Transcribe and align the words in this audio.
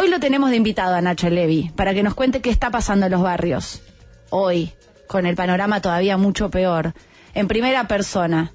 Hoy 0.00 0.10
lo 0.10 0.20
tenemos 0.20 0.50
de 0.50 0.56
invitado 0.56 0.94
a 0.94 1.00
Nacho 1.00 1.28
Levi 1.28 1.72
para 1.74 1.92
que 1.92 2.04
nos 2.04 2.14
cuente 2.14 2.40
qué 2.40 2.50
está 2.50 2.70
pasando 2.70 3.06
en 3.06 3.10
los 3.10 3.20
barrios. 3.20 3.82
Hoy, 4.30 4.72
con 5.08 5.26
el 5.26 5.34
panorama 5.34 5.80
todavía 5.80 6.16
mucho 6.16 6.50
peor, 6.50 6.94
en 7.34 7.48
primera 7.48 7.88
persona. 7.88 8.52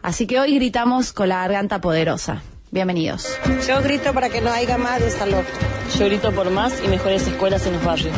Así 0.00 0.28
que 0.28 0.38
hoy 0.38 0.54
gritamos 0.54 1.12
con 1.12 1.28
la 1.28 1.38
garganta 1.38 1.80
poderosa. 1.80 2.40
Bienvenidos. 2.70 3.36
Yo 3.66 3.82
grito 3.82 4.14
para 4.14 4.28
que 4.28 4.40
no 4.40 4.52
haya 4.52 4.78
más 4.78 5.00
desalojo. 5.00 5.42
Yo 5.98 6.06
grito 6.06 6.30
por 6.30 6.50
más 6.50 6.80
y 6.84 6.86
mejores 6.86 7.26
escuelas 7.26 7.66
en 7.66 7.72
los 7.72 7.84
barrios. 7.84 8.16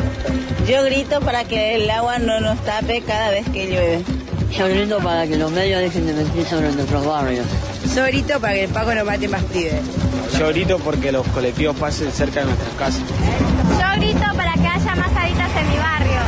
Yo 0.67 0.83
grito 0.83 1.21
para 1.21 1.45
que 1.45 1.73
el 1.73 1.89
agua 1.89 2.19
no 2.19 2.39
nos 2.39 2.63
tape 2.65 3.01
cada 3.01 3.31
vez 3.31 3.49
que 3.49 3.65
llueve. 3.65 4.03
Yo 4.55 4.67
grito 4.67 4.99
para 4.99 5.25
que 5.25 5.37
los 5.37 5.51
medios 5.51 5.81
dejen 5.81 6.05
de 6.05 6.13
mentir 6.13 6.45
sobre 6.45 6.71
nuestros 6.71 7.03
barrios. 7.03 7.47
Yo 7.95 8.03
grito 8.03 8.39
para 8.39 8.53
que 8.53 8.65
el 8.65 8.71
Paco 8.71 8.93
no 8.93 9.05
mate 9.05 9.27
más 9.27 9.43
pibes. 9.45 9.81
Yo 10.37 10.47
grito 10.49 10.79
porque 10.79 11.11
los 11.11 11.27
colectivos 11.27 11.75
pasen 11.77 12.11
cerca 12.11 12.41
de 12.41 12.45
nuestras 12.47 12.73
casas. 12.75 13.03
Yo 13.69 14.01
grito 14.01 14.25
para 14.35 14.53
que 14.53 14.67
haya 14.67 14.95
más 14.95 15.15
haditas 15.15 15.51
en 15.57 15.69
mi 15.69 15.77
barrio. 15.77 16.21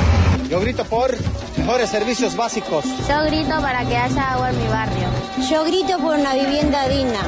Yo 0.49 0.59
grito 0.59 0.83
por 0.85 1.15
mejores 1.57 1.89
servicios 1.89 2.35
básicos. 2.35 2.83
Yo 3.07 3.23
grito 3.27 3.61
para 3.61 3.85
que 3.85 3.95
haya 3.95 4.33
agua 4.33 4.49
en 4.49 4.57
mi 4.57 4.67
barrio. 4.67 5.07
Yo 5.49 5.63
grito 5.63 5.97
por 5.99 6.19
una 6.19 6.33
vivienda 6.33 6.87
digna. 6.89 7.19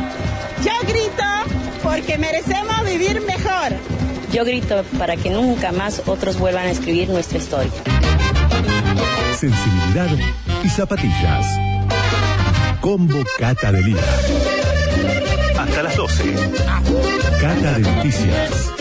Yo 0.64 0.72
grito 0.88 1.24
porque 1.82 2.18
merecemos 2.18 2.84
vivir 2.86 3.22
mejor. 3.22 3.74
Yo 4.34 4.44
grito 4.44 4.84
para 4.98 5.16
que 5.16 5.30
nunca 5.30 5.72
más 5.72 6.02
otros 6.08 6.38
vuelvan 6.40 6.66
a 6.66 6.72
escribir 6.72 7.10
nuestra 7.10 7.38
historia. 7.38 7.72
Sensibilidad 9.38 10.10
y 10.64 10.70
zapatillas. 10.70 11.46
Combo 12.82 13.24
Cata 13.38 13.72
de 13.72 13.82
Liga. 13.82 14.02
Hasta 15.74 15.84
las 15.86 15.98
12. 15.98 16.36
Cata 17.42 17.80
de 17.80 17.80
Noticias. 17.80 18.72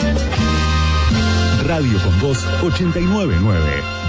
Radio 1.66 1.98
con 2.02 2.20
Voz 2.20 2.45
899. 2.62 4.02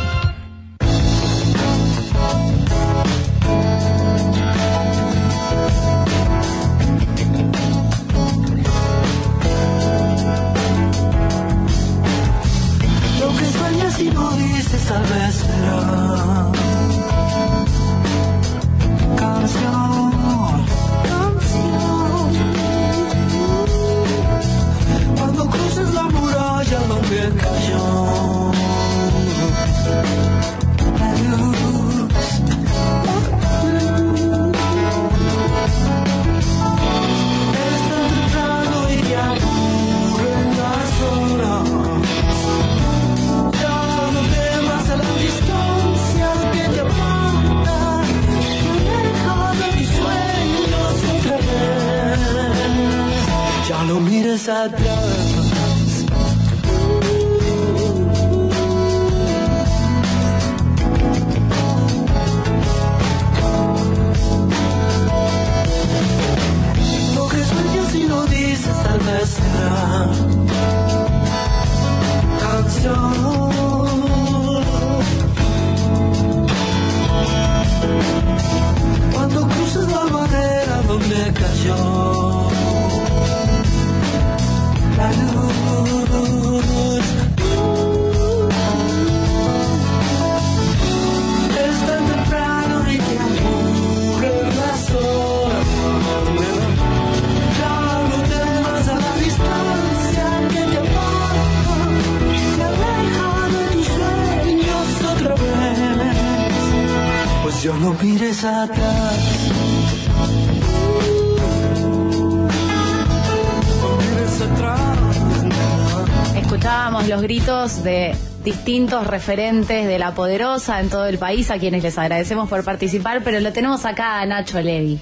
Distintos 118.43 119.07
referentes 119.07 119.87
de 119.87 119.99
la 119.99 120.13
poderosa 120.13 120.79
en 120.79 120.89
todo 120.89 121.05
el 121.05 121.17
país, 121.17 121.49
a 121.51 121.57
quienes 121.59 121.83
les 121.83 121.97
agradecemos 121.97 122.49
por 122.49 122.63
participar, 122.63 123.21
pero 123.23 123.39
lo 123.39 123.53
tenemos 123.53 123.85
acá 123.85 124.19
a 124.19 124.25
Nacho 124.25 124.59
Levi. 124.61 124.99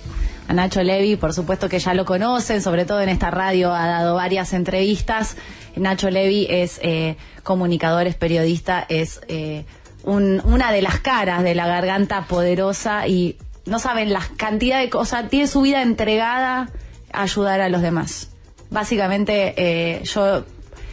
A 0.48 0.54
Nacho 0.54 0.84
Levi, 0.84 1.16
por 1.16 1.34
supuesto 1.34 1.68
que 1.70 1.80
ya 1.80 1.94
lo 1.94 2.06
conocen, 2.06 2.62
sobre 2.62 2.86
todo 2.86 3.02
en 3.02 3.10
esta 3.10 3.32
radio 3.32 3.74
ha 3.74 3.88
dado 3.88 4.16
varias 4.16 4.54
entrevistas. 4.54 5.38
Nacho 5.76 6.10
Levi 6.10 6.46
es 6.50 6.80
eh, 6.84 7.16
comunicador, 7.44 8.06
es 8.08 8.16
periodista, 8.16 8.86
es 8.90 9.22
eh, 9.28 9.66
un- 10.04 10.42
una 10.44 10.72
de 10.72 10.82
las 10.82 11.00
caras 11.00 11.44
de 11.44 11.56
la 11.56 11.68
garganta 11.68 12.26
poderosa 12.26 13.08
y 13.08 13.38
no 13.66 13.80
saben 13.80 14.12
la 14.12 14.22
cantidad 14.38 14.80
de 14.80 14.90
cosas, 14.90 15.30
tiene 15.30 15.48
su 15.48 15.62
vida 15.62 15.82
entregada 15.82 16.70
a 17.14 17.22
ayudar 17.24 17.62
a 17.62 17.70
los 17.70 17.82
demás. 17.82 18.30
Básicamente, 18.70 19.54
eh, 19.58 20.04
yo 20.06 20.44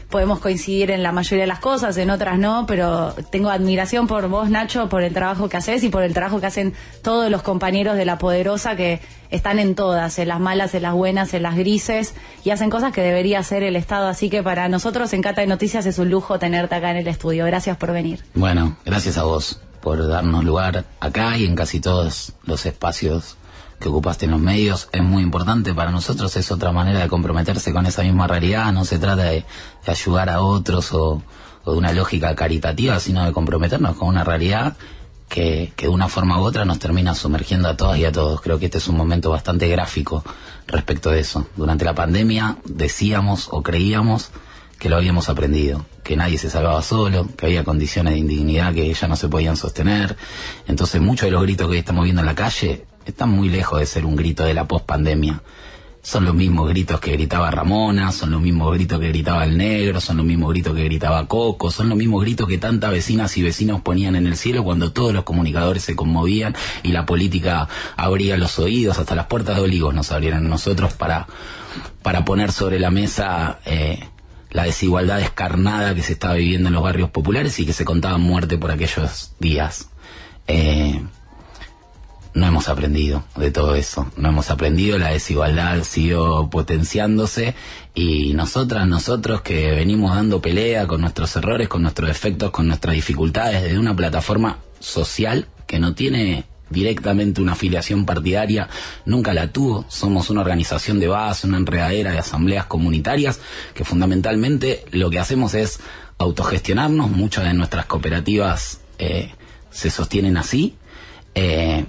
podemos 0.09 0.39
coincidir 0.39 0.91
en 0.91 1.03
la 1.03 1.13
mayoría 1.13 1.43
de 1.43 1.49
las 1.49 1.59
cosas, 1.59 1.97
en 1.99 2.11
otras 2.11 2.39
no, 2.39 2.65
pero 2.67 3.15
tengo 3.31 3.51
admiración 3.51 4.07
por 4.07 4.29
vos, 4.29 4.49
Nacho, 4.49 4.89
por 4.89 5.03
el 5.03 5.13
trabajo 5.13 5.49
que 5.49 5.59
haces 5.59 5.85
y 5.85 5.91
por 5.91 6.03
el 6.03 6.15
trabajo 6.15 6.41
que 6.41 6.47
hacen 6.47 6.75
todos 7.03 7.31
los 7.31 7.43
compañeros 7.43 7.97
de 7.97 8.05
La 8.05 8.19
Poderosa 8.19 8.75
que 8.77 9.01
están 9.31 9.59
en 9.59 9.75
todas, 9.75 10.19
en 10.19 10.29
las 10.29 10.41
malas, 10.41 10.75
en 10.75 10.83
las 10.83 10.95
buenas, 10.95 11.35
en 11.35 11.43
las 11.43 11.57
grises, 11.57 12.15
y 12.45 12.51
hacen 12.51 12.71
cosas 12.71 12.93
que 12.93 13.03
debería 13.03 13.39
hacer 13.41 13.63
el 13.63 13.77
Estado. 13.77 14.09
Así 14.09 14.31
que 14.31 14.43
para 14.43 14.69
nosotros 14.69 15.13
en 15.13 15.23
Cata 15.23 15.43
de 15.43 15.47
Noticias 15.47 15.85
es 15.87 15.99
un 15.99 16.11
lujo 16.11 16.39
tenerte 16.39 16.75
acá 16.75 16.91
en 16.91 16.99
el 16.99 17.09
estudio. 17.09 17.45
Gracias 17.45 17.77
por 17.77 17.93
venir. 17.93 18.25
Bueno, 18.35 18.77
gracias 18.85 19.19
a 19.19 19.25
vos 19.25 19.61
por 19.81 20.07
darnos 20.07 20.45
lugar 20.45 20.85
acá 21.01 21.37
y 21.37 21.45
en 21.45 21.55
casi 21.55 21.81
todos 21.81 22.33
los 22.45 22.67
espacios 22.67 23.38
que 23.79 23.89
ocupaste 23.89 24.25
en 24.27 24.33
los 24.33 24.41
medios. 24.41 24.89
Es 24.93 25.03
muy 25.03 25.23
importante 25.23 25.75
para 25.75 25.91
nosotros, 25.91 26.37
es 26.37 26.51
otra 26.51 26.73
manera 26.73 27.01
de 27.01 27.09
comprometerse 27.09 27.73
con 27.73 27.87
esa 27.87 28.03
misma 28.03 28.27
realidad. 28.27 28.73
No 28.73 28.85
se 28.85 28.99
trata 28.99 29.25
de, 29.25 29.45
ayudar 29.87 30.29
a 30.29 30.41
otros 30.43 30.93
o, 30.93 31.23
o 31.65 31.73
de 31.73 31.79
una 31.79 31.93
lógica 31.93 32.35
caritativa, 32.35 33.01
sino 33.01 33.25
de 33.25 33.33
comprometernos 33.33 33.97
con 33.97 34.09
una 34.09 34.25
realidad 34.25 34.77
que, 35.29 35.73
que 35.77 35.87
de 35.87 35.93
una 35.93 36.09
forma 36.09 36.41
u 36.41 36.45
otra 36.45 36.65
nos 36.65 36.79
termina 36.79 37.15
sumergiendo 37.15 37.69
a 37.69 37.77
todas 37.77 37.99
y 37.99 38.05
a 38.05 38.13
todos. 38.13 38.41
Creo 38.41 38.59
que 38.59 38.67
este 38.67 38.79
es 38.79 38.89
un 38.89 38.97
momento 38.97 39.31
bastante 39.31 39.69
gráfico 39.69 40.25
respecto 40.67 41.11
de 41.11 41.21
eso. 41.21 41.47
Durante 41.57 41.85
la 41.85 41.95
pandemia 41.95 42.57
decíamos 42.65 43.49
o 43.51 43.63
creíamos 43.63 44.31
que 44.79 44.89
lo 44.89 44.97
habíamos 44.97 45.29
aprendido, 45.29 45.87
que 46.05 46.17
nadie 46.17 46.39
se 46.39 46.51
salvaba 46.51 46.83
solo, 46.83 47.27
que 47.37 47.47
había 47.47 47.65
condiciones 47.65 48.15
de 48.15 48.21
indignidad 48.21 48.73
que 48.73 48.93
ya 48.93 49.09
no 49.09 49.17
se 49.17 49.29
podían 49.29 49.57
sostener. 49.57 50.17
Entonces 50.67 51.01
muchos 51.01 51.27
de 51.27 51.33
los 51.33 51.43
gritos 51.43 51.67
que 51.67 51.73
hoy 51.73 51.79
estamos 51.79 52.05
viendo 52.05 52.23
en 52.23 52.27
la 52.27 52.35
calle 52.35 52.87
están 53.11 53.31
muy 53.31 53.49
lejos 53.49 53.81
de 53.81 53.87
ser 53.87 54.05
un 54.05 54.17
grito 54.17 54.45
de 54.45 54.55
la 54.55 54.67
pospandemia. 54.67 55.43
Son 56.01 56.25
los 56.25 56.35
mismos 56.35 56.69
gritos 56.69 57.01
que 57.01 57.13
gritaba 57.13 57.51
Ramona, 57.51 58.13
son 58.13 58.31
los 58.31 58.41
mismos 58.41 58.73
gritos 58.73 59.01
que 59.01 59.09
gritaba 59.09 59.45
el 59.45 59.59
negro, 59.59 60.01
son 60.01 60.19
los 60.19 60.27
mismos 60.27 60.51
gritos 60.51 60.75
que 60.75 60.85
gritaba 60.85 61.27
Coco, 61.27 61.71
son 61.71 61.89
los 61.89 61.99
mismos 61.99 62.23
gritos 62.23 62.49
que 62.49 62.57
tantas 62.57 62.93
vecinas 62.93 63.37
y 63.37 63.43
vecinos 63.43 63.81
ponían 63.83 64.17
en 64.17 64.27
el 64.27 64.37
cielo 64.37 64.65
cuando 64.65 64.93
todos 64.93 65.13
los 65.13 65.25
comunicadores 65.25 65.83
se 65.83 65.97
conmovían 65.97 66.55
y 66.83 66.93
la 66.93 67.05
política 67.05 67.69
abría 67.97 68.37
los 68.37 68.59
oídos, 68.59 68.99
hasta 68.99 69.15
las 69.15 69.27
puertas 69.27 69.57
de 69.57 69.63
olivos 69.63 69.93
nos 69.93 70.13
abrieron 70.13 70.49
nosotros 70.49 70.95
para, 70.95 71.27
para 72.03 72.25
poner 72.25 72.53
sobre 72.53 72.79
la 72.79 72.91
mesa 72.91 73.59
eh, 73.67 74.01
la 74.51 74.63
desigualdad 74.63 75.19
descarnada 75.19 75.95
que 75.95 76.03
se 76.03 76.13
estaba 76.13 76.35
viviendo 76.35 76.69
en 76.69 76.75
los 76.75 76.83
barrios 76.83 77.11
populares 77.11 77.59
y 77.59 77.67
que 77.67 77.73
se 77.73 77.85
contaba 77.85 78.17
muerte 78.19 78.57
por 78.57 78.71
aquellos 78.71 79.33
días. 79.41 79.91
Eh, 80.47 81.03
no 82.39 82.47
hemos 82.47 82.69
aprendido 82.69 83.25
de 83.37 83.51
todo 83.51 83.75
eso, 83.75 84.11
no 84.17 84.29
hemos 84.29 84.51
aprendido, 84.51 84.99
la 84.99 85.11
desigualdad 85.11 85.83
siguió 85.83 86.49
potenciándose. 86.51 87.55
Y 87.95 88.33
nosotras, 88.35 88.87
nosotros 88.87 89.43
que 89.43 89.73
venimos 89.73 90.15
dando 90.15 90.41
pelea 90.41 90.87
con 90.87 91.01
nuestros 91.01 91.35
errores, 91.37 91.69
con 91.69 91.83
nuestros 91.83 92.09
defectos, 92.09 92.51
con 92.51 92.69
nuestras 92.69 92.95
dificultades 92.95 93.63
desde 93.63 93.79
una 93.79 93.95
plataforma 93.95 94.59
social 94.79 95.49
que 95.67 95.79
no 95.79 95.95
tiene 95.95 96.45
directamente 96.71 97.41
una 97.41 97.53
afiliación 97.53 98.07
partidaria, 98.07 98.69
nunca 99.05 99.35
la 99.35 99.49
tuvo, 99.49 99.85
somos 99.89 100.31
una 100.31 100.43
organización 100.43 101.01
de 101.01 101.09
base, 101.09 101.47
una 101.47 101.57
enredadera 101.57 102.13
de 102.13 102.19
asambleas 102.19 102.67
comunitarias 102.67 103.41
que 103.75 103.85
fundamentalmente 103.85 104.85
lo 104.93 105.11
que 105.11 105.19
hacemos 105.19 105.55
es 105.55 105.81
autogestionarnos, 106.19 107.11
muchas 107.11 107.45
de 107.45 107.55
nuestras 107.55 107.87
cooperativas 107.87 108.81
eh, 108.99 109.31
se 109.71 109.91
sostienen 109.91 110.37
así, 110.37 110.77
eh, 111.35 111.87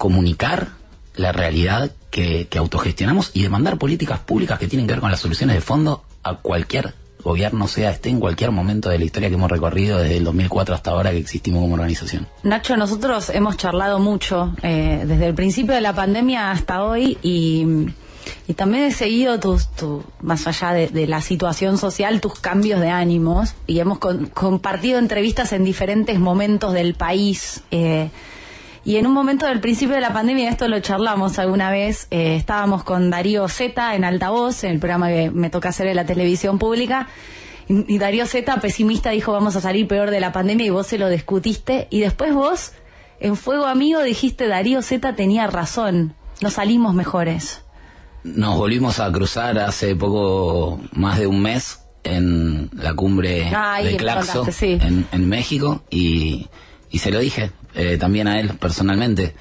comunicar 0.00 0.68
la 1.14 1.30
realidad 1.30 1.90
que, 2.10 2.48
autogestionamos 2.56 3.32
y 3.34 3.42
demandar 3.42 3.76
políticas 3.76 4.18
públicas 4.20 4.58
que 4.58 4.66
tienen 4.66 4.86
que 4.86 4.94
ver 4.94 5.00
con 5.02 5.10
las 5.10 5.20
soluciones 5.20 5.56
de 5.56 5.60
fondo 5.60 6.02
a 6.22 6.36
cualquier 6.36 6.94
gobierno 7.22 7.68
sea 7.68 7.90
esté 7.90 8.08
en 8.08 8.18
cualquier 8.18 8.50
momento 8.50 8.88
de 8.88 8.98
la 8.98 9.04
historia 9.04 9.28
que 9.28 9.34
hemos 9.34 9.50
recorrido 9.50 9.98
desde 9.98 10.16
el 10.16 10.24
2004 10.24 10.74
hasta 10.74 10.92
ahora 10.92 11.10
que 11.10 11.18
existimos 11.18 11.60
como 11.60 11.74
organización. 11.74 12.26
Nacho, 12.42 12.78
nosotros 12.78 13.28
hemos 13.28 13.58
charlado 13.58 13.98
mucho 13.98 14.54
eh, 14.62 15.04
desde 15.04 15.26
el 15.26 15.34
principio 15.34 15.74
de 15.74 15.82
la 15.82 15.94
pandemia 15.94 16.50
hasta 16.50 16.82
hoy 16.82 17.18
y, 17.22 17.66
también 18.56 18.84
he 18.84 18.92
seguido 18.92 19.38
tus, 19.38 19.68
tu, 19.72 20.02
más 20.22 20.46
allá 20.46 20.72
de, 20.72 20.88
de, 20.88 21.06
la 21.06 21.20
situación 21.20 21.76
social, 21.76 22.22
tus 22.22 22.40
cambios 22.40 22.80
de 22.80 22.88
ánimos 22.88 23.54
y 23.66 23.80
hemos 23.80 23.98
con, 23.98 24.26
compartido 24.26 24.98
entrevistas 24.98 25.52
en 25.52 25.62
diferentes 25.62 26.18
momentos 26.18 26.72
del 26.72 26.94
país. 26.94 27.62
Eh, 27.70 28.08
y 28.84 28.96
en 28.96 29.06
un 29.06 29.12
momento 29.12 29.46
del 29.46 29.60
principio 29.60 29.94
de 29.94 30.00
la 30.00 30.12
pandemia, 30.12 30.48
esto 30.48 30.66
lo 30.66 30.80
charlamos 30.80 31.38
alguna 31.38 31.70
vez, 31.70 32.06
eh, 32.10 32.36
estábamos 32.36 32.82
con 32.82 33.10
Darío 33.10 33.46
Z 33.48 33.94
en 33.94 34.04
altavoz, 34.04 34.64
en 34.64 34.72
el 34.72 34.78
programa 34.78 35.08
que 35.08 35.30
me 35.30 35.50
toca 35.50 35.68
hacer 35.68 35.86
en 35.86 35.96
la 35.96 36.06
televisión 36.06 36.58
pública, 36.58 37.08
y, 37.68 37.98
Darío 37.98 38.26
Z, 38.26 38.60
pesimista, 38.60 39.10
dijo 39.10 39.32
vamos 39.32 39.54
a 39.54 39.60
salir 39.60 39.86
peor 39.86 40.10
de 40.10 40.18
la 40.18 40.32
pandemia 40.32 40.66
y 40.66 40.70
vos 40.70 40.86
se 40.86 40.98
lo 40.98 41.08
discutiste, 41.08 41.86
y 41.90 42.00
después 42.00 42.34
vos, 42.34 42.72
en 43.20 43.36
Fuego 43.36 43.66
Amigo, 43.66 44.02
dijiste 44.02 44.48
Darío 44.48 44.82
Z 44.82 45.14
tenía 45.14 45.46
razón, 45.46 46.14
nos 46.40 46.54
salimos 46.54 46.94
mejores. 46.94 47.62
Nos 48.24 48.56
volvimos 48.56 48.98
a 48.98 49.12
cruzar 49.12 49.58
hace 49.58 49.94
poco, 49.94 50.80
más 50.92 51.18
de 51.18 51.26
un 51.26 51.42
mes, 51.42 51.80
en 52.02 52.70
la 52.72 52.94
cumbre 52.94 53.52
Ay, 53.54 53.92
de 53.92 53.96
Claxo, 53.98 54.46
sí. 54.50 54.78
en, 54.80 55.06
en 55.12 55.28
México, 55.28 55.84
y, 55.90 56.48
y 56.90 56.98
se 56.98 57.10
lo 57.10 57.20
dije 57.20 57.52
eh, 57.74 57.96
también 57.98 58.28
a 58.28 58.40
él 58.40 58.50
personalmente, 58.58 59.34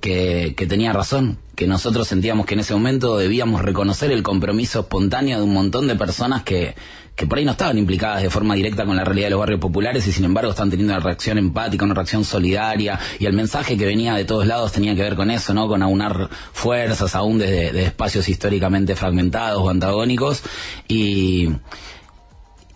que, 0.00 0.54
que 0.56 0.66
tenía 0.66 0.92
razón, 0.92 1.38
que 1.54 1.66
nosotros 1.66 2.08
sentíamos 2.08 2.46
que 2.46 2.54
en 2.54 2.60
ese 2.60 2.74
momento 2.74 3.16
debíamos 3.16 3.62
reconocer 3.62 4.10
el 4.10 4.22
compromiso 4.22 4.80
espontáneo 4.80 5.38
de 5.38 5.44
un 5.44 5.54
montón 5.54 5.86
de 5.86 5.94
personas 5.94 6.42
que, 6.42 6.74
que 7.16 7.26
por 7.26 7.38
ahí 7.38 7.44
no 7.44 7.52
estaban 7.52 7.78
implicadas 7.78 8.22
de 8.22 8.30
forma 8.30 8.54
directa 8.54 8.84
con 8.84 8.96
la 8.96 9.04
realidad 9.04 9.26
de 9.26 9.30
los 9.30 9.40
barrios 9.40 9.60
populares 9.60 10.06
y 10.06 10.12
sin 10.12 10.24
embargo 10.24 10.50
están 10.50 10.70
teniendo 10.70 10.94
una 10.94 11.02
reacción 11.02 11.38
empática, 11.38 11.84
una 11.84 11.94
reacción 11.94 12.24
solidaria 12.24 12.98
y 13.20 13.26
el 13.26 13.32
mensaje 13.32 13.76
que 13.76 13.86
venía 13.86 14.14
de 14.14 14.24
todos 14.24 14.46
lados 14.46 14.72
tenía 14.72 14.94
que 14.96 15.02
ver 15.02 15.14
con 15.14 15.30
eso, 15.30 15.54
¿no? 15.54 15.68
Con 15.68 15.82
aunar 15.82 16.28
fuerzas 16.52 17.14
aún 17.14 17.38
desde 17.38 17.72
de 17.72 17.84
espacios 17.84 18.28
históricamente 18.28 18.96
fragmentados 18.96 19.62
o 19.62 19.70
antagónicos 19.70 20.42
y 20.88 21.50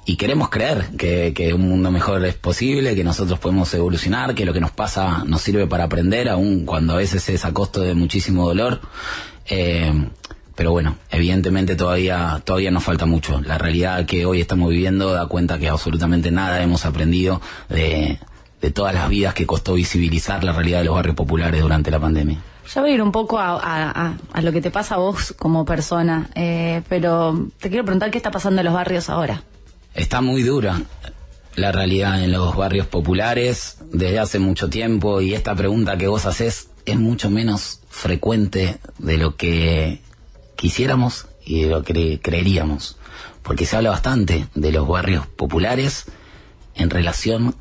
y 0.08 0.16
queremos 0.16 0.48
creer 0.48 0.88
que, 0.96 1.52
un 1.52 1.68
mundo 1.68 1.90
mejor 1.90 2.24
es 2.24 2.34
posible, 2.34 2.94
que 2.94 3.04
nosotros 3.04 3.38
podemos 3.38 3.74
evolucionar, 3.74 4.34
que 4.34 4.46
lo 4.46 4.54
que 4.54 4.60
nos 4.60 4.70
pasa 4.70 5.22
nos 5.26 5.42
sirve 5.42 5.66
para 5.66 5.84
aprender, 5.84 6.30
aun 6.30 6.64
cuando 6.64 6.94
a 6.94 6.96
veces 6.96 7.28
es 7.28 7.44
a 7.44 7.52
costo 7.52 7.82
de 7.82 7.92
muchísimo 7.92 8.48
dolor. 8.48 8.80
Eh, 9.50 9.92
pero 10.54 10.72
bueno, 10.72 10.96
evidentemente 11.10 11.76
todavía, 11.76 12.40
todavía 12.42 12.70
nos 12.70 12.84
falta 12.84 13.04
mucho. 13.04 13.42
La 13.42 13.58
realidad 13.58 14.06
que 14.06 14.24
hoy 14.24 14.40
estamos 14.40 14.70
viviendo 14.70 15.12
da 15.12 15.26
cuenta 15.26 15.58
que 15.58 15.68
absolutamente 15.68 16.30
nada 16.30 16.62
hemos 16.62 16.86
aprendido 16.86 17.42
de, 17.68 18.18
todas 18.72 18.94
las 18.94 19.10
vidas 19.10 19.34
que 19.34 19.44
costó 19.44 19.74
visibilizar 19.74 20.42
la 20.42 20.54
realidad 20.54 20.78
de 20.78 20.84
los 20.86 20.94
barrios 20.94 21.16
populares 21.16 21.60
durante 21.60 21.90
la 21.90 22.00
pandemia. 22.00 22.38
Ya 22.74 22.80
voy 22.80 22.92
a 22.92 22.94
ir 22.94 23.02
un 23.02 23.12
poco 23.12 23.38
a 23.38 24.14
lo 24.40 24.52
que 24.52 24.62
te 24.62 24.70
pasa 24.70 24.94
a 24.94 24.98
vos 24.98 25.34
como 25.38 25.66
persona, 25.66 26.30
eh, 26.34 26.80
pero 26.88 27.48
te 27.60 27.68
quiero 27.68 27.84
preguntar 27.84 28.10
qué 28.10 28.16
está 28.16 28.30
pasando 28.30 28.62
en 28.62 28.64
los 28.64 28.74
barrios 28.74 29.10
ahora. 29.10 29.42
Está 29.94 30.20
muy 30.20 30.42
dura 30.42 30.82
la 31.56 31.72
realidad 31.72 32.22
en 32.22 32.30
los 32.30 32.56
barrios 32.56 32.86
populares 32.86 33.78
desde 33.90 34.20
hace 34.20 34.38
mucho 34.38 34.70
tiempo 34.70 35.20
y 35.20 35.34
esta 35.34 35.54
pregunta 35.54 35.98
que 35.98 36.06
vos 36.06 36.24
haces 36.24 36.68
es 36.86 36.98
mucho 36.98 37.30
menos 37.30 37.80
frecuente 37.90 38.78
de 38.98 39.16
lo 39.16 39.36
que 39.36 40.00
quisiéramos 40.56 41.26
y 41.44 41.62
de 41.62 41.68
lo 41.68 41.82
que 41.82 42.20
creeríamos, 42.22 42.96
porque 43.42 43.66
se 43.66 43.76
habla 43.76 43.90
bastante 43.90 44.46
de 44.54 44.72
los 44.72 44.86
barrios 44.86 45.26
populares 45.26 46.04
en 46.76 46.90
relación 46.90 47.56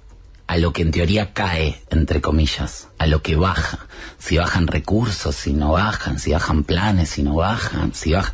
a 0.46 0.58
lo 0.58 0.72
que 0.74 0.84
en 0.84 0.92
teoría 0.92 1.34
cae, 1.34 1.82
entre 1.90 2.22
comillas, 2.22 2.88
a 3.00 3.08
lo 3.08 3.22
que 3.22 3.36
baja, 3.36 3.88
si 4.18 4.38
bajan 4.38 4.68
recursos, 4.68 5.36
si 5.36 5.54
no 5.54 5.74
bajan, 5.74 6.20
si 6.20 6.32
bajan 6.32 6.64
planes, 6.64 7.10
si 7.10 7.24
no 7.24 7.36
bajan, 7.36 7.94
si 7.94 8.14
bajan 8.14 8.34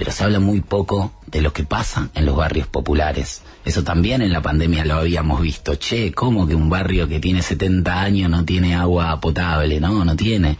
pero 0.00 0.12
se 0.12 0.24
habla 0.24 0.40
muy 0.40 0.62
poco 0.62 1.12
de 1.26 1.42
lo 1.42 1.52
que 1.52 1.64
pasa 1.64 2.08
en 2.14 2.24
los 2.24 2.34
barrios 2.34 2.66
populares. 2.66 3.42
Eso 3.66 3.84
también 3.84 4.22
en 4.22 4.32
la 4.32 4.40
pandemia 4.40 4.86
lo 4.86 4.94
habíamos 4.94 5.42
visto. 5.42 5.74
Che, 5.74 6.10
¿cómo 6.12 6.48
que 6.48 6.54
un 6.54 6.70
barrio 6.70 7.06
que 7.06 7.20
tiene 7.20 7.42
70 7.42 8.00
años 8.00 8.30
no 8.30 8.46
tiene 8.46 8.74
agua 8.74 9.20
potable? 9.20 9.78
No, 9.78 10.02
no 10.06 10.16
tiene. 10.16 10.56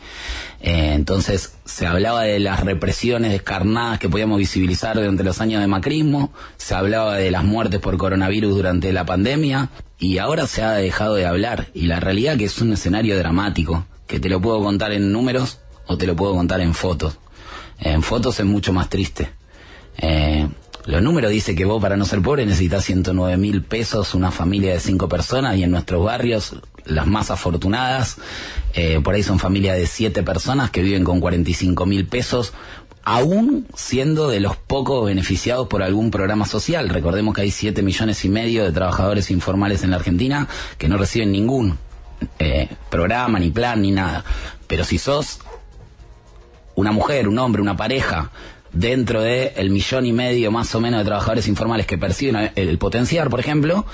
Eh, 0.61 0.93
entonces 0.93 1.55
se 1.65 1.87
hablaba 1.87 2.25
de 2.25 2.39
las 2.39 2.61
represiones 2.61 3.33
descarnadas 3.33 3.99
que 3.99 4.11
podíamos 4.11 4.37
visibilizar 4.37 4.97
durante 4.97 5.25
los 5.25 5.41
años 5.41 5.63
de 5.63 5.69
macrismo, 5.69 6.35
se 6.59 6.75
hablaba 6.75 7.17
de 7.17 7.31
las 7.31 7.43
muertes 7.43 7.81
por 7.81 7.97
coronavirus 7.97 8.55
durante 8.55 8.93
la 8.93 9.07
pandemia 9.07 9.71
y 9.99 10.19
ahora 10.19 10.47
se 10.47 10.63
ha 10.63 10.73
dejado 10.73 11.15
de 11.15 11.25
hablar. 11.25 11.69
Y 11.73 11.87
la 11.87 11.99
realidad 11.99 12.37
que 12.37 12.45
es 12.45 12.61
un 12.61 12.75
escenario 12.75 13.17
dramático, 13.17 13.87
que 14.07 14.21
te 14.21 14.29
lo 14.29 14.39
puedo 14.43 14.63
contar 14.63 14.93
en 14.93 15.11
números 15.11 15.61
o 15.87 15.97
te 15.97 16.07
lo 16.07 16.15
puedo 16.15 16.35
contar 16.35 16.61
en 16.61 16.75
fotos. 16.75 17.17
En 17.81 18.03
fotos 18.03 18.39
es 18.41 18.47
mucho 18.47 18.73
más 18.73 18.89
triste. 18.89 19.31
Eh, 19.99 20.49
los 20.87 21.03
números 21.03 21.31
dice 21.31 21.55
que 21.55 21.65
vos 21.65 21.81
para 21.81 21.97
no 21.97 22.05
ser 22.05 22.23
pobre 22.23 22.47
necesitas 22.47 22.85
109 22.85 23.37
mil 23.37 23.63
pesos, 23.63 24.15
una 24.15 24.31
familia 24.31 24.73
de 24.73 24.81
cinco 24.81 25.09
personas 25.09 25.57
y 25.57 25.63
en 25.63 25.71
nuestros 25.71 26.05
barrios 26.05 26.57
las 26.85 27.07
más 27.07 27.31
afortunadas, 27.31 28.17
eh, 28.75 29.01
por 29.03 29.15
ahí 29.15 29.23
son 29.23 29.39
familias 29.39 29.77
de 29.77 29.87
siete 29.87 30.23
personas 30.23 30.71
que 30.71 30.83
viven 30.83 31.05
con 31.05 31.21
45 31.21 31.87
mil 31.87 32.07
pesos, 32.07 32.53
aún 33.05 33.67
siendo 33.75 34.29
de 34.29 34.41
los 34.41 34.57
pocos 34.57 35.07
beneficiados 35.07 35.69
por 35.69 35.83
algún 35.83 36.11
programa 36.11 36.47
social. 36.47 36.89
Recordemos 36.89 37.35
que 37.35 37.43
hay 37.43 37.51
7 37.51 37.83
millones 37.83 38.25
y 38.25 38.29
medio 38.29 38.65
de 38.65 38.73
trabajadores 38.73 39.31
informales 39.31 39.83
en 39.83 39.91
la 39.91 39.97
Argentina 39.97 40.49
que 40.79 40.89
no 40.89 40.97
reciben 40.97 41.33
ningún 41.33 41.79
eh, 42.39 42.69
programa, 42.91 43.39
ni 43.39 43.51
plan, 43.51 43.83
ni 43.83 43.91
nada. 43.91 44.25
Pero 44.67 44.85
si 44.85 44.99
sos 44.99 45.41
una 46.75 46.93
mujer, 46.93 47.29
un 47.29 47.39
hombre, 47.39 47.63
una 47.63 47.77
pareja, 47.77 48.31
dentro 48.73 49.23
de 49.23 49.53
el 49.57 49.71
millón 49.71 50.07
y 50.07 50.13
medio 50.13 50.51
más 50.51 50.75
o 50.75 50.81
menos 50.81 51.01
de 51.01 51.05
trabajadores 51.05 51.49
informales 51.49 51.87
que 51.87 51.99
perciben 51.99 52.53
el 52.55 52.79
potenciar, 52.79 53.29
por 53.31 53.41
ejemplo, 53.41 53.85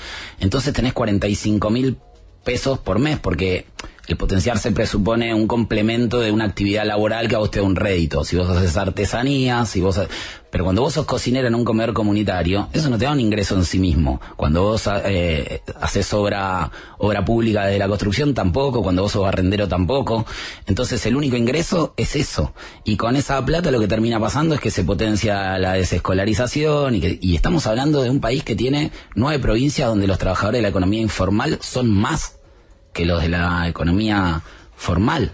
entonces 0.41 0.73
tenés 0.73 0.93
45 0.93 1.71
mil 1.71 1.97
pesos 2.45 2.79
por 2.79 2.99
mes, 2.99 3.19
porque 3.19 3.67
el 4.07 4.17
potenciar 4.17 4.59
se 4.59 4.73
presupone 4.73 5.35
un 5.35 5.47
complemento 5.47 6.21
de 6.21 6.31
una 6.31 6.45
actividad 6.45 6.85
laboral 6.85 7.29
que 7.29 7.35
a 7.35 7.39
vos 7.39 7.51
da 7.51 7.63
un 7.63 7.77
rédito. 7.77 8.25
Si 8.25 8.37
vos 8.37 8.49
haces 8.49 8.77
artesanía, 8.77 9.65
si 9.65 9.81
vos... 9.81 10.01
Pero 10.49 10.65
cuando 10.65 10.83
vos 10.83 10.95
sos 10.95 11.05
cocinera 11.05 11.49
en 11.49 11.55
un 11.55 11.65
comedor 11.65 11.93
comunitario, 11.93 12.69
eso 12.73 12.89
no 12.89 12.97
te 12.97 13.05
da 13.05 13.13
un 13.13 13.21
ingreso 13.21 13.57
en 13.57 13.65
sí 13.65 13.79
mismo. 13.79 14.21
Cuando 14.37 14.63
vos 14.63 14.89
eh, 15.05 15.61
haces 15.81 16.15
obra, 16.15 16.71
obra 16.99 17.25
pública 17.25 17.67
de 17.67 17.79
la 17.79 17.89
construcción, 17.89 18.33
tampoco. 18.33 18.83
Cuando 18.83 19.03
vos 19.03 19.13
sos 19.13 19.23
barrendero, 19.23 19.69
tampoco. 19.69 20.25
Entonces 20.67 21.05
el 21.05 21.17
único 21.17 21.37
ingreso 21.37 21.93
es 21.97 22.17
eso. 22.17 22.55
Y 22.85 22.97
con 22.97 23.17
esa 23.17 23.45
plata 23.45 23.71
lo 23.71 23.81
que 23.81 23.89
termina 23.89 24.19
pasando 24.19 24.55
es 24.55 24.61
que 24.61 24.71
se 24.71 24.85
potencia 24.85 25.59
la 25.59 25.75
desescolarización 25.75 26.95
y, 26.95 27.01
que, 27.01 27.19
y 27.21 27.35
estamos 27.35 27.67
hablando 27.67 28.03
de 28.03 28.09
un 28.09 28.21
país 28.21 28.43
que 28.43 28.55
tiene 28.55 28.93
nueve 29.15 29.41
provincias 29.41 29.89
donde 29.89 30.07
los 30.07 30.17
trabajadores 30.17 30.59
de 30.59 30.63
la 30.63 30.69
economía 30.69 31.03
informal 31.03 31.59
son 31.61 31.91
más 31.91 32.36
que 32.97 33.05
los 33.05 33.21
de 33.21 33.29
la 33.29 33.69
economía 33.69 34.41
formal. 34.75 35.33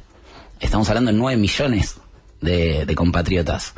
Estamos 0.59 0.89
hablando 0.89 1.13
de 1.13 1.17
9 1.17 1.41
millones 1.41 1.97
de, 2.41 2.85
de, 2.85 2.95
compatriotas. 2.97 3.75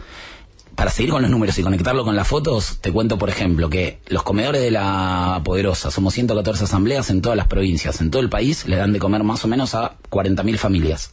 Para 0.74 0.90
seguir 0.90 1.10
con 1.10 1.20
los 1.20 1.30
números 1.30 1.58
y 1.58 1.62
conectarlo 1.62 2.02
con 2.02 2.16
las 2.16 2.26
fotos, 2.26 2.78
te 2.80 2.90
cuento, 2.90 3.18
por 3.18 3.28
ejemplo, 3.28 3.68
que 3.68 4.00
los 4.06 4.22
comedores 4.22 4.62
de 4.62 4.70
la 4.70 5.42
Poderosa, 5.44 5.90
somos 5.90 6.14
114 6.14 6.64
asambleas 6.64 7.10
en 7.10 7.20
todas 7.20 7.36
las 7.36 7.46
provincias, 7.46 8.00
en 8.00 8.10
todo 8.10 8.22
el 8.22 8.30
país, 8.30 8.66
le 8.66 8.76
dan 8.76 8.94
de 8.94 8.98
comer 8.98 9.22
más 9.22 9.44
o 9.44 9.48
menos 9.48 9.74
a 9.74 9.98
40.000 10.10 10.56
familias. 10.56 11.12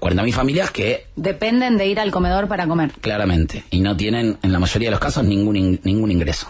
40.000 0.00 0.32
familias 0.32 0.70
que... 0.70 1.08
Dependen 1.16 1.78
de 1.78 1.86
ir 1.88 1.98
al 1.98 2.12
comedor 2.12 2.46
para 2.46 2.68
comer. 2.68 2.92
Claramente. 3.00 3.64
Y 3.70 3.80
no 3.80 3.96
tienen, 3.96 4.38
en 4.42 4.52
la 4.52 4.60
mayoría 4.60 4.86
de 4.86 4.92
los 4.92 5.00
casos, 5.00 5.24
ningún, 5.24 5.56
in, 5.56 5.80
ningún 5.82 6.12
ingreso. 6.12 6.48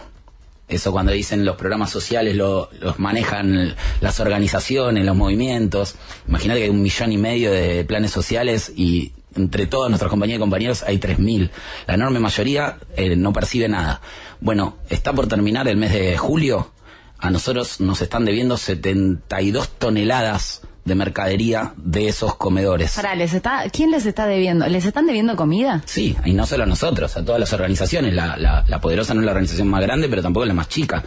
Eso 0.67 0.91
cuando 0.91 1.11
dicen 1.11 1.43
los 1.45 1.55
programas 1.57 1.91
sociales 1.91 2.35
lo- 2.35 2.69
los 2.79 2.97
manejan 2.97 3.75
las 4.01 4.19
organizaciones, 4.19 5.05
los 5.05 5.15
movimientos. 5.15 5.95
Imagínate 6.27 6.59
que 6.61 6.63
hay 6.65 6.69
un 6.69 6.81
millón 6.81 7.11
y 7.11 7.17
medio 7.17 7.51
de 7.51 7.83
planes 7.83 8.11
sociales 8.11 8.71
y 8.75 9.11
entre 9.35 9.65
todas 9.67 9.89
nuestras 9.89 10.09
compañías 10.09 10.37
y 10.37 10.39
compañeros 10.39 10.83
hay 10.83 10.99
3.000. 10.99 11.49
La 11.87 11.95
enorme 11.95 12.19
mayoría 12.19 12.77
eh, 12.95 13.15
no 13.15 13.33
percibe 13.33 13.67
nada. 13.67 13.99
Bueno, 14.39 14.77
está 14.89 15.11
por 15.13 15.27
terminar 15.27 15.67
el 15.67 15.77
mes 15.77 15.91
de 15.91 16.17
julio. 16.17 16.71
A 17.19 17.29
nosotros 17.29 17.79
nos 17.79 18.01
están 18.01 18.25
debiendo 18.25 18.57
72 18.57 19.69
toneladas 19.79 20.61
de 20.85 20.95
mercadería 20.95 21.73
de 21.77 22.07
esos 22.09 22.35
comedores. 22.35 22.93
Pará, 22.95 23.15
¿les 23.15 23.33
está, 23.33 23.63
¿quién 23.71 23.91
les 23.91 24.05
está 24.05 24.25
debiendo? 24.25 24.67
¿Les 24.67 24.85
están 24.85 25.05
debiendo 25.05 25.35
comida? 25.35 25.81
Sí, 25.85 26.15
y 26.25 26.33
no 26.33 26.45
solo 26.45 26.63
a 26.63 26.65
nosotros, 26.65 27.15
a 27.15 27.23
todas 27.23 27.39
las 27.39 27.53
organizaciones. 27.53 28.13
La, 28.13 28.35
la, 28.37 28.65
la 28.67 28.81
Poderosa 28.81 29.13
no 29.13 29.21
es 29.21 29.25
la 29.25 29.31
organización 29.31 29.69
más 29.69 29.81
grande, 29.81 30.09
pero 30.09 30.21
tampoco 30.21 30.43
es 30.43 30.49
la 30.49 30.53
más 30.53 30.67
chica. 30.69 31.03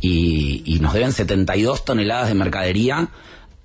Y, 0.00 0.62
y 0.66 0.80
nos 0.80 0.94
deben 0.94 1.12
72 1.12 1.84
toneladas 1.84 2.28
de 2.28 2.34
mercadería 2.34 3.08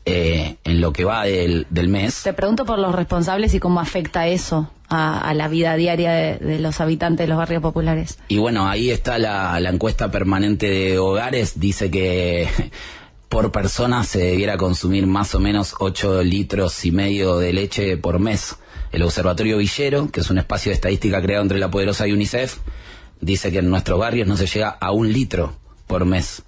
eh, 0.05 0.57
en 0.63 0.81
lo 0.81 0.93
que 0.93 1.03
va 1.03 1.24
del, 1.24 1.65
del 1.72 1.88
mes. 1.88 2.22
Te 2.24 2.34
pregunto 2.34 2.65
por 2.65 2.77
los 2.77 2.93
responsables 2.93 3.55
y 3.55 3.60
cómo 3.60 3.79
afecta 3.79 4.27
eso 4.27 4.69
a, 4.88 5.19
a 5.19 5.34
la 5.34 5.48
vida 5.48 5.75
diaria 5.75 6.12
de, 6.12 6.38
de 6.38 6.60
los 6.60 6.79
habitantes 6.79 7.24
de 7.24 7.27
los 7.27 7.38
barrios 7.39 7.63
populares. 7.63 8.19
Y 8.27 8.38
bueno, 8.38 8.69
ahí 8.69 8.91
está 8.91 9.17
la, 9.17 9.60
la 9.60 9.69
encuesta 9.72 10.12
permanente 10.12 10.69
de 10.69 11.00
hogares. 11.00 11.60
Dice 11.60 11.89
que 11.89 12.48
por 13.36 13.51
persona 13.51 14.06
se 14.06 14.20
debiera 14.20 14.56
consumir 14.56 15.08
más 15.08 15.36
o 15.36 15.42
menos 15.42 15.75
8 15.80 16.24
litros 16.24 16.86
y 16.86 16.94
medio 16.94 17.38
de 17.38 17.51
leche 17.51 17.98
por 17.98 18.18
mes. 18.18 18.56
El 18.94 19.04
Observatorio 19.04 19.58
Villero, 19.58 20.10
que 20.10 20.22
es 20.22 20.30
un 20.30 20.38
espacio 20.38 20.70
de 20.70 20.75
estadística 20.75 21.22
creado 21.22 21.44
entre 21.44 21.60
la 21.60 21.70
Poderosa 21.70 22.08
y 22.08 22.13
UNICEF, 22.13 22.60
dice 23.20 23.51
que 23.51 23.58
en 23.58 23.70
nuestros 23.70 24.00
barrios 24.00 24.25
no 24.25 24.38
se 24.38 24.48
llega 24.48 24.70
a 24.70 24.94
un 24.94 25.12
litro 25.12 25.54
por 25.86 26.06
mes. 26.06 26.44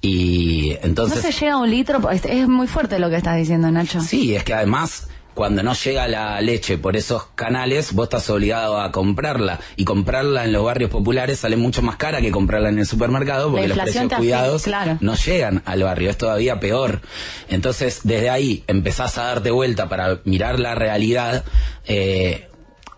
Y 0.00 0.78
entonces... 0.80 1.22
no 1.22 1.30
se 1.30 1.38
llega 1.38 1.52
a 1.52 1.58
un 1.58 1.70
litro, 1.70 2.10
es, 2.10 2.24
es 2.24 2.48
muy 2.48 2.68
fuerte 2.68 2.98
lo 2.98 3.10
que 3.10 3.16
estás 3.16 3.36
diciendo, 3.36 3.70
Nacho. 3.70 4.00
Sí, 4.00 4.34
es 4.34 4.44
que 4.44 4.54
además 4.54 5.08
cuando 5.38 5.62
no 5.62 5.72
llega 5.72 6.08
la 6.08 6.40
leche 6.40 6.78
por 6.78 6.96
esos 6.96 7.26
canales, 7.36 7.92
vos 7.92 8.06
estás 8.06 8.28
obligado 8.28 8.80
a 8.80 8.90
comprarla. 8.90 9.60
Y 9.76 9.84
comprarla 9.84 10.44
en 10.44 10.52
los 10.52 10.64
barrios 10.64 10.90
populares 10.90 11.38
sale 11.38 11.56
mucho 11.56 11.80
más 11.80 11.94
cara 11.94 12.20
que 12.20 12.32
comprarla 12.32 12.70
en 12.70 12.80
el 12.80 12.86
supermercado 12.86 13.48
porque 13.52 13.68
los 13.68 13.78
precios 13.78 14.12
cuidados 14.14 14.64
claro. 14.64 14.98
no 15.00 15.14
llegan 15.14 15.62
al 15.64 15.84
barrio. 15.84 16.10
Es 16.10 16.18
todavía 16.18 16.58
peor. 16.58 17.02
Entonces, 17.48 18.00
desde 18.02 18.30
ahí 18.30 18.64
empezás 18.66 19.16
a 19.16 19.26
darte 19.26 19.52
vuelta 19.52 19.88
para 19.88 20.18
mirar 20.24 20.58
la 20.58 20.74
realidad 20.74 21.44
eh, 21.86 22.48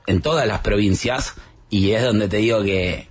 en 0.06 0.22
todas 0.22 0.46
las 0.46 0.60
provincias 0.60 1.34
y 1.68 1.90
es 1.90 2.02
donde 2.02 2.28
te 2.28 2.38
digo 2.38 2.62
que 2.62 3.10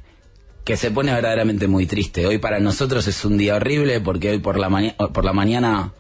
que 0.64 0.76
se 0.76 0.90
pone 0.90 1.14
verdaderamente 1.14 1.68
muy 1.68 1.86
triste. 1.86 2.26
Hoy 2.26 2.40
para 2.40 2.60
nosotros 2.60 3.06
es 3.06 3.24
un 3.26 3.38
día 3.38 3.58
horrible 3.58 4.02
porque 4.02 4.32
hoy 4.32 4.40
por 4.40 4.58
la, 4.58 4.96
por 5.14 5.24
la 5.24 5.34
mañana 5.34 5.94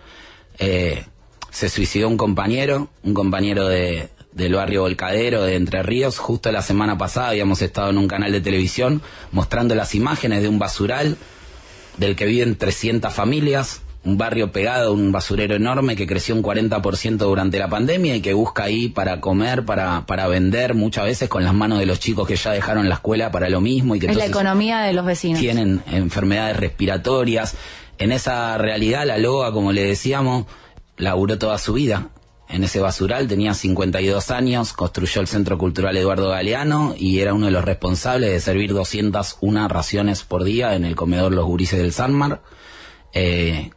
eh, 0.57 1.05
se 1.51 1.69
suicidó 1.69 2.07
un 2.07 2.17
compañero, 2.17 2.89
un 3.03 3.13
compañero 3.13 3.67
de, 3.67 4.09
del 4.31 4.53
barrio 4.53 4.81
Volcadero 4.81 5.43
de 5.43 5.55
Entre 5.55 5.83
Ríos. 5.83 6.17
Justo 6.17 6.51
la 6.51 6.61
semana 6.61 6.97
pasada 6.97 7.29
habíamos 7.29 7.61
estado 7.61 7.89
en 7.89 7.97
un 7.97 8.07
canal 8.07 8.31
de 8.31 8.41
televisión 8.41 9.01
mostrando 9.31 9.75
las 9.75 9.95
imágenes 9.95 10.41
de 10.41 10.49
un 10.49 10.59
basural 10.59 11.17
del 11.97 12.15
que 12.15 12.25
viven 12.25 12.55
300 12.55 13.13
familias, 13.13 13.81
un 14.05 14.17
barrio 14.17 14.51
pegado, 14.51 14.93
un 14.93 15.11
basurero 15.11 15.55
enorme 15.55 15.97
que 15.97 16.07
creció 16.07 16.33
un 16.33 16.41
40% 16.41 17.17
durante 17.17 17.59
la 17.59 17.67
pandemia 17.67 18.15
y 18.15 18.21
que 18.21 18.33
busca 18.33 18.63
ahí 18.63 18.87
para 18.87 19.19
comer, 19.19 19.65
para, 19.65 20.05
para 20.05 20.27
vender, 20.27 20.73
muchas 20.73 21.05
veces 21.05 21.27
con 21.27 21.43
las 21.43 21.53
manos 21.53 21.79
de 21.79 21.85
los 21.85 21.99
chicos 21.99 22.25
que 22.25 22.37
ya 22.37 22.51
dejaron 22.51 22.87
la 22.87 22.95
escuela 22.95 23.31
para 23.31 23.49
lo 23.49 23.59
mismo 23.59 23.95
y 23.95 23.99
que 23.99 24.07
es 24.07 24.15
la 24.15 24.25
economía 24.25 24.79
de 24.81 24.93
los 24.93 25.05
vecinos. 25.05 25.39
tienen 25.39 25.81
enfermedades 25.91 26.57
respiratorias. 26.57 27.55
En 27.97 28.13
esa 28.13 28.57
realidad, 28.57 29.05
la 29.05 29.17
Loa, 29.17 29.51
como 29.51 29.73
le 29.73 29.83
decíamos, 29.83 30.45
laburó 30.99 31.39
toda 31.39 31.57
su 31.57 31.73
vida. 31.73 32.09
En 32.47 32.63
ese 32.63 32.79
basural 32.79 33.27
tenía 33.27 33.53
52 33.53 34.31
años, 34.31 34.73
construyó 34.73 35.21
el 35.21 35.27
Centro 35.27 35.57
Cultural 35.57 35.95
Eduardo 35.95 36.29
Galeano 36.29 36.93
y 36.97 37.19
era 37.19 37.33
uno 37.33 37.45
de 37.45 37.51
los 37.51 37.63
responsables 37.63 38.31
de 38.31 38.39
servir 38.39 38.73
201 38.73 39.67
raciones 39.67 40.23
por 40.23 40.43
día 40.43 40.75
en 40.75 40.83
el 40.83 40.95
comedor 40.95 41.31
Los 41.31 41.45
Gurises 41.45 41.79
del 41.79 41.93
Sanmar. 41.93 42.41
Eh, 43.13 43.71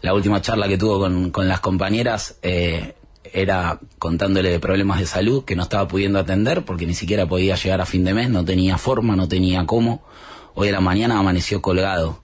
la 0.00 0.14
última 0.14 0.40
charla 0.40 0.68
que 0.68 0.78
tuvo 0.78 0.98
con, 0.98 1.30
con 1.30 1.48
las 1.48 1.60
compañeras 1.60 2.36
eh, 2.42 2.94
era 3.32 3.80
contándole 3.98 4.50
de 4.50 4.60
problemas 4.60 4.98
de 5.00 5.06
salud 5.06 5.44
que 5.44 5.56
no 5.56 5.64
estaba 5.64 5.88
pudiendo 5.88 6.18
atender 6.18 6.64
porque 6.64 6.86
ni 6.86 6.94
siquiera 6.94 7.26
podía 7.26 7.56
llegar 7.56 7.80
a 7.80 7.86
fin 7.86 8.04
de 8.04 8.14
mes, 8.14 8.30
no 8.30 8.44
tenía 8.44 8.78
forma, 8.78 9.16
no 9.16 9.28
tenía 9.28 9.66
cómo. 9.66 10.04
Hoy 10.54 10.68
a 10.68 10.72
la 10.72 10.80
mañana 10.80 11.18
amaneció 11.18 11.60
colgado. 11.60 12.22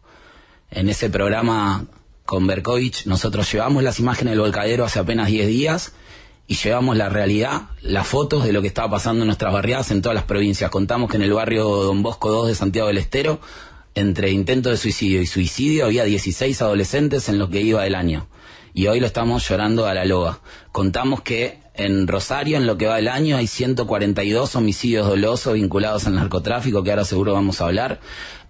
En 0.71 0.89
ese 0.89 1.11
programa 1.11 1.87
con 2.29 2.47
Berkovich 2.47 3.07
nosotros 3.07 3.51
llevamos 3.51 3.83
las 3.83 4.01
imágenes 4.01 4.33
del 4.33 4.41
volcadero 4.41 4.85
hace 4.85 4.99
apenas 4.99 5.29
10 5.29 5.47
días 5.47 5.95
y 6.47 6.57
llevamos 6.57 6.95
la 6.95 7.09
realidad, 7.09 7.71
las 7.81 8.07
fotos 8.07 8.45
de 8.45 8.53
lo 8.53 8.61
que 8.61 8.69
estaba 8.69 8.91
pasando 8.91 9.23
en 9.23 9.29
nuestras 9.29 9.51
barriadas 9.51 9.91
en 9.93 10.03
todas 10.03 10.15
las 10.15 10.25
provincias. 10.25 10.71
Contamos 10.71 11.09
que 11.09 11.17
en 11.17 11.23
el 11.23 11.33
barrio 11.33 11.65
Don 11.65 12.03
Bosco 12.03 12.31
2 12.31 12.49
de 12.49 12.55
Santiago 12.55 12.89
del 12.89 12.99
Estero, 12.99 13.41
entre 13.95 14.31
intento 14.31 14.69
de 14.69 14.77
suicidio 14.77 15.23
y 15.23 15.27
suicidio, 15.27 15.87
había 15.87 16.05
16 16.05 16.61
adolescentes 16.61 17.31
en 17.31 17.39
lo 17.39 17.49
que 17.49 17.63
iba 17.63 17.83
del 17.83 17.95
año. 17.95 18.29
Y 18.75 18.89
hoy 18.89 19.01
lo 19.01 19.07
estamos 19.07 19.49
llorando 19.49 19.87
a 19.87 19.95
la 19.95 20.05
loga. 20.05 20.41
Contamos 20.71 21.23
que 21.23 21.61
en 21.73 22.07
Rosario, 22.07 22.59
en 22.59 22.67
lo 22.67 22.77
que 22.77 22.89
va 22.89 22.97
del 22.97 23.09
año, 23.09 23.39
hay 23.39 23.47
142 23.47 24.55
homicidios 24.55 25.07
dolosos 25.07 25.55
vinculados 25.55 26.07
al 26.07 26.17
narcotráfico, 26.17 26.83
que 26.83 26.91
ahora 26.91 27.07
seguro 27.07 27.33
vamos 27.33 27.63
a 27.63 27.65
hablar. 27.65 28.01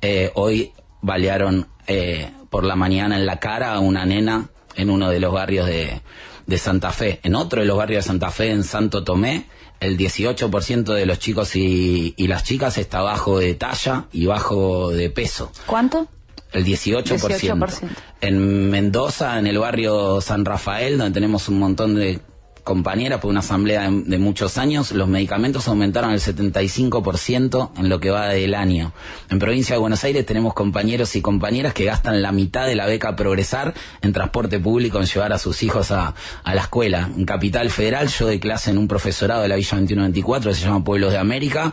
Eh, 0.03 0.33
hoy 0.35 0.73
balearon 1.01 1.69
eh, 1.89 2.31
por 2.51 2.65
la 2.65 2.77
mañana 2.77 3.17
en 3.17 3.27
la 3.27 3.41
cara 3.41 3.73
a 3.73 3.81
una 3.81 4.07
nena 4.07 4.49
en 4.77 4.91
uno 4.91 5.11
de 5.11 5.19
los 5.19 5.33
barrios 5.33 5.67
de, 5.67 6.01
de 6.47 6.59
Santa 6.59 6.93
Fe. 6.93 7.19
En 7.25 7.35
otro 7.35 7.61
de 7.61 7.67
los 7.67 7.77
barrios 7.77 8.05
de 8.05 8.09
Santa 8.09 8.31
Fe, 8.31 8.51
en 8.51 8.63
Santo 8.63 9.03
Tomé, 9.03 9.47
el 9.81 9.99
18% 9.99 10.93
de 10.95 11.07
los 11.07 11.19
chicos 11.19 11.57
y, 11.57 12.15
y 12.17 12.27
las 12.27 12.45
chicas 12.45 12.79
está 12.79 13.03
bajo 13.03 13.39
de 13.39 13.55
talla 13.55 14.07
y 14.13 14.27
bajo 14.27 14.91
de 14.91 15.11
peso. 15.11 15.51
¿Cuánto? 15.67 16.09
El 16.53 16.65
18%. 16.65 17.05
18%. 17.05 17.89
En 18.21 18.71
Mendoza, 18.71 19.39
en 19.39 19.47
el 19.47 19.59
barrio 19.59 20.21
San 20.21 20.45
Rafael, 20.45 20.99
donde 20.99 21.15
tenemos 21.15 21.49
un 21.49 21.59
montón 21.59 21.95
de 21.95 22.21
compañeras 22.69 23.21
por 23.21 23.31
una 23.31 23.41
asamblea 23.41 23.89
de, 23.89 24.03
de 24.03 24.19
muchos 24.19 24.59
años, 24.59 24.93
los 24.93 25.09
medicamentos 25.09 25.67
aumentaron 25.69 26.13
el 26.13 26.21
75% 26.21 27.71
en 27.79 27.89
lo 27.89 27.99
que 27.99 28.11
va 28.11 28.29
del 28.29 28.55
año. 28.55 28.93
En 29.31 29.39
provincia 29.39 29.75
de 29.75 29.81
Buenos 29.81 30.05
Aires 30.05 30.27
tenemos 30.27 30.53
compañeros 30.53 31.17
y 31.17 31.23
compañeras 31.23 31.73
que 31.73 31.87
gastan 31.87 32.21
la 32.21 32.31
mitad 32.31 32.67
de 32.67 32.75
la 32.75 32.85
beca 32.85 33.17
Progresar 33.17 33.73
en 34.03 34.13
transporte 34.13 34.61
público, 34.61 34.99
en 34.99 35.07
llevar 35.07 35.33
a 35.33 35.39
sus 35.39 35.63
hijos 35.63 35.91
a, 35.93 36.15
a 36.45 36.55
la 36.55 36.61
escuela. 36.61 37.11
En 37.17 37.25
Capital 37.25 37.71
Federal 37.71 38.09
yo 38.09 38.27
doy 38.27 38.39
clase 38.39 38.71
en 38.71 38.77
un 38.77 38.87
profesorado 38.87 39.41
de 39.41 39.49
la 39.49 39.57
Villa 39.57 39.71
2124 39.71 40.51
que 40.51 40.55
se 40.55 40.65
llama 40.67 40.85
Pueblos 40.85 41.13
de 41.13 41.19
América, 41.19 41.73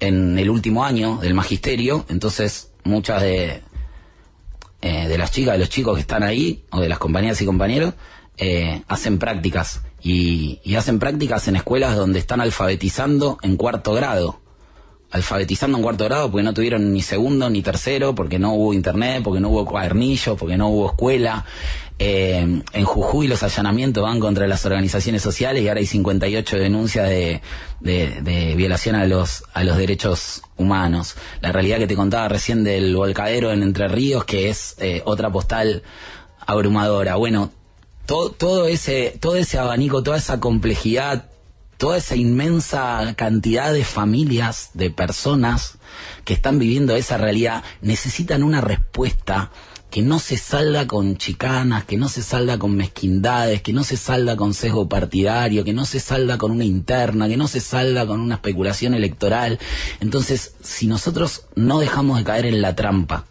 en 0.00 0.36
el 0.36 0.50
último 0.50 0.84
año 0.84 1.18
del 1.18 1.34
magisterio, 1.34 2.06
entonces 2.08 2.72
muchas 2.82 3.22
de, 3.22 3.62
eh, 4.82 5.08
de 5.08 5.16
las 5.16 5.30
chicas, 5.30 5.52
de 5.52 5.60
los 5.60 5.68
chicos 5.68 5.94
que 5.94 6.00
están 6.00 6.24
ahí, 6.24 6.64
o 6.72 6.80
de 6.80 6.88
las 6.88 6.98
compañeras 6.98 7.40
y 7.40 7.46
compañeros, 7.46 7.94
eh, 8.36 8.82
hacen 8.88 9.18
prácticas. 9.18 9.82
Y, 10.02 10.60
y 10.62 10.74
hacen 10.74 10.98
prácticas 10.98 11.48
en 11.48 11.56
escuelas 11.56 11.96
donde 11.96 12.18
están 12.18 12.40
alfabetizando 12.40 13.38
en 13.42 13.56
cuarto 13.56 13.92
grado. 13.94 14.40
Alfabetizando 15.10 15.78
en 15.78 15.82
cuarto 15.82 16.04
grado 16.04 16.30
porque 16.30 16.42
no 16.42 16.52
tuvieron 16.52 16.92
ni 16.92 17.00
segundo 17.00 17.48
ni 17.48 17.62
tercero, 17.62 18.14
porque 18.14 18.38
no 18.38 18.52
hubo 18.54 18.74
internet, 18.74 19.22
porque 19.22 19.40
no 19.40 19.48
hubo 19.48 19.64
cuadernillos, 19.64 20.36
porque 20.36 20.56
no 20.56 20.68
hubo 20.68 20.88
escuela. 20.88 21.44
Eh, 21.96 22.62
en 22.72 22.84
Jujuy 22.84 23.28
los 23.28 23.44
allanamientos 23.44 24.02
van 24.02 24.18
contra 24.18 24.48
las 24.48 24.66
organizaciones 24.66 25.22
sociales 25.22 25.62
y 25.62 25.68
ahora 25.68 25.78
hay 25.78 25.86
58 25.86 26.56
denuncias 26.56 27.08
de, 27.08 27.40
de, 27.78 28.20
de 28.20 28.56
violación 28.56 28.96
a 28.96 29.06
los, 29.06 29.44
a 29.54 29.62
los 29.62 29.76
derechos 29.76 30.42
humanos. 30.56 31.14
La 31.40 31.52
realidad 31.52 31.78
que 31.78 31.86
te 31.86 31.94
contaba 31.94 32.28
recién 32.28 32.64
del 32.64 32.96
volcadero 32.96 33.52
en 33.52 33.62
Entre 33.62 33.86
Ríos, 33.86 34.24
que 34.24 34.48
es 34.48 34.74
eh, 34.78 35.02
otra 35.04 35.30
postal 35.30 35.84
abrumadora. 36.44 37.14
Bueno, 37.14 37.52
todo, 38.06 38.30
todo 38.30 38.66
ese, 38.66 39.16
todo 39.20 39.36
ese 39.36 39.58
abanico, 39.58 40.02
toda 40.02 40.16
esa 40.16 40.40
complejidad, 40.40 41.26
toda 41.76 41.98
esa 41.98 42.16
inmensa 42.16 43.14
cantidad 43.16 43.72
de 43.72 43.84
familias, 43.84 44.70
de 44.74 44.90
personas 44.90 45.78
que 46.24 46.34
están 46.34 46.58
viviendo 46.58 46.96
esa 46.96 47.18
realidad, 47.18 47.64
necesitan 47.80 48.42
una 48.42 48.60
respuesta 48.60 49.50
que 49.90 50.02
no 50.02 50.18
se 50.18 50.36
salga 50.36 50.88
con 50.88 51.16
chicanas, 51.18 51.84
que 51.84 51.96
no 51.96 52.08
se 52.08 52.22
salga 52.22 52.58
con 52.58 52.74
mezquindades, 52.74 53.62
que 53.62 53.72
no 53.72 53.84
se 53.84 53.96
salga 53.96 54.34
con 54.34 54.52
sesgo 54.52 54.88
partidario, 54.88 55.62
que 55.62 55.72
no 55.72 55.84
se 55.84 56.00
salga 56.00 56.36
con 56.36 56.50
una 56.50 56.64
interna, 56.64 57.28
que 57.28 57.36
no 57.36 57.46
se 57.46 57.60
salga 57.60 58.04
con 58.04 58.18
una 58.18 58.34
especulación 58.34 58.94
electoral. 58.94 59.60
Entonces, 60.00 60.56
si 60.62 60.88
nosotros 60.88 61.42
no 61.54 61.78
dejamos 61.78 62.18
de 62.18 62.24
caer 62.24 62.46
en 62.46 62.60
la 62.60 62.74
trampa, 62.74 63.26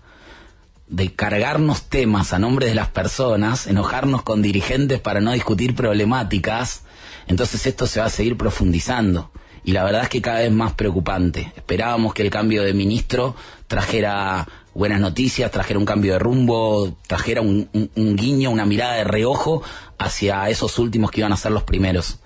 de 0.93 1.11
cargarnos 1.11 1.89
temas 1.89 2.33
a 2.33 2.39
nombre 2.39 2.67
de 2.67 2.75
las 2.75 2.87
personas, 2.87 3.65
enojarnos 3.65 4.21
con 4.21 4.43
dirigentes 4.43 4.99
para 4.99 5.21
no 5.21 5.31
discutir 5.31 5.73
problemáticas, 5.73 6.83
entonces 7.25 7.65
esto 7.65 7.87
se 7.87 7.99
va 7.99 8.05
a 8.05 8.11
seguir 8.11 8.37
profundizando. 8.37 9.31
Y 9.63 9.71
la 9.71 9.83
verdad 9.83 10.03
es 10.03 10.09
que 10.09 10.21
cada 10.21 10.39
vez 10.39 10.51
más 10.51 10.73
preocupante. 10.73 11.51
Esperábamos 11.55 12.13
que 12.13 12.21
el 12.21 12.29
cambio 12.29 12.61
de 12.61 12.75
ministro 12.75 13.35
trajera 13.65 14.47
buenas 14.75 14.99
noticias, 14.99 15.49
trajera 15.49 15.79
un 15.79 15.85
cambio 15.85 16.13
de 16.13 16.19
rumbo, 16.19 16.95
trajera 17.07 17.41
un, 17.41 17.67
guiño, 17.95 18.51
una 18.51 18.67
mirada 18.67 18.93
de 18.93 19.03
reojo 19.03 19.63
hacia 19.97 20.47
esos 20.49 20.77
últimos 20.77 21.09
que 21.09 21.21
iban 21.21 21.33
a 21.33 21.37
ser 21.37 21.53
los 21.53 21.63
primeros. 21.63 22.19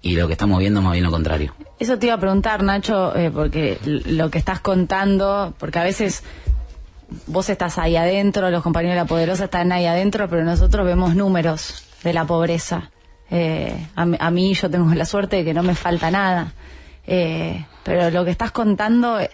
Y 0.00 0.16
lo 0.16 0.28
que 0.28 0.32
estamos 0.32 0.58
viendo 0.60 0.80
es 0.80 0.84
más 0.84 0.94
bien 0.94 1.04
lo 1.04 1.10
contrario. 1.10 1.54
Eso 1.78 1.98
te 1.98 2.06
iba 2.06 2.14
a 2.14 2.20
preguntar, 2.20 2.62
Nacho, 2.62 3.14
eh, 3.14 3.30
porque 3.30 3.78
lo 3.84 4.30
que 4.30 4.38
estás 4.38 4.60
contando, 4.60 5.52
porque 5.58 5.78
a 5.78 5.84
veces 5.84 6.22
vos 7.26 7.48
estás 7.48 7.78
ahí 7.78 7.96
adentro, 7.96 8.50
los 8.50 8.62
compañeros 8.62 8.94
de 8.94 9.00
la 9.02 9.06
Poderosa 9.06 9.44
están 9.44 9.72
ahí 9.72 9.86
adentro, 9.86 10.28
pero 10.28 10.44
nosotros 10.44 10.86
vemos 10.86 11.14
números 11.14 11.84
de 12.02 12.12
la 12.12 12.24
pobreza. 12.24 12.90
Eh, 13.30 13.88
a, 13.96 14.02
a 14.02 14.30
mí 14.30 14.54
yo 14.54 14.70
tengo 14.70 14.92
la 14.94 15.04
suerte 15.04 15.36
de 15.36 15.44
que 15.44 15.54
no 15.54 15.62
me 15.62 15.74
falta 15.74 16.10
nada. 16.10 16.52
Eh, 17.06 17.64
pero 17.82 18.10
lo 18.10 18.24
que 18.24 18.30
estás 18.30 18.50
contando 18.50 19.20
eh, 19.20 19.30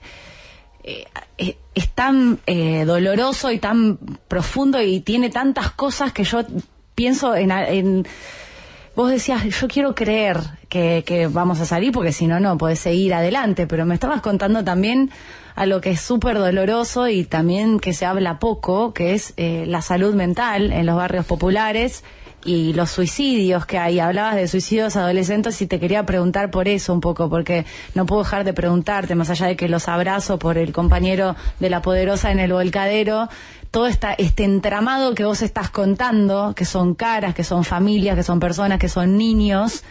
eh, 0.83 1.57
es 1.75 1.89
tan 1.91 2.41
doloroso 2.47 3.51
y 3.53 3.59
tan 3.59 3.97
profundo 4.27 4.81
y 4.83 5.01
tiene 5.01 5.31
tantas 5.31 5.71
cosas 5.73 6.13
que 6.13 6.25
yo 6.25 6.41
pienso 6.95 7.35
en, 7.37 7.51
en 7.51 8.09
Vos 8.97 9.11
decías, 9.11 9.45
yo 9.45 9.69
quiero 9.69 9.95
creer 9.95 10.39
que, 10.69 11.05
que 11.07 11.29
vamos 11.29 11.61
a 11.61 11.65
salir 11.65 11.93
porque 11.93 12.13
si 12.13 12.27
no, 12.27 12.41
no, 12.41 12.59
podés 12.59 12.81
seguir 12.81 13.15
adelante, 13.15 13.67
pero 13.67 13.87
me 13.87 13.95
estabas 13.95 14.21
contando 14.21 14.65
también 14.65 15.11
a 15.55 15.67
lo 15.67 15.81
que 15.81 15.91
es 15.91 16.01
súper 16.01 16.39
doloroso 16.39 17.09
y 17.09 17.25
también 17.25 17.81
que 17.81 17.93
se 17.93 18.05
habla 18.07 18.39
poco, 18.39 18.93
que 18.93 19.15
es 19.15 19.33
eh, 19.37 19.65
la 19.67 19.83
salud 19.83 20.15
mental 20.15 20.73
en 20.73 20.87
los 20.87 20.97
barrios 20.97 21.25
populares 21.27 22.03
y 22.45 22.73
los 22.73 22.91
suicidios 22.91 23.67
que 23.67 23.79
hay. 23.79 24.01
Hablabas 24.01 24.37
de 24.37 24.49
suicidios 24.49 24.97
adolescentes 24.97 25.61
y 25.63 25.67
te 25.67 25.79
quería 25.79 26.05
preguntar 26.07 26.51
por 26.51 26.69
eso 26.69 26.93
un 26.93 27.01
poco, 27.01 27.29
porque 27.29 27.67
no 27.95 28.07
puedo 28.07 28.23
dejar 28.23 28.45
de 28.45 28.53
preguntarte, 28.53 29.15
más 29.15 29.31
allá 29.31 29.47
de 29.47 29.57
que 29.57 29.69
los 29.69 29.89
abrazo 29.89 30.39
por 30.39 30.59
el 30.59 30.73
compañero 30.73 31.37
de 31.59 31.71
la 31.71 31.83
poderosa 31.83 32.31
en 32.31 32.39
el 32.39 32.53
volcadero, 32.53 33.29
todo 33.71 33.87
este 33.87 34.45
entramado 34.45 35.15
que 35.15 35.25
vos 35.25 35.43
estás 35.43 35.71
contando, 35.71 36.55
que 36.55 36.65
son 36.65 36.95
caras, 36.95 37.35
que 37.35 37.45
son 37.45 37.65
familias, 37.65 38.17
que 38.17 38.23
son 38.23 38.41
personas, 38.41 38.79
que 38.79 38.89
son 38.89 39.17
niños, 39.17 39.85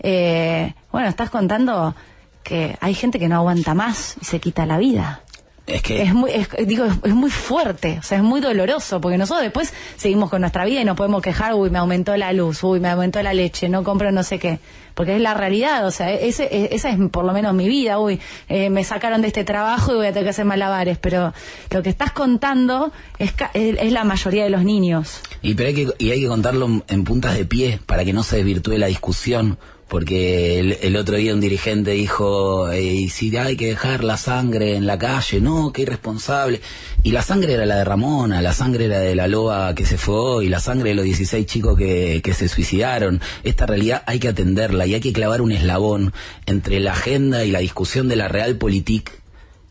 eh, 0.00 0.74
bueno, 0.92 1.08
estás 1.08 1.30
contando 1.30 1.94
que 2.42 2.78
hay 2.80 2.94
gente 2.94 3.18
que 3.18 3.28
no 3.28 3.36
aguanta 3.36 3.74
más 3.74 4.16
y 4.20 4.24
se 4.24 4.40
quita 4.40 4.64
la 4.64 4.78
vida. 4.78 5.22
Es 5.68 5.82
que 5.82 6.02
Es 6.02 6.14
muy, 6.14 6.30
es- 6.30 6.48
digo, 6.66 6.84
es, 6.86 6.94
es 7.04 7.14
muy 7.14 7.30
fuerte, 7.30 7.98
o 8.00 8.02
sea, 8.02 8.18
es 8.18 8.24
muy 8.24 8.40
doloroso, 8.40 9.00
porque 9.00 9.18
nosotros 9.18 9.42
después 9.44 9.72
seguimos 9.96 10.30
con 10.30 10.40
nuestra 10.40 10.64
vida 10.64 10.80
y 10.80 10.84
nos 10.84 10.96
podemos 10.96 11.20
quejar, 11.22 11.54
uy, 11.54 11.68
me 11.70 11.78
aumentó 11.78 12.16
la 12.16 12.32
luz, 12.32 12.62
uy, 12.64 12.80
me 12.80 12.88
aumentó 12.88 13.22
la 13.22 13.34
leche, 13.34 13.68
no 13.68 13.84
compro 13.84 14.10
no 14.10 14.22
sé 14.22 14.38
qué, 14.38 14.60
porque 14.94 15.14
es 15.16 15.20
la 15.20 15.34
realidad, 15.34 15.86
o 15.86 15.90
sea, 15.90 16.10
ese, 16.12 16.44
e- 16.44 16.74
esa 16.74 16.88
es 16.88 16.96
por 17.10 17.24
lo 17.24 17.32
menos 17.34 17.52
mi 17.54 17.68
vida, 17.68 17.98
uy, 18.00 18.18
eh, 18.48 18.70
me 18.70 18.82
sacaron 18.82 19.20
de 19.20 19.28
este 19.28 19.44
trabajo 19.44 19.92
y 19.92 19.96
voy 19.96 20.06
a 20.06 20.10
tener 20.12 20.24
que 20.24 20.30
hacer 20.30 20.46
malabares, 20.46 20.96
pero 20.98 21.34
lo 21.70 21.82
que 21.82 21.90
estás 21.90 22.12
contando 22.12 22.90
es, 23.18 23.34
es, 23.52 23.92
la 23.92 24.04
mayoría 24.04 24.44
de 24.44 24.50
los 24.50 24.64
niños. 24.64 25.20
Y, 25.42 25.54
pero 25.54 25.68
hay 25.68 25.74
que, 25.74 25.88
y 25.98 26.10
hay 26.12 26.20
que 26.22 26.28
contarlo 26.28 26.82
en 26.88 27.04
puntas 27.04 27.36
de 27.36 27.44
pie 27.44 27.78
para 27.84 28.04
que 28.06 28.12
no 28.14 28.22
se 28.22 28.36
desvirtúe 28.36 28.78
la 28.78 28.86
discusión. 28.86 29.58
Porque 29.88 30.60
el, 30.60 30.78
el 30.82 30.96
otro 30.96 31.16
día 31.16 31.32
un 31.32 31.40
dirigente 31.40 31.92
dijo, 31.92 32.70
eh, 32.70 32.82
y 32.82 33.08
si 33.08 33.34
hay 33.38 33.56
que 33.56 33.68
dejar 33.68 34.04
la 34.04 34.18
sangre 34.18 34.76
en 34.76 34.86
la 34.86 34.98
calle, 34.98 35.40
no, 35.40 35.72
qué 35.72 35.82
irresponsable. 35.82 36.60
Y 37.02 37.12
la 37.12 37.22
sangre 37.22 37.54
era 37.54 37.64
la 37.64 37.76
de 37.76 37.84
Ramona, 37.84 38.42
la 38.42 38.52
sangre 38.52 38.84
era 38.84 38.98
de 38.98 39.14
la 39.14 39.28
loba 39.28 39.74
que 39.74 39.86
se 39.86 39.96
fue 39.96 40.14
hoy, 40.14 40.48
la 40.50 40.60
sangre 40.60 40.90
de 40.90 40.94
los 40.94 41.06
16 41.06 41.46
chicos 41.46 41.78
que, 41.78 42.20
que 42.22 42.34
se 42.34 42.48
suicidaron. 42.48 43.22
Esta 43.44 43.64
realidad 43.64 44.02
hay 44.06 44.18
que 44.18 44.28
atenderla 44.28 44.86
y 44.86 44.92
hay 44.92 45.00
que 45.00 45.14
clavar 45.14 45.40
un 45.40 45.52
eslabón 45.52 46.12
entre 46.44 46.80
la 46.80 46.92
agenda 46.92 47.46
y 47.46 47.50
la 47.50 47.60
discusión 47.60 48.08
de 48.08 48.16
la 48.16 48.28
realpolitik 48.28 49.10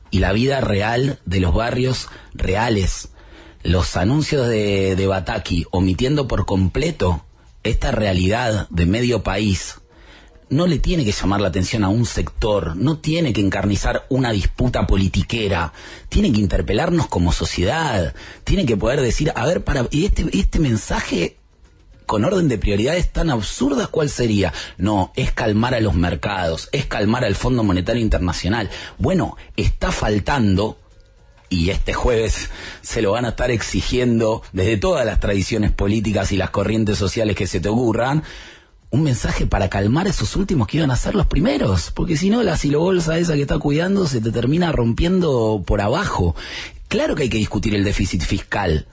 y 0.10 0.18
la 0.18 0.34
vida 0.34 0.62
real 0.62 1.20
de 1.26 1.40
los 1.40 1.54
barrios 1.54 2.10
reales. 2.34 3.10
Los 3.62 3.96
anuncios 3.96 4.48
de, 4.48 4.96
de 4.96 5.06
Bataki 5.06 5.66
omitiendo 5.70 6.28
por 6.28 6.48
completo 6.48 7.24
esta 7.64 7.92
realidad 7.92 8.68
de 8.72 8.86
medio 8.88 9.22
país 9.22 9.76
no 10.50 10.68
le 10.68 10.80
tiene 10.80 11.04
que 11.04 11.12
llamar 11.12 11.42
la 11.42 11.50
atención 11.50 11.84
a 11.84 11.90
un 11.90 12.06
sector, 12.06 12.76
no 12.76 12.98
tiene 12.98 13.34
que 13.34 13.42
encarnizar 13.42 14.06
una 14.10 14.32
disputa 14.32 14.88
politiquera, 14.88 15.74
tiene 16.10 16.32
que 16.32 16.40
interpelarnos 16.40 17.08
como 17.08 17.32
sociedad, 17.32 18.14
tiene 18.44 18.66
que 18.66 18.78
poder 18.78 19.02
decir, 19.02 19.32
a 19.36 19.46
ver, 19.46 19.64
para, 19.64 19.88
y 19.92 20.06
este, 20.06 20.26
este 20.34 20.60
mensaje 20.60 21.38
con 22.06 22.24
orden 22.24 22.48
de 22.48 22.58
prioridades 22.58 23.12
tan 23.12 23.30
absurdas, 23.30 23.90
¿cuál 23.90 24.10
sería? 24.10 24.54
No, 24.78 25.12
es 25.16 25.34
calmar 25.34 25.76
a 25.76 25.82
los 25.82 25.94
mercados, 25.94 26.70
es 26.72 26.86
calmar 26.86 27.26
al 27.26 27.36
Fondo 27.36 27.64
Monetario 27.64 28.02
Internacional. 28.02 28.70
Bueno, 28.98 29.36
está 29.58 29.92
faltando, 29.92 30.78
y 31.50 31.70
este 31.70 31.94
jueves 31.94 32.50
se 32.82 33.02
lo 33.02 33.12
van 33.12 33.26
a 33.26 33.30
estar 33.30 33.52
exigiendo 33.52 34.42
desde 34.54 34.78
todas 34.78 35.06
las 35.06 35.20
tradiciones 35.20 35.72
políticas 35.72 36.32
y 36.32 36.38
las 36.38 36.50
corrientes 36.50 36.98
sociales 36.98 37.36
que 37.36 37.48
se 37.48 37.60
te 37.60 37.70
ocurran, 37.70 38.24
un 38.90 39.04
mensaje 39.04 39.46
para 39.46 39.70
calmar 39.70 40.08
a 40.08 40.12
esos 40.12 40.36
últimos 40.36 40.68
que 40.68 40.78
iban 40.78 40.92
a 40.92 40.96
ser 40.96 41.16
los 41.16 41.28
primeros, 41.28 41.92
porque 41.92 42.16
si 42.16 42.30
no 42.30 42.42
la 42.44 42.58
silobolsa 42.58 43.18
esa 43.18 43.36
que 43.36 43.42
está 43.42 43.60
cuidando 43.60 44.08
se 44.08 44.22
te 44.22 44.32
termina 44.32 44.72
rompiendo 44.72 45.64
por 45.66 45.82
abajo. 45.82 46.36
Claro 46.88 47.16
que 47.16 47.24
hay 47.24 47.30
que 47.30 47.38
discutir 47.38 47.76
el 47.76 47.84
déficit 47.84 48.22
fiscal, 48.22 48.88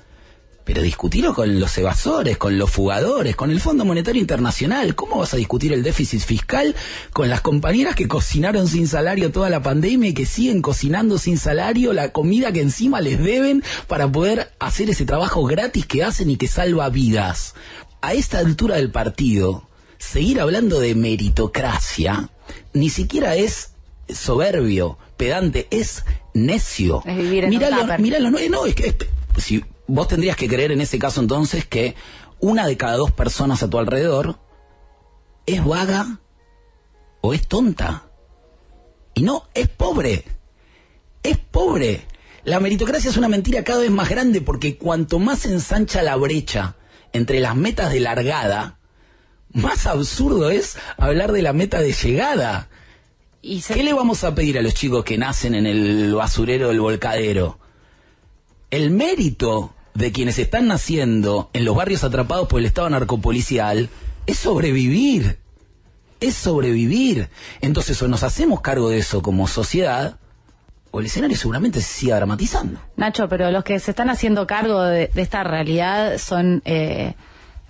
pero 0.64 0.82
discutirlo 0.82 1.32
con 1.32 1.60
los 1.60 1.78
evasores, 1.78 2.38
con 2.38 2.58
los 2.58 2.70
fugadores, 2.70 3.36
con 3.36 3.52
el 3.52 3.60
Fondo 3.60 3.84
Monetario 3.84 4.20
Internacional. 4.20 4.96
¿Cómo 4.96 5.18
vas 5.18 5.32
a 5.34 5.36
discutir 5.36 5.72
el 5.72 5.84
déficit 5.84 6.20
fiscal 6.20 6.74
con 7.12 7.28
las 7.28 7.42
compañeras 7.42 7.94
que 7.94 8.08
cocinaron 8.08 8.66
sin 8.66 8.88
salario 8.88 9.30
toda 9.30 9.48
la 9.48 9.62
pandemia 9.62 10.08
y 10.08 10.14
que 10.14 10.26
siguen 10.26 10.60
cocinando 10.60 11.18
sin 11.18 11.38
salario 11.38 11.92
la 11.92 12.10
comida 12.10 12.50
que 12.50 12.62
encima 12.62 13.00
les 13.00 13.22
deben 13.22 13.62
para 13.86 14.10
poder 14.10 14.50
hacer 14.58 14.90
ese 14.90 15.04
trabajo 15.04 15.44
gratis 15.44 15.86
que 15.86 16.02
hacen 16.02 16.30
y 16.30 16.36
que 16.36 16.48
salva 16.48 16.88
vidas? 16.88 17.54
A 18.00 18.12
esta 18.14 18.38
altura 18.38 18.76
del 18.76 18.90
partido, 18.90 19.68
seguir 19.98 20.40
hablando 20.40 20.80
de 20.80 20.94
meritocracia 20.94 22.28
ni 22.72 22.90
siquiera 22.90 23.36
es 23.36 23.72
soberbio, 24.08 24.98
pedante, 25.16 25.66
es 25.70 26.04
necio. 26.34 27.02
Es 27.06 27.16
vivir 27.16 27.44
en 27.44 27.50
un 27.50 27.54
tupper. 27.82 28.00
míralo, 28.00 28.30
no, 28.30 28.38
eh, 28.38 28.48
no, 28.48 28.66
es 28.66 28.74
que 28.74 28.88
es- 28.88 29.42
si 29.42 29.64
vos 29.86 30.08
tendrías 30.08 30.36
que 30.36 30.48
creer 30.48 30.72
en 30.72 30.80
ese 30.80 30.98
caso 30.98 31.20
entonces 31.20 31.64
que 31.66 31.94
una 32.40 32.66
de 32.66 32.76
cada 32.76 32.96
dos 32.96 33.10
personas 33.12 33.62
a 33.62 33.70
tu 33.70 33.78
alrededor 33.78 34.38
es 35.46 35.64
vaga 35.64 36.18
o 37.20 37.32
es 37.34 37.46
tonta. 37.46 38.04
Y 39.14 39.22
no, 39.22 39.48
es 39.54 39.68
pobre. 39.68 40.24
Es 41.22 41.38
pobre. 41.38 42.06
La 42.44 42.60
meritocracia 42.60 43.08
es 43.10 43.16
una 43.16 43.28
mentira 43.28 43.64
cada 43.64 43.80
vez 43.80 43.90
más 43.90 44.10
grande 44.10 44.40
porque 44.42 44.76
cuanto 44.76 45.18
más 45.18 45.40
se 45.40 45.52
ensancha 45.52 46.02
la 46.02 46.16
brecha 46.16 46.76
entre 47.12 47.40
las 47.40 47.56
metas 47.56 47.92
de 47.92 48.00
largada, 48.00 48.78
más 49.54 49.86
absurdo 49.86 50.50
es 50.50 50.76
hablar 50.98 51.32
de 51.32 51.40
la 51.42 51.52
meta 51.54 51.80
de 51.80 51.92
llegada. 51.92 52.68
Y 53.40 53.62
se- 53.62 53.74
¿Qué 53.74 53.82
le 53.82 53.92
vamos 53.94 54.22
a 54.24 54.34
pedir 54.34 54.58
a 54.58 54.62
los 54.62 54.74
chicos 54.74 55.04
que 55.04 55.16
nacen 55.18 55.54
en 55.54 55.66
el 55.66 56.14
basurero 56.14 56.68
del 56.68 56.80
volcadero? 56.80 57.58
El 58.70 58.90
mérito 58.90 59.74
de 59.94 60.12
quienes 60.12 60.38
están 60.38 60.66
naciendo 60.66 61.50
en 61.52 61.64
los 61.64 61.76
barrios 61.76 62.02
atrapados 62.04 62.48
por 62.48 62.58
el 62.60 62.66
Estado 62.66 62.90
narcopolicial 62.90 63.88
es 64.26 64.38
sobrevivir. 64.38 65.38
Es 66.20 66.34
sobrevivir. 66.34 67.28
Entonces, 67.60 68.00
o 68.02 68.08
nos 68.08 68.22
hacemos 68.22 68.60
cargo 68.60 68.88
de 68.88 68.98
eso 68.98 69.22
como 69.22 69.46
sociedad, 69.46 70.18
o 70.90 71.00
el 71.00 71.06
escenario 71.06 71.36
seguramente 71.36 71.80
se 71.80 71.92
siga 72.00 72.16
dramatizando. 72.16 72.80
Nacho, 72.96 73.28
pero 73.28 73.50
los 73.50 73.62
que 73.62 73.78
se 73.78 73.90
están 73.90 74.10
haciendo 74.10 74.46
cargo 74.46 74.82
de, 74.82 75.08
de 75.08 75.22
esta 75.22 75.44
realidad 75.44 76.18
son 76.18 76.62
eh, 76.64 77.14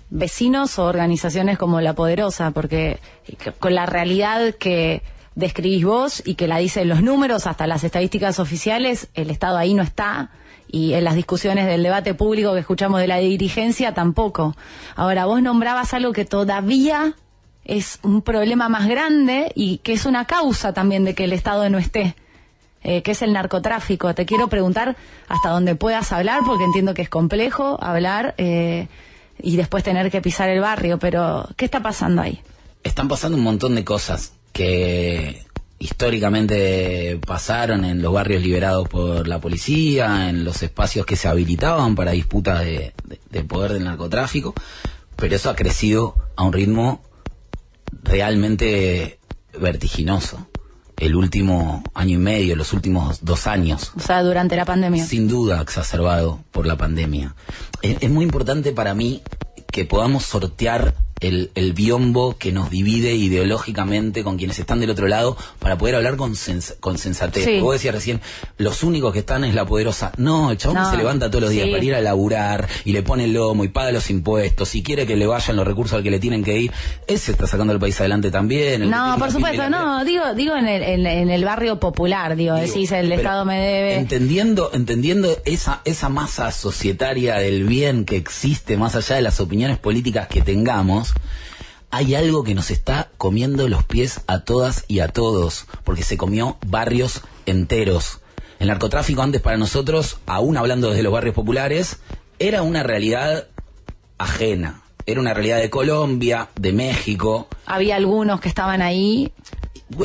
vecinos 0.09 0.77
o 0.79 0.85
organizaciones 0.85 1.57
como 1.57 1.81
La 1.81 1.93
Poderosa, 1.93 2.51
porque 2.51 2.99
que- 3.39 3.51
con 3.51 3.73
la 3.75 3.85
realidad 3.85 4.53
que 4.55 5.01
describís 5.35 5.83
vos 5.85 6.23
y 6.25 6.35
que 6.35 6.47
la 6.47 6.57
dicen 6.57 6.87
los 6.87 7.01
números, 7.01 7.47
hasta 7.47 7.67
las 7.67 7.83
estadísticas 7.83 8.39
oficiales, 8.39 9.09
el 9.13 9.29
Estado 9.29 9.57
ahí 9.57 9.73
no 9.73 9.83
está. 9.83 10.29
Y 10.67 10.93
en 10.93 11.03
las 11.03 11.15
discusiones 11.15 11.67
del 11.67 11.83
debate 11.83 12.13
público 12.13 12.53
que 12.53 12.59
escuchamos 12.59 12.99
de 12.99 13.07
la 13.07 13.17
dirigencia 13.17 13.93
tampoco. 13.93 14.55
Ahora, 14.95 15.25
vos 15.25 15.41
nombrabas 15.41 15.93
algo 15.93 16.11
que 16.11 16.25
todavía 16.25 17.13
es 17.65 17.99
un 18.03 18.21
problema 18.21 18.69
más 18.69 18.87
grande 18.87 19.51
y 19.55 19.77
que 19.79 19.93
es 19.93 20.05
una 20.05 20.25
causa 20.25 20.73
también 20.73 21.03
de 21.05 21.15
que 21.15 21.25
el 21.25 21.33
Estado 21.33 21.69
no 21.69 21.77
esté 21.77 22.15
eh, 22.87 23.01
que 23.01 23.11
es 23.11 23.21
el 23.23 23.33
narcotráfico. 23.33 24.13
Te 24.13 24.27
quiero 24.27 24.47
preguntar 24.47 24.95
hasta 25.27 25.49
dónde 25.49 25.73
puedas 25.73 26.11
hablar, 26.11 26.41
porque 26.45 26.63
entiendo 26.65 26.93
que 26.93 27.01
es 27.01 27.09
complejo 27.09 27.79
hablar 27.83 28.35
eh, 28.37 28.87
y 29.45 29.55
después 29.55 29.83
tener 29.83 30.09
que 30.11 30.21
pisar 30.21 30.49
el 30.49 30.59
barrio, 30.59 30.97
pero 30.99 31.47
¿qué 31.55 31.65
está 31.65 31.79
pasando 31.81 32.21
ahí? 32.21 32.41
Están 32.83 33.07
pasando 33.07 33.37
un 33.37 33.43
montón 33.43 33.75
de 33.75 33.83
cosas 33.85 34.33
que 34.51 35.43
históricamente 35.79 37.19
pasaron 37.25 37.85
en 37.85 38.01
los 38.01 38.11
barrios 38.13 38.41
liberados 38.41 38.87
por 38.89 39.27
la 39.27 39.39
policía, 39.39 40.29
en 40.29 40.43
los 40.43 40.63
espacios 40.63 41.05
que 41.05 41.15
se 41.15 41.27
habilitaban 41.27 41.95
para 41.95 42.11
disputas 42.11 42.59
de, 42.65 42.93
de- 43.05 43.19
de 43.29 43.43
poder 43.43 43.73
del 43.73 43.83
narcotráfico, 43.83 44.53
pero 45.15 45.35
eso 45.35 45.49
ha 45.49 45.55
crecido 45.55 46.15
a 46.35 46.43
un 46.43 46.53
ritmo 46.53 47.01
realmente 48.03 49.19
vertiginoso. 49.59 50.47
El 50.97 51.15
último 51.15 51.83
año 51.93 52.15
y 52.15 52.21
medio, 52.21 52.55
los 52.55 52.73
últimos 52.73 53.23
dos 53.23 53.47
años. 53.47 53.91
O 53.95 53.99
sea, 53.99 54.23
durante 54.23 54.55
la 54.55 54.65
pandemia. 54.65 55.05
Sin 55.05 55.27
duda 55.27 55.61
exacerbado 55.61 56.39
por 56.51 56.65
la 56.65 56.77
pandemia. 56.77 57.35
Es, 57.81 57.97
es 58.01 58.09
muy 58.09 58.23
importante 58.23 58.71
para 58.71 58.93
mí 58.93 59.21
que 59.71 59.85
podamos 59.85 60.23
sortear 60.23 60.95
el, 61.27 61.51
el, 61.55 61.73
biombo 61.73 62.37
que 62.37 62.51
nos 62.51 62.69
divide 62.69 63.13
ideológicamente 63.13 64.23
con 64.23 64.37
quienes 64.37 64.59
están 64.59 64.79
del 64.79 64.89
otro 64.89 65.07
lado 65.07 65.37
para 65.59 65.77
poder 65.77 65.95
hablar 65.95 66.15
con, 66.17 66.35
sens 66.35 66.75
con 66.79 66.97
sensatez. 66.97 67.45
Sí. 67.45 67.59
Vos 67.59 67.73
decías 67.73 67.95
recién, 67.95 68.21
los 68.57 68.83
únicos 68.83 69.13
que 69.13 69.19
están 69.19 69.43
es 69.43 69.53
la 69.55 69.65
poderosa. 69.65 70.11
No, 70.17 70.51
el 70.51 70.57
chabón 70.57 70.77
No. 70.77 70.91
se 70.91 70.97
levanta 70.97 71.29
todos 71.29 71.43
los 71.43 71.51
días 71.51 71.65
Sí. 71.65 71.71
para 71.71 71.83
ir 71.83 71.95
a 71.95 72.01
laburar 72.01 72.67
y 72.83 72.91
le 72.91 73.01
pone 73.01 73.25
el 73.25 73.33
lomo 73.33 73.63
y 73.63 73.69
paga 73.69 73.91
los 73.91 74.09
impuestos 74.09 74.75
y 74.75 74.83
quiere 74.83 75.07
que 75.07 75.15
le 75.15 75.25
vayan 75.25 75.55
los 75.55 75.65
recursos 75.65 75.97
al 75.97 76.03
que 76.03 76.11
le 76.11 76.19
tienen 76.19 76.43
que 76.43 76.57
ir. 76.59 76.71
Ese 77.07 77.31
está 77.31 77.47
sacando 77.47 77.73
el 77.73 77.79
país 77.79 77.99
adelante 77.99 78.29
también. 78.29 78.89
No, 78.89 79.15
por 79.17 79.31
supuesto, 79.31 79.69
no, 79.69 80.05
digo, 80.05 80.33
digo 80.35 80.55
en 80.55 80.67
el, 80.67 80.83
en, 80.83 81.05
en 81.07 81.29
el 81.29 81.43
barrio 81.43 81.79
popular, 81.79 82.35
digo, 82.35 82.55
decís, 82.55 82.91
el 82.91 83.11
Estado 83.11 83.45
me 83.45 83.59
debe. 83.59 83.95
Entendiendo, 83.95 84.69
entendiendo 84.73 85.37
esa, 85.45 85.81
esa 85.85 86.09
masa 86.09 86.51
societaria 86.51 87.35
del 87.37 87.63
bien 87.63 88.05
que 88.05 88.17
existe, 88.17 88.77
más 88.77 88.95
allá 88.95 89.15
de 89.15 89.21
las 89.23 89.39
opiniones 89.39 89.77
políticas 89.79 90.27
que 90.27 90.41
tengamos, 90.41 91.14
hay 91.91 92.15
algo 92.15 92.43
que 92.43 92.55
nos 92.55 92.71
está 92.71 93.09
comiendo 93.17 93.69
los 93.69 93.83
pies 93.83 94.21
a 94.27 94.39
todas 94.39 94.83
y 94.87 94.99
a 94.99 95.07
todos, 95.07 95.65
porque 95.83 96.03
se 96.03 96.17
comió 96.17 96.57
barrios 96.65 97.21
enteros. 97.45 98.19
El 98.59 98.67
narcotráfico 98.67 99.21
antes 99.21 99.41
para 99.41 99.57
nosotros, 99.57 100.17
aún 100.25 100.57
hablando 100.57 100.89
desde 100.89 101.03
los 101.03 101.13
barrios 101.13 101.35
populares, 101.35 101.99
era 102.39 102.63
una 102.63 102.83
realidad 102.83 103.47
ajena. 104.17 104.81
Era 105.05 105.19
una 105.21 105.33
realidad 105.33 105.59
de 105.59 105.69
Colombia, 105.69 106.49
de 106.59 106.73
México, 106.73 107.47
Había 107.67 107.95
algunos 107.95 108.41
que 108.41 108.49
estaban 108.49 108.81
ahí. 108.81 109.31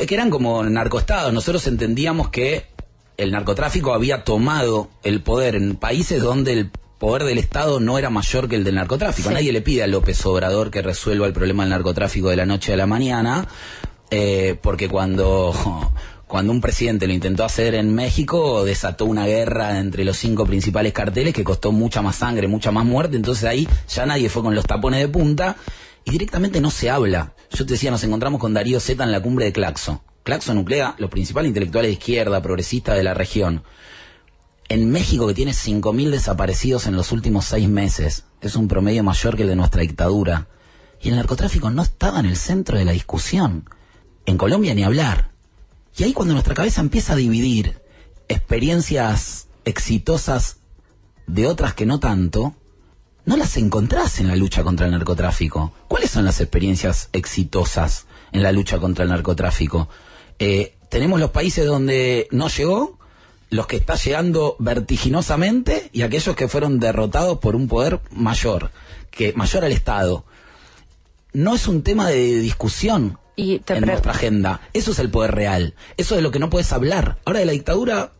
que 0.07 0.13
eran 0.13 0.29
como 0.29 0.63
narcoestados. 0.63 1.33
Nosotros 1.33 1.65
entendíamos 1.67 2.29
que 2.29 2.67
el 3.17 3.31
narcotráfico 3.31 3.93
había 3.93 4.23
tomado 4.23 4.89
el 5.03 5.21
poder 5.21 5.55
en 5.55 5.75
países 5.75 6.21
donde 6.21 6.53
el 6.53 6.71
poder 7.01 7.23
del 7.23 7.39
Estado 7.39 7.79
no 7.79 7.97
era 7.97 8.11
mayor 8.11 8.47
que 8.47 8.55
el 8.55 8.63
del 8.63 8.75
narcotráfico. 8.75 9.29
Sí. 9.29 9.33
Nadie 9.33 9.51
le 9.51 9.61
pide 9.61 9.81
a 9.81 9.87
López 9.87 10.23
Obrador 10.27 10.69
que 10.69 10.83
resuelva 10.83 11.25
el 11.25 11.33
problema 11.33 11.63
del 11.63 11.71
narcotráfico 11.71 12.29
de 12.29 12.35
la 12.35 12.45
noche 12.45 12.73
a 12.73 12.77
la 12.77 12.85
mañana, 12.85 13.47
eh, 14.11 14.55
porque 14.61 14.87
cuando, 14.87 15.51
cuando 16.27 16.51
un 16.51 16.61
presidente 16.61 17.07
lo 17.07 17.13
intentó 17.13 17.43
hacer 17.43 17.73
en 17.73 17.95
México, 17.95 18.63
desató 18.63 19.05
una 19.05 19.25
guerra 19.25 19.79
entre 19.79 20.05
los 20.05 20.15
cinco 20.15 20.45
principales 20.45 20.93
carteles 20.93 21.33
que 21.33 21.43
costó 21.43 21.71
mucha 21.71 22.03
más 22.03 22.17
sangre, 22.17 22.47
mucha 22.47 22.69
más 22.69 22.85
muerte, 22.85 23.17
entonces 23.17 23.45
ahí 23.45 23.67
ya 23.89 24.05
nadie 24.05 24.29
fue 24.29 24.43
con 24.43 24.53
los 24.53 24.65
tapones 24.65 24.99
de 24.99 25.07
punta 25.07 25.55
y 26.05 26.11
directamente 26.11 26.61
no 26.61 26.69
se 26.69 26.91
habla. 26.91 27.33
Yo 27.51 27.65
te 27.65 27.73
decía, 27.73 27.89
nos 27.89 28.03
encontramos 28.03 28.39
con 28.39 28.53
Darío 28.53 28.79
Zeta 28.79 29.05
en 29.05 29.11
la 29.11 29.21
cumbre 29.23 29.45
de 29.45 29.53
Claxo. 29.53 30.03
Claxo 30.21 30.53
nuclea 30.53 30.93
los 30.99 31.09
principales 31.09 31.49
intelectuales 31.49 31.89
de 31.89 31.93
izquierda, 31.93 32.43
progresistas 32.43 32.95
de 32.95 33.01
la 33.01 33.15
región. 33.15 33.63
En 34.69 34.89
México, 34.89 35.27
que 35.27 35.33
tiene 35.33 35.51
5.000 35.51 36.09
desaparecidos 36.11 36.87
en 36.87 36.95
los 36.95 37.11
últimos 37.11 37.45
seis 37.45 37.67
meses, 37.67 38.25
es 38.41 38.55
un 38.55 38.67
promedio 38.67 39.03
mayor 39.03 39.35
que 39.35 39.43
el 39.43 39.49
de 39.49 39.55
nuestra 39.55 39.81
dictadura. 39.81 40.47
Y 41.01 41.09
el 41.09 41.15
narcotráfico 41.15 41.69
no 41.69 41.81
estaba 41.81 42.19
en 42.19 42.25
el 42.25 42.37
centro 42.37 42.77
de 42.77 42.85
la 42.85 42.91
discusión. 42.91 43.69
En 44.25 44.37
Colombia 44.37 44.73
ni 44.73 44.83
hablar. 44.83 45.31
Y 45.97 46.03
ahí 46.03 46.13
cuando 46.13 46.33
nuestra 46.33 46.53
cabeza 46.53 46.81
empieza 46.81 47.13
a 47.13 47.17
dividir 47.17 47.81
experiencias 48.27 49.47
exitosas 49.65 50.57
de 51.27 51.47
otras 51.47 51.73
que 51.73 51.85
no 51.85 51.99
tanto, 51.99 52.55
no 53.25 53.37
las 53.37 53.57
encontrás 53.57 54.19
en 54.19 54.27
la 54.27 54.35
lucha 54.35 54.63
contra 54.63 54.85
el 54.85 54.91
narcotráfico. 54.91 55.73
¿Cuáles 55.87 56.11
son 56.11 56.25
las 56.25 56.39
experiencias 56.41 57.09
exitosas 57.13 58.05
en 58.31 58.43
la 58.43 58.51
lucha 58.51 58.79
contra 58.79 59.03
el 59.03 59.09
narcotráfico? 59.09 59.89
Eh, 60.39 60.77
tenemos 60.89 61.19
los 61.19 61.31
países 61.31 61.65
donde 61.65 62.27
no 62.31 62.47
llegó, 62.47 62.97
los 63.51 63.67
que 63.67 63.75
está 63.75 63.95
llegando 63.95 64.55
vertiginosamente 64.59 65.89
y 65.91 66.01
aquellos 66.01 66.35
que 66.35 66.47
fueron 66.47 66.79
derrotados 66.79 67.37
por 67.39 67.55
un 67.55 67.67
poder 67.67 67.99
mayor, 68.09 68.71
que 69.11 69.33
mayor 69.33 69.65
al 69.65 69.73
Estado. 69.73 70.23
No 71.33 71.53
es 71.53 71.67
un 71.67 71.83
tema 71.83 72.07
de 72.07 72.39
discusión 72.39 73.19
Y 73.35 73.59
te 73.59 73.75
en 73.75 73.85
nuestra 73.85 74.13
agenda. 74.13 74.61
Eso 74.73 74.91
es 74.91 74.99
el 74.99 75.11
poder 75.11 75.35
real. 75.35 75.75
Eso 75.97 76.15
es 76.15 76.19
de 76.19 76.21
lo 76.21 76.31
que 76.31 76.39
no 76.39 76.49
puedes 76.49 76.71
hablar. 76.71 77.17
Ahora 77.25 77.39
de 77.39 77.45
la 77.45 77.51
dictadura, 77.51 78.13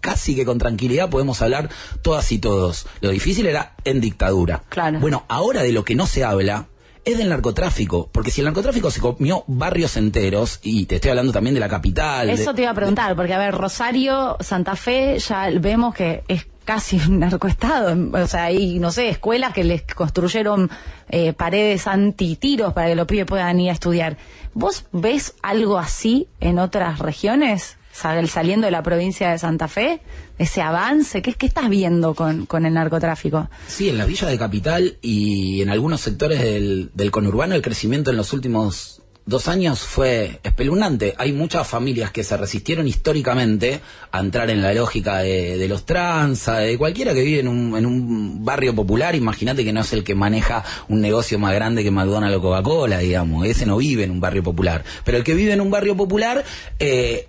casi 0.00 0.36
que 0.36 0.44
con 0.44 0.58
tranquilidad 0.58 1.08
podemos 1.08 1.40
hablar 1.40 1.70
todas 2.02 2.30
y 2.30 2.38
todos. 2.38 2.86
Lo 3.00 3.08
difícil 3.08 3.46
era 3.46 3.74
en 3.84 4.02
dictadura. 4.02 4.64
Claro. 4.68 5.00
Bueno, 5.00 5.24
ahora 5.28 5.62
de 5.62 5.72
lo 5.72 5.82
que 5.84 5.94
no 5.94 6.06
se 6.06 6.24
habla 6.24 6.68
es 7.12 7.18
del 7.18 7.28
narcotráfico. 7.28 8.08
Porque 8.12 8.30
si 8.30 8.40
el 8.40 8.46
narcotráfico 8.46 8.90
se 8.90 9.00
comió 9.00 9.44
barrios 9.46 9.96
enteros, 9.96 10.60
y 10.62 10.86
te 10.86 10.96
estoy 10.96 11.10
hablando 11.10 11.32
también 11.32 11.54
de 11.54 11.60
la 11.60 11.68
capital. 11.68 12.28
Eso 12.30 12.54
te 12.54 12.62
iba 12.62 12.70
a 12.70 12.74
preguntar, 12.74 13.16
porque 13.16 13.34
a 13.34 13.38
ver, 13.38 13.54
Rosario, 13.54 14.36
Santa 14.40 14.76
Fe, 14.76 15.18
ya 15.18 15.48
vemos 15.58 15.94
que 15.94 16.22
es 16.28 16.46
casi 16.64 16.96
un 16.96 17.20
narcoestado. 17.20 17.96
O 18.12 18.26
sea, 18.26 18.44
hay, 18.44 18.78
no 18.78 18.90
sé, 18.90 19.08
escuelas 19.08 19.54
que 19.54 19.64
les 19.64 19.82
construyeron 19.82 20.70
eh, 21.08 21.32
paredes 21.32 21.86
antitiros 21.86 22.74
para 22.74 22.88
que 22.88 22.94
los 22.94 23.06
pibes 23.06 23.24
puedan 23.24 23.58
ir 23.58 23.70
a 23.70 23.72
estudiar. 23.72 24.18
¿Vos 24.52 24.84
ves 24.92 25.34
algo 25.42 25.78
así 25.78 26.28
en 26.40 26.58
otras 26.58 26.98
regiones? 26.98 27.77
Sal- 28.00 28.28
Saliendo 28.28 28.66
de 28.66 28.70
la 28.70 28.82
provincia 28.82 29.30
de 29.30 29.38
Santa 29.38 29.66
Fe, 29.68 30.00
ese 30.38 30.60
avance, 30.62 31.20
¿qué, 31.22 31.34
qué 31.34 31.46
estás 31.46 31.68
viendo 31.68 32.14
con, 32.14 32.46
con 32.46 32.64
el 32.66 32.74
narcotráfico? 32.74 33.48
Sí, 33.66 33.88
en 33.88 33.98
las 33.98 34.06
villas 34.06 34.30
de 34.30 34.38
capital 34.38 34.96
y 35.02 35.62
en 35.62 35.70
algunos 35.70 36.00
sectores 36.00 36.40
del, 36.40 36.90
del 36.94 37.10
conurbano 37.10 37.54
el 37.54 37.62
crecimiento 37.62 38.10
en 38.10 38.16
los 38.16 38.32
últimos 38.32 39.02
dos 39.26 39.46
años 39.46 39.80
fue 39.80 40.40
espeluznante. 40.42 41.14
Hay 41.18 41.32
muchas 41.32 41.66
familias 41.68 42.10
que 42.12 42.24
se 42.24 42.34
resistieron 42.38 42.86
históricamente 42.88 43.80
a 44.10 44.20
entrar 44.20 44.48
en 44.48 44.62
la 44.62 44.72
lógica 44.72 45.18
de, 45.18 45.66
los 45.68 45.84
tranza, 45.84 46.58
de 46.60 46.78
cualquiera 46.78 47.12
que 47.12 47.22
vive 47.22 47.40
en 47.40 47.48
un, 47.48 47.76
en 47.76 47.84
un 47.84 48.42
barrio 48.42 48.74
popular. 48.74 49.14
Imagínate 49.14 49.64
que 49.64 49.72
no 49.74 49.80
es 49.82 49.92
el 49.92 50.02
que 50.02 50.14
maneja 50.14 50.64
un 50.88 51.02
negocio 51.02 51.38
más 51.38 51.52
grande 51.54 51.82
que 51.84 51.90
McDonald's 51.90 52.38
o 52.38 52.40
Coca-Cola, 52.40 52.98
digamos. 53.00 53.44
Ese 53.46 53.66
no 53.66 53.76
vive 53.76 54.04
en 54.04 54.12
un 54.12 54.20
barrio 54.20 54.42
popular. 54.42 54.82
Pero 55.04 55.18
el 55.18 55.24
que 55.24 55.34
vive 55.34 55.52
en 55.52 55.60
un 55.60 55.70
barrio 55.70 55.94
popular... 55.96 56.42
Eh, 56.78 57.28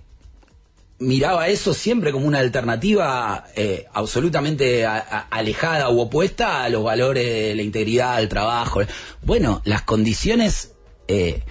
miraba 1.00 1.48
eso 1.48 1.74
siempre 1.74 2.12
como 2.12 2.28
una 2.28 2.40
alternativa 2.40 3.46
eh, 3.56 3.86
absolutamente 3.94 4.86
a- 4.86 5.00
alejada 5.32 5.90
u 5.90 6.00
opuesta 6.02 6.64
a 6.64 6.70
los 6.70 6.84
valores 6.84 7.26
de 7.26 7.56
la 7.56 7.62
integridad, 7.62 8.16
al 8.16 8.28
trabajo. 8.30 8.82
Bueno, 9.22 9.62
las 9.64 9.84
condiciones 9.84 10.74
eh, 11.08 11.44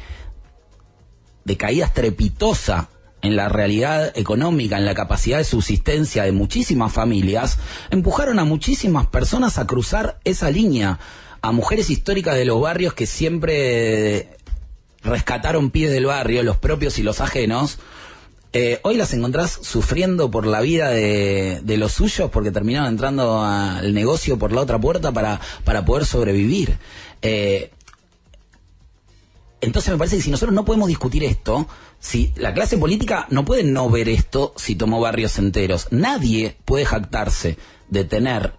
de 1.45 1.57
caída 1.57 1.87
estrepitosa 1.87 2.91
en 3.23 3.35
la 3.37 3.49
realidad 3.49 4.13
económica, 4.17 4.77
en 4.77 4.85
la 4.85 4.95
capacidad 4.95 5.39
de 5.39 5.45
subsistencia 5.45 6.23
de 6.25 6.33
muchísimas 6.33 6.93
familias, 6.93 7.59
empujaron 7.91 8.39
a 8.39 8.45
muchísimas 8.45 9.07
personas 9.07 9.59
a 9.59 9.67
cruzar 9.67 10.21
esa 10.25 10.51
línea, 10.51 11.01
a 11.41 11.53
mujeres 11.53 11.91
históricas 11.91 12.37
de 12.37 12.45
los 12.45 12.61
barrios 12.61 12.95
que 12.95 13.07
siempre 13.07 14.37
rescataron 15.03 15.71
pies 15.71 15.91
del 15.91 16.07
barrio, 16.07 16.43
los 16.43 16.59
propios 16.59 16.99
y 16.99 17.03
los 17.03 17.21
ajenos, 17.21 17.79
eh, 18.53 18.81
hoy 18.83 18.97
las 18.97 19.13
encontrás 19.13 19.59
sufriendo 19.63 20.31
por 20.31 20.47
la 20.47 20.61
vida 20.61 20.91
de, 20.91 21.61
de 21.63 21.77
los 21.77 21.93
suyos 21.93 22.31
porque 22.31 22.51
terminaron 22.51 22.89
entrando 22.89 23.43
al 23.43 23.93
negocio 23.93 24.39
por 24.39 24.53
la 24.53 24.63
otra 24.63 24.81
puerta 24.81 25.13
para, 25.13 25.41
para 25.65 25.85
poder 25.85 26.07
sobrevivir. 26.07 26.79
Eh, 27.21 27.71
entonces 29.61 29.93
me 29.93 29.99
parece 29.99 30.17
que 30.17 30.23
si 30.23 30.31
nosotros 30.31 30.55
no 30.55 30.65
podemos 30.65 30.89
discutir 30.89 31.25
esto, 31.25 31.67
si 31.99 32.33
la 32.37 32.55
clase 32.55 32.79
política 32.79 33.27
no 33.31 33.45
puede 33.45 33.65
no 33.65 33.91
ver 33.91 34.09
esto 34.09 34.55
si 34.57 34.77
tomó 34.77 35.01
barrios 35.01 35.39
enteros, 35.39 35.89
nadie 35.91 36.57
puede 36.65 36.85
jactarse 36.85 37.59
de 37.89 38.05
tener 38.05 38.55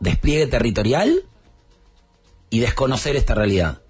despliegue 0.00 0.46
territorial 0.46 1.24
y 2.50 2.60
desconocer 2.60 3.16
esta 3.16 3.34
realidad. 3.34 3.82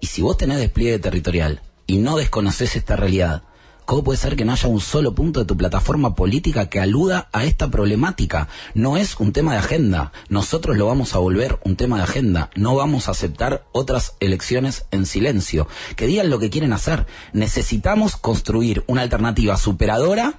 Y 0.00 0.06
si 0.08 0.20
vos 0.20 0.36
tenés 0.36 0.58
despliegue 0.58 0.98
territorial 0.98 1.62
y 1.86 1.98
no 1.98 2.16
desconoces 2.16 2.76
esta 2.76 2.96
realidad, 2.96 3.44
¿cómo 3.88 4.04
puede 4.04 4.18
ser 4.18 4.36
que 4.36 4.44
no 4.44 4.52
haya 4.52 4.68
un 4.68 4.82
solo 4.82 5.14
punto 5.14 5.40
de 5.40 5.46
tu 5.46 5.56
plataforma 5.56 6.14
política 6.14 6.68
que 6.68 6.78
aluda 6.78 7.30
a 7.32 7.46
esta 7.46 7.70
problemática? 7.70 8.46
No 8.74 8.98
es 8.98 9.16
un 9.18 9.32
tema 9.32 9.52
de 9.52 9.60
agenda. 9.60 10.12
Nosotros 10.28 10.76
lo 10.76 10.86
vamos 10.86 11.14
a 11.14 11.18
volver 11.20 11.58
un 11.64 11.74
tema 11.74 11.96
de 11.96 12.02
agenda. 12.02 12.50
No 12.54 12.74
vamos 12.74 13.08
a 13.08 13.12
aceptar 13.12 13.64
otras 13.72 14.12
elecciones 14.20 14.84
en 14.90 15.06
silencio. 15.06 15.68
Que 15.96 16.06
digan 16.06 16.28
lo 16.28 16.38
que 16.38 16.50
quieren 16.50 16.74
hacer. 16.74 17.06
Necesitamos 17.32 18.18
construir 18.18 18.84
una 18.88 19.00
alternativa 19.00 19.56
superadora 19.56 20.34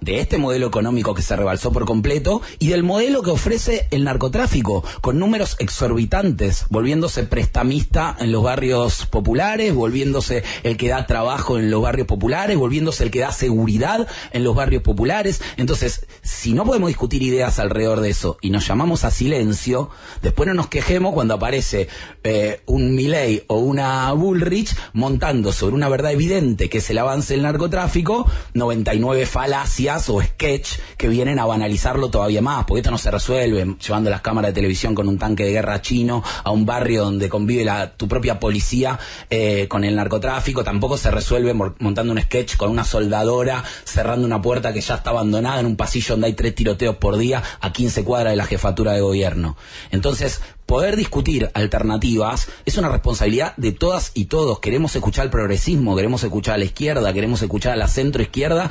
de 0.00 0.20
este 0.20 0.38
modelo 0.38 0.66
económico 0.66 1.14
que 1.14 1.22
se 1.22 1.36
rebalsó 1.36 1.72
por 1.72 1.84
completo 1.84 2.40
y 2.58 2.68
del 2.68 2.82
modelo 2.82 3.22
que 3.22 3.30
ofrece 3.30 3.88
el 3.90 4.04
narcotráfico, 4.04 4.84
con 5.00 5.18
números 5.18 5.56
exorbitantes, 5.58 6.66
volviéndose 6.70 7.24
prestamista 7.24 8.16
en 8.18 8.32
los 8.32 8.42
barrios 8.42 9.06
populares, 9.06 9.74
volviéndose 9.74 10.44
el 10.62 10.76
que 10.76 10.88
da 10.88 11.06
trabajo 11.06 11.58
en 11.58 11.70
los 11.70 11.82
barrios 11.82 12.06
populares, 12.06 12.56
volviéndose 12.56 13.04
el 13.04 13.10
que 13.10 13.20
da 13.20 13.32
seguridad 13.32 14.06
en 14.32 14.44
los 14.44 14.54
barrios 14.54 14.82
populares. 14.82 15.40
Entonces, 15.56 16.06
si 16.22 16.52
no 16.52 16.64
podemos 16.64 16.88
discutir 16.88 17.22
ideas 17.22 17.58
alrededor 17.58 18.00
de 18.00 18.10
eso 18.10 18.38
y 18.40 18.50
nos 18.50 18.66
llamamos 18.66 19.04
a 19.04 19.10
silencio, 19.10 19.90
después 20.22 20.46
no 20.46 20.54
nos 20.54 20.68
quejemos 20.68 21.14
cuando 21.14 21.34
aparece 21.34 21.88
eh, 22.24 22.62
un 22.66 22.94
Milley 22.94 23.44
o 23.48 23.58
una 23.58 24.12
Bullrich 24.12 24.74
montando 24.92 25.52
sobre 25.52 25.74
una 25.74 25.88
verdad 25.88 26.12
evidente 26.12 26.68
que 26.68 26.78
es 26.78 26.90
el 26.90 26.98
avance 26.98 27.34
del 27.34 27.42
narcotráfico, 27.42 28.30
99 28.54 29.26
falacias 29.26 29.87
o 29.88 30.22
sketch 30.22 30.78
que 30.98 31.08
vienen 31.08 31.38
a 31.38 31.46
banalizarlo 31.46 32.10
todavía 32.10 32.42
más, 32.42 32.64
porque 32.66 32.80
esto 32.80 32.90
no 32.90 32.98
se 32.98 33.10
resuelve 33.10 33.76
llevando 33.84 34.10
las 34.10 34.20
cámaras 34.20 34.50
de 34.50 34.54
televisión 34.54 34.94
con 34.94 35.08
un 35.08 35.18
tanque 35.18 35.44
de 35.44 35.52
guerra 35.52 35.80
chino 35.80 36.22
a 36.44 36.50
un 36.50 36.66
barrio 36.66 37.04
donde 37.04 37.28
convive 37.28 37.64
la, 37.64 37.92
tu 37.92 38.06
propia 38.06 38.38
policía 38.38 38.98
eh, 39.30 39.66
con 39.66 39.84
el 39.84 39.96
narcotráfico, 39.96 40.62
tampoco 40.62 40.98
se 40.98 41.10
resuelve 41.10 41.54
montando 41.54 42.12
un 42.12 42.20
sketch 42.20 42.56
con 42.56 42.70
una 42.70 42.84
soldadora 42.84 43.64
cerrando 43.84 44.26
una 44.26 44.42
puerta 44.42 44.72
que 44.72 44.80
ya 44.80 44.96
está 44.96 45.10
abandonada 45.10 45.60
en 45.60 45.66
un 45.66 45.76
pasillo 45.76 46.14
donde 46.14 46.26
hay 46.26 46.34
tres 46.34 46.54
tiroteos 46.54 46.96
por 46.96 47.16
día 47.16 47.42
a 47.60 47.72
15 47.72 48.04
cuadras 48.04 48.32
de 48.32 48.36
la 48.36 48.44
jefatura 48.44 48.92
de 48.92 49.00
gobierno. 49.00 49.56
Entonces, 49.90 50.40
poder 50.68 50.96
discutir 50.96 51.50
alternativas 51.54 52.48
es 52.66 52.76
una 52.76 52.90
responsabilidad 52.90 53.56
de 53.56 53.72
todas 53.72 54.12
y 54.12 54.26
todos. 54.26 54.60
Queremos 54.60 54.94
escuchar 54.94 55.24
el 55.24 55.30
progresismo, 55.30 55.96
queremos 55.96 56.22
escuchar 56.22 56.56
a 56.56 56.58
la 56.58 56.66
izquierda, 56.66 57.10
queremos 57.14 57.40
escuchar 57.40 57.72
a 57.72 57.76
la 57.76 57.88
centro 57.88 58.22
izquierda, 58.22 58.70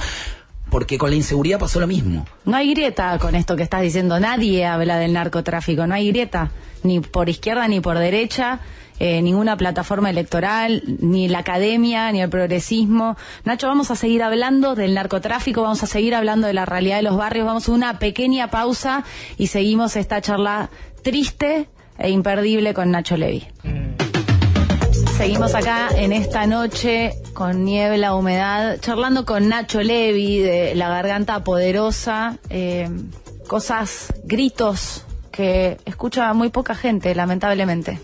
porque 0.70 0.98
con 0.98 1.10
la 1.10 1.16
inseguridad 1.16 1.60
pasó 1.60 1.80
lo 1.80 1.88
mismo. 1.88 2.26
No 2.46 2.58
hay 2.58 2.74
grieta 2.74 3.18
con 3.20 3.36
esto 3.36 3.56
que 3.56 3.64
estás 3.64 3.82
diciendo. 3.82 4.20
Nadie 4.20 4.66
habla 4.66 4.98
del 4.98 5.14
narcotráfico. 5.14 5.88
No 5.88 5.94
hay 5.94 6.10
grieta, 6.10 6.52
ni 6.84 7.00
por 7.00 7.30
izquierda 7.30 7.68
ni 7.68 7.80
por 7.80 7.98
derecha. 7.98 8.60
Eh, 9.00 9.22
ninguna 9.22 9.56
plataforma 9.58 10.10
electoral, 10.10 10.82
ni 10.88 11.28
la 11.28 11.40
academia, 11.40 12.12
ni 12.12 12.22
el 12.22 12.30
progresismo. 12.30 13.16
Nacho, 13.46 13.68
vamos 13.68 13.92
a 13.92 13.96
seguir 13.96 14.24
hablando 14.24 14.74
del 14.74 14.96
narcotráfico, 14.96 15.62
vamos 15.62 15.84
a 15.84 15.88
seguir 15.88 16.16
hablando 16.16 16.48
de 16.48 16.54
la 16.54 16.66
realidad 16.66 16.98
de 16.98 17.04
los 17.04 17.16
barrios, 17.16 17.46
vamos 17.46 17.70
a 17.70 17.74
una 17.74 18.00
pequeña 18.00 18.50
pausa 18.50 19.04
y 19.38 19.48
seguimos 19.48 19.96
esta 19.96 20.20
charla 20.22 20.72
triste 21.04 21.70
e 22.00 22.10
imperdible 22.10 22.74
con 22.74 22.90
Nacho 22.90 23.18
Levi. 23.18 23.48
Seguimos 25.18 25.56
acá 25.56 25.90
en 25.96 26.14
esta 26.14 26.46
noche 26.46 27.16
con 27.34 27.66
niebla, 27.66 28.14
humedad, 28.14 28.78
charlando 28.80 29.26
con 29.26 29.50
Nacho 29.50 29.82
Levi 29.82 30.38
de 30.38 30.76
La 30.76 30.90
Garganta 30.90 31.44
Poderosa. 31.44 32.38
Eh, 32.52 32.88
cosas, 33.48 34.14
gritos 34.26 35.06
que 35.32 35.80
escucha 35.86 36.32
muy 36.34 36.50
poca 36.50 36.76
gente, 36.76 37.16
lamentablemente. 37.16 38.00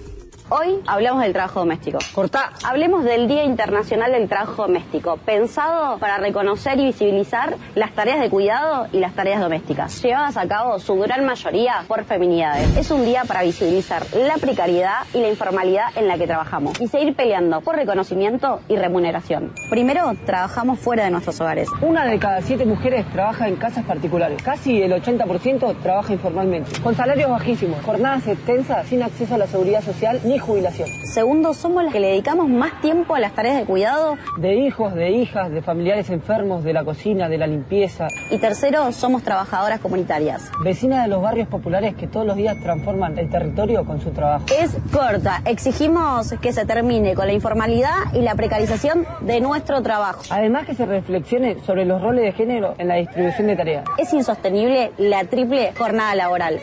Hoy 0.49 0.81
hablamos 0.87 1.23
del 1.23 1.31
trabajo 1.31 1.61
doméstico. 1.61 1.99
Corta. 2.13 2.51
Hablemos 2.65 3.05
del 3.05 3.29
Día 3.29 3.45
Internacional 3.45 4.11
del 4.11 4.27
Trabajo 4.27 4.63
Doméstico, 4.63 5.17
pensado 5.25 5.97
para 5.99 6.17
reconocer 6.17 6.77
y 6.79 6.85
visibilizar 6.85 7.55
las 7.75 7.93
tareas 7.93 8.19
de 8.19 8.29
cuidado 8.29 8.87
y 8.91 8.99
las 8.99 9.13
tareas 9.13 9.39
domésticas, 9.39 10.01
llevadas 10.03 10.35
a 10.35 10.45
cabo 10.47 10.79
su 10.79 10.95
gran 10.97 11.25
mayoría 11.25 11.85
por 11.87 12.03
feminidades. 12.03 12.75
Es 12.75 12.91
un 12.91 13.05
día 13.05 13.23
para 13.25 13.43
visibilizar 13.43 14.03
la 14.13 14.35
precariedad 14.35 15.05
y 15.13 15.21
la 15.21 15.29
informalidad 15.29 15.85
en 15.95 16.09
la 16.09 16.17
que 16.17 16.27
trabajamos 16.27 16.79
y 16.81 16.87
seguir 16.87 17.15
peleando 17.15 17.61
por 17.61 17.77
reconocimiento 17.77 18.59
y 18.67 18.75
remuneración. 18.75 19.53
Primero, 19.69 20.11
trabajamos 20.25 20.77
fuera 20.79 21.05
de 21.05 21.11
nuestros 21.11 21.39
hogares. 21.39 21.69
Una 21.81 22.05
de 22.05 22.19
cada 22.19 22.41
siete 22.41 22.65
mujeres 22.65 23.09
trabaja 23.11 23.47
en 23.47 23.55
casas 23.55 23.85
particulares. 23.85 24.43
Casi 24.43 24.81
el 24.81 24.91
80% 24.91 25.75
trabaja 25.81 26.11
informalmente, 26.11 26.81
con 26.81 26.95
salarios 26.95 27.29
bajísimos, 27.29 27.81
jornadas 27.83 28.27
extensas, 28.27 28.85
sin 28.87 29.03
acceso 29.03 29.35
a 29.35 29.37
la 29.37 29.47
seguridad 29.47 29.81
social 29.81 30.19
ni 30.25 30.32
jubilación. 30.39 30.89
Segundo, 31.05 31.53
somos 31.53 31.83
las 31.83 31.93
que 31.93 31.99
le 31.99 32.07
dedicamos 32.07 32.49
más 32.49 32.81
tiempo 32.81 33.15
a 33.15 33.19
las 33.19 33.33
tareas 33.33 33.57
de 33.57 33.65
cuidado. 33.65 34.17
De 34.37 34.55
hijos, 34.55 34.93
de 34.93 35.11
hijas, 35.11 35.51
de 35.51 35.61
familiares 35.61 36.09
enfermos, 36.09 36.63
de 36.63 36.73
la 36.73 36.83
cocina, 36.83 37.29
de 37.29 37.37
la 37.37 37.47
limpieza. 37.47 38.07
Y 38.31 38.37
tercero, 38.37 38.91
somos 38.91 39.23
trabajadoras 39.23 39.79
comunitarias. 39.79 40.51
Vecinas 40.63 41.03
de 41.03 41.09
los 41.09 41.21
barrios 41.21 41.47
populares 41.47 41.95
que 41.95 42.07
todos 42.07 42.25
los 42.25 42.35
días 42.35 42.57
transforman 42.61 43.17
el 43.17 43.29
territorio 43.29 43.85
con 43.85 44.01
su 44.01 44.11
trabajo. 44.11 44.45
Es 44.59 44.75
corta. 44.91 45.41
Exigimos 45.45 46.33
que 46.41 46.53
se 46.53 46.65
termine 46.65 47.13
con 47.15 47.27
la 47.27 47.33
informalidad 47.33 48.13
y 48.13 48.21
la 48.21 48.35
precarización 48.35 49.05
de 49.21 49.41
nuestro 49.41 49.81
trabajo. 49.81 50.21
Además 50.29 50.65
que 50.65 50.75
se 50.75 50.85
reflexione 50.85 51.57
sobre 51.65 51.85
los 51.85 52.01
roles 52.01 52.23
de 52.23 52.31
género 52.33 52.75
en 52.77 52.87
la 52.87 52.95
distribución 52.95 53.47
de 53.47 53.55
tareas. 53.55 53.85
Es 53.97 54.13
insostenible 54.13 54.91
la 54.97 55.23
triple 55.25 55.73
jornada 55.77 56.15
laboral. 56.15 56.59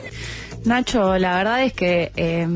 Nacho, 0.64 1.16
la 1.16 1.36
verdad 1.36 1.62
es 1.62 1.72
que 1.72 2.12
eh, 2.16 2.46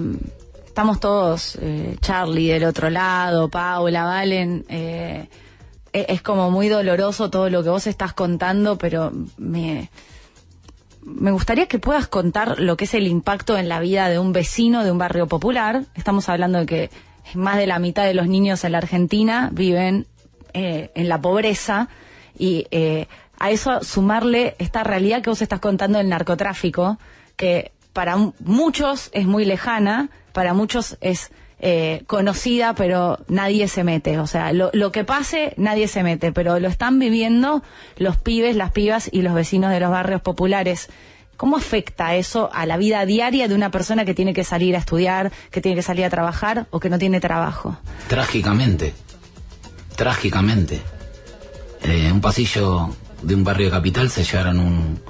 estamos 0.74 0.98
todos, 0.98 1.56
eh, 1.62 1.96
Charlie 2.00 2.48
del 2.48 2.64
otro 2.64 2.90
lado, 2.90 3.48
Paula, 3.48 4.02
Valen, 4.02 4.64
eh, 4.68 5.28
e-, 5.92 6.06
es 6.08 6.20
como 6.20 6.50
muy 6.50 6.68
doloroso 6.68 7.30
todo 7.30 7.48
lo 7.48 7.62
que 7.62 7.68
vos 7.68 7.86
estás 7.86 8.12
contando, 8.12 8.76
pero 8.76 9.12
me, 9.36 9.88
me 11.04 11.30
gustaría 11.30 11.68
que 11.68 11.78
puedas 11.78 12.08
contar 12.08 12.58
lo 12.58 12.76
que 12.76 12.86
es 12.86 12.94
el 12.94 13.06
impacto 13.06 13.56
en 13.56 13.68
la 13.68 13.78
vida 13.78 14.08
de 14.08 14.18
un 14.18 14.32
vecino 14.32 14.82
de 14.82 14.90
un 14.90 14.98
barrio 14.98 15.28
popular. 15.28 15.84
Estamos 15.94 16.28
hablando 16.28 16.58
de 16.58 16.66
que 16.66 16.90
más 17.34 17.56
de 17.56 17.68
la 17.68 17.78
mitad 17.78 18.04
de 18.04 18.14
los 18.14 18.26
niños 18.26 18.64
en 18.64 18.72
la 18.72 18.78
Argentina 18.78 19.50
viven 19.52 20.08
eh, 20.54 20.90
en 20.96 21.08
la 21.08 21.20
pobreza 21.20 21.88
y 22.36 22.66
a 23.38 23.50
eso 23.52 23.80
sumarle 23.84 24.56
esta 24.58 24.82
realidad 24.82 25.22
que 25.22 25.30
vos 25.30 25.40
estás 25.40 25.60
contando 25.60 25.98
del 25.98 26.08
narcotráfico, 26.08 26.98
que 27.36 27.70
para 27.92 28.16
muchos 28.40 29.10
es 29.12 29.24
muy 29.24 29.44
lejana, 29.44 30.10
para 30.34 30.52
muchos 30.52 30.98
es 31.00 31.30
eh, 31.60 32.02
conocida, 32.06 32.74
pero 32.74 33.18
nadie 33.28 33.68
se 33.68 33.84
mete. 33.84 34.18
O 34.18 34.26
sea, 34.26 34.52
lo, 34.52 34.92
que 34.92 35.04
pase, 35.04 35.54
nadie 35.56 35.88
se 35.88 36.02
mete, 36.02 36.32
pero 36.32 36.60
lo 36.60 36.68
están 36.68 36.98
viviendo 36.98 37.62
los 37.96 38.18
pibes, 38.18 38.56
las 38.56 38.72
pibas 38.72 39.08
y 39.10 39.22
los 39.22 39.32
vecinos 39.32 39.70
de 39.70 39.80
los 39.80 39.90
barrios 39.90 40.20
populares. 40.20 40.90
¿Cómo 41.36 41.56
afecta 41.56 42.16
eso 42.16 42.50
a 42.52 42.66
la 42.66 42.76
vida 42.76 43.06
diaria 43.06 43.48
de 43.48 43.54
una 43.54 43.70
persona 43.70 44.04
que 44.04 44.12
tiene 44.12 44.34
que 44.34 44.44
salir 44.44 44.74
a 44.74 44.78
estudiar, 44.78 45.32
que 45.50 45.60
tiene 45.60 45.76
que 45.76 45.82
salir 45.82 46.04
a 46.04 46.10
trabajar 46.10 46.66
o 46.70 46.80
que 46.80 46.90
no 46.90 46.98
tiene 46.98 47.20
trabajo? 47.20 47.78
Trágicamente, 48.08 48.92
trágicamente. 49.96 50.82
En 51.82 51.90
eh, 51.90 52.12
un 52.12 52.20
pasillo 52.20 52.90
de 53.22 53.34
un 53.34 53.44
barrio 53.44 53.70
capital 53.70 54.10
se 54.10 54.24
llevaron 54.24 54.58
un, 54.58 55.00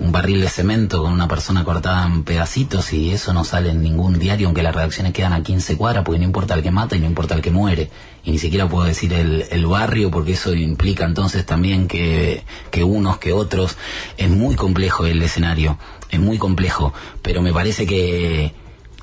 un 0.00 0.12
barril 0.12 0.40
de 0.40 0.48
cemento 0.48 1.02
con 1.02 1.12
una 1.12 1.28
persona 1.28 1.64
cortada 1.64 2.06
en 2.06 2.24
pedacitos 2.24 2.92
y 2.92 3.10
eso 3.10 3.32
no 3.32 3.44
sale 3.44 3.70
en 3.70 3.82
ningún 3.82 4.18
diario, 4.18 4.48
aunque 4.48 4.62
las 4.62 4.74
redacciones 4.74 5.12
quedan 5.12 5.32
a 5.32 5.42
15 5.42 5.76
cuadras, 5.76 6.04
porque 6.04 6.18
no 6.18 6.24
importa 6.24 6.54
el 6.54 6.62
que 6.62 6.70
mata 6.70 6.96
y 6.96 7.00
no 7.00 7.06
importa 7.06 7.34
el 7.34 7.42
que 7.42 7.50
muere. 7.50 7.90
Y 8.24 8.32
ni 8.32 8.38
siquiera 8.38 8.68
puedo 8.68 8.86
decir 8.86 9.12
el, 9.12 9.44
el 9.50 9.66
barrio, 9.66 10.10
porque 10.10 10.32
eso 10.32 10.54
implica 10.54 11.04
entonces 11.04 11.44
también 11.44 11.88
que, 11.88 12.44
que 12.70 12.84
unos, 12.84 13.18
que 13.18 13.32
otros. 13.32 13.76
Es 14.16 14.30
muy 14.30 14.56
complejo 14.56 15.06
el 15.06 15.22
escenario, 15.22 15.78
es 16.10 16.20
muy 16.20 16.38
complejo, 16.38 16.92
pero 17.22 17.42
me 17.42 17.52
parece 17.52 17.86
que 17.86 18.52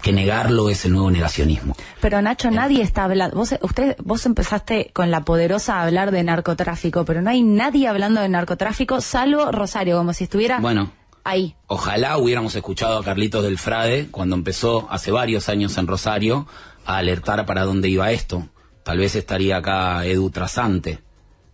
que 0.01 0.13
negarlo 0.13 0.69
es 0.69 0.85
el 0.85 0.93
nuevo 0.93 1.11
negacionismo. 1.11 1.75
Pero 2.01 2.21
Nacho, 2.21 2.51
nadie 2.51 2.81
está 2.81 3.03
hablando. 3.03 3.35
Vos, 3.35 3.55
usted, 3.61 3.95
vos 4.03 4.25
empezaste 4.25 4.91
con 4.93 5.11
la 5.11 5.21
poderosa 5.21 5.75
a 5.79 5.83
hablar 5.83 6.11
de 6.11 6.23
narcotráfico, 6.23 7.05
pero 7.05 7.21
no 7.21 7.29
hay 7.29 7.41
nadie 7.41 7.87
hablando 7.87 8.21
de 8.21 8.29
narcotráfico 8.29 9.01
salvo 9.01 9.51
Rosario, 9.51 9.97
como 9.97 10.13
si 10.13 10.25
estuviera 10.25 10.59
bueno, 10.59 10.91
ahí. 11.23 11.55
Ojalá 11.67 12.17
hubiéramos 12.17 12.55
escuchado 12.55 12.97
a 12.97 13.03
Carlitos 13.03 13.43
del 13.43 13.57
Frade 13.57 14.07
cuando 14.09 14.35
empezó 14.35 14.87
hace 14.89 15.11
varios 15.11 15.49
años 15.49 15.77
en 15.77 15.87
Rosario 15.87 16.47
a 16.85 16.97
alertar 16.97 17.45
para 17.45 17.65
dónde 17.65 17.89
iba 17.89 18.11
esto. 18.11 18.47
Tal 18.83 18.97
vez 18.97 19.15
estaría 19.15 19.57
acá 19.57 20.05
Edu 20.05 20.29
Trasante, 20.29 20.99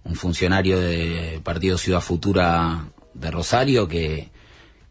un 0.04 0.16
funcionario 0.16 0.80
de 0.80 1.42
Partido 1.44 1.78
Ciudad 1.78 2.02
Futura 2.02 2.86
de 3.14 3.32
Rosario 3.32 3.88
que 3.88 4.30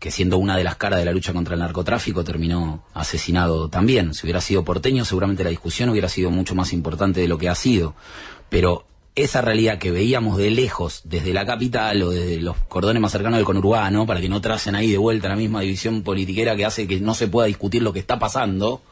que 0.04 0.10
siendo 0.10 0.36
una 0.36 0.54
de 0.58 0.64
las 0.64 0.76
caras 0.76 0.98
de 0.98 1.06
la 1.06 1.12
lucha 1.12 1.32
contra 1.32 1.54
el 1.54 1.60
narcotráfico 1.60 2.24
terminó 2.24 2.84
asesinado 2.92 3.70
también. 3.70 4.12
Si 4.12 4.26
hubiera 4.26 4.42
sido 4.42 4.62
porteño, 4.62 5.02
seguramente 5.06 5.44
la 5.44 5.48
discusión 5.48 5.88
hubiera 5.88 6.10
sido 6.10 6.30
mucho 6.30 6.54
más 6.54 6.74
importante 6.74 7.22
de 7.22 7.26
lo 7.26 7.38
que 7.38 7.48
ha 7.48 7.54
sido. 7.54 7.94
Pero 8.50 8.84
esa 9.14 9.40
realidad 9.40 9.78
que 9.78 9.90
veíamos 9.90 10.36
de 10.36 10.50
lejos, 10.50 11.00
desde 11.04 11.32
la 11.32 11.46
capital 11.46 12.02
o 12.02 12.10
desde 12.10 12.38
los 12.42 12.54
cordones 12.68 13.00
más 13.00 13.12
cercanos 13.12 13.38
del 13.38 13.46
conurbano, 13.46 14.06
para 14.06 14.20
que 14.20 14.28
no 14.28 14.42
tracen 14.42 14.74
ahí 14.74 14.90
de 14.90 14.98
vuelta 14.98 15.30
la 15.30 15.36
misma 15.36 15.62
división 15.62 16.02
politiquera 16.02 16.54
que 16.54 16.66
hace 16.66 16.86
que 16.86 17.00
no 17.00 17.14
se 17.14 17.28
pueda 17.28 17.46
discutir 17.46 17.82
lo 17.82 17.94
que 17.94 18.00
está 18.00 18.18
pasando, 18.18 18.82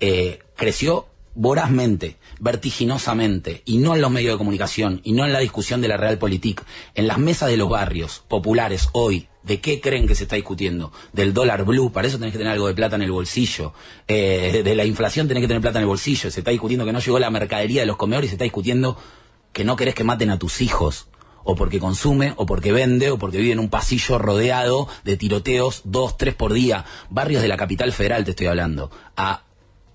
eh, 0.00 0.40
creció 0.56 1.06
vorazmente, 1.34 2.16
vertiginosamente, 2.40 3.62
y 3.64 3.78
no 3.78 3.94
en 3.94 4.02
los 4.02 4.10
medios 4.10 4.34
de 4.34 4.38
comunicación, 4.38 5.00
y 5.04 5.12
no 5.12 5.24
en 5.24 5.32
la 5.32 5.38
discusión 5.38 5.80
de 5.80 5.88
la 5.88 5.96
realpolitik, 5.96 6.62
en 6.94 7.06
las 7.06 7.18
mesas 7.18 7.48
de 7.48 7.56
los 7.56 7.68
barrios 7.68 8.24
populares 8.28 8.88
hoy, 8.92 9.28
¿de 9.42 9.60
qué 9.60 9.80
creen 9.80 10.06
que 10.06 10.14
se 10.14 10.24
está 10.24 10.36
discutiendo? 10.36 10.92
Del 11.12 11.32
dólar 11.32 11.64
blue, 11.64 11.92
para 11.92 12.08
eso 12.08 12.18
tenés 12.18 12.32
que 12.32 12.38
tener 12.38 12.52
algo 12.52 12.68
de 12.68 12.74
plata 12.74 12.96
en 12.96 13.02
el 13.02 13.12
bolsillo, 13.12 13.72
eh, 14.08 14.62
de 14.64 14.74
la 14.74 14.84
inflación 14.84 15.28
tenés 15.28 15.42
que 15.42 15.48
tener 15.48 15.62
plata 15.62 15.78
en 15.78 15.84
el 15.84 15.88
bolsillo, 15.88 16.30
se 16.30 16.40
está 16.40 16.50
discutiendo 16.50 16.84
que 16.84 16.92
no 16.92 17.00
llegó 17.00 17.18
la 17.18 17.30
mercadería 17.30 17.82
de 17.82 17.86
los 17.86 17.96
comedores, 17.96 18.30
se 18.30 18.34
está 18.34 18.44
discutiendo 18.44 18.96
que 19.52 19.64
no 19.64 19.76
querés 19.76 19.94
que 19.94 20.04
maten 20.04 20.30
a 20.30 20.38
tus 20.38 20.60
hijos, 20.60 21.08
o 21.44 21.56
porque 21.56 21.80
consume, 21.80 22.34
o 22.36 22.46
porque 22.46 22.72
vende, 22.72 23.10
o 23.10 23.18
porque 23.18 23.38
vive 23.38 23.52
en 23.52 23.58
un 23.58 23.68
pasillo 23.68 24.18
rodeado 24.18 24.88
de 25.04 25.16
tiroteos 25.16 25.82
dos, 25.84 26.16
tres 26.16 26.34
por 26.34 26.52
día. 26.52 26.84
Barrios 27.10 27.42
de 27.42 27.48
la 27.48 27.56
capital 27.56 27.92
federal 27.92 28.24
te 28.24 28.30
estoy 28.30 28.46
hablando. 28.46 28.90
A 29.16 29.42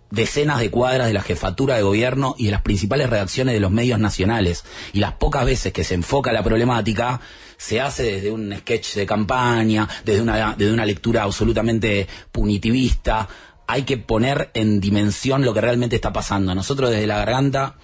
decenas 0.09 0.59
de 0.59 0.71
cuadras 0.71 1.07
de 1.07 1.13
la 1.13 1.21
jefatura 1.21 1.75
de 1.75 1.83
gobierno 1.83 2.35
y 2.37 2.45
de 2.45 2.51
las 2.51 2.61
principales 2.61 3.09
redacciones 3.09 3.53
de 3.53 3.59
los 3.59 3.71
medios 3.71 3.99
nacionales. 3.99 4.63
Y 4.93 4.99
las 4.99 5.13
pocas 5.13 5.45
veces 5.45 5.73
que 5.73 5.83
se 5.83 5.95
enfoca 5.95 6.31
la 6.31 6.43
problemática, 6.43 7.19
se 7.57 7.81
hace 7.81 8.03
desde 8.03 8.31
un 8.31 8.55
sketch 8.59 8.95
de 8.95 9.05
campaña, 9.05 9.87
desde 10.05 10.21
una, 10.21 10.55
desde 10.55 10.73
una 10.73 10.85
lectura 10.85 11.23
absolutamente 11.23 12.07
punitivista. 12.31 13.27
Hay 13.67 13.83
que 13.83 13.97
poner 13.97 14.51
en 14.53 14.79
dimensión 14.79 15.43
lo 15.43 15.53
que 15.53 15.61
realmente 15.61 15.95
está 15.95 16.13
pasando. 16.13 16.55
Nosotros 16.55 16.91
desde 16.91 17.07
la 17.07 17.17
garganta, 17.17 17.75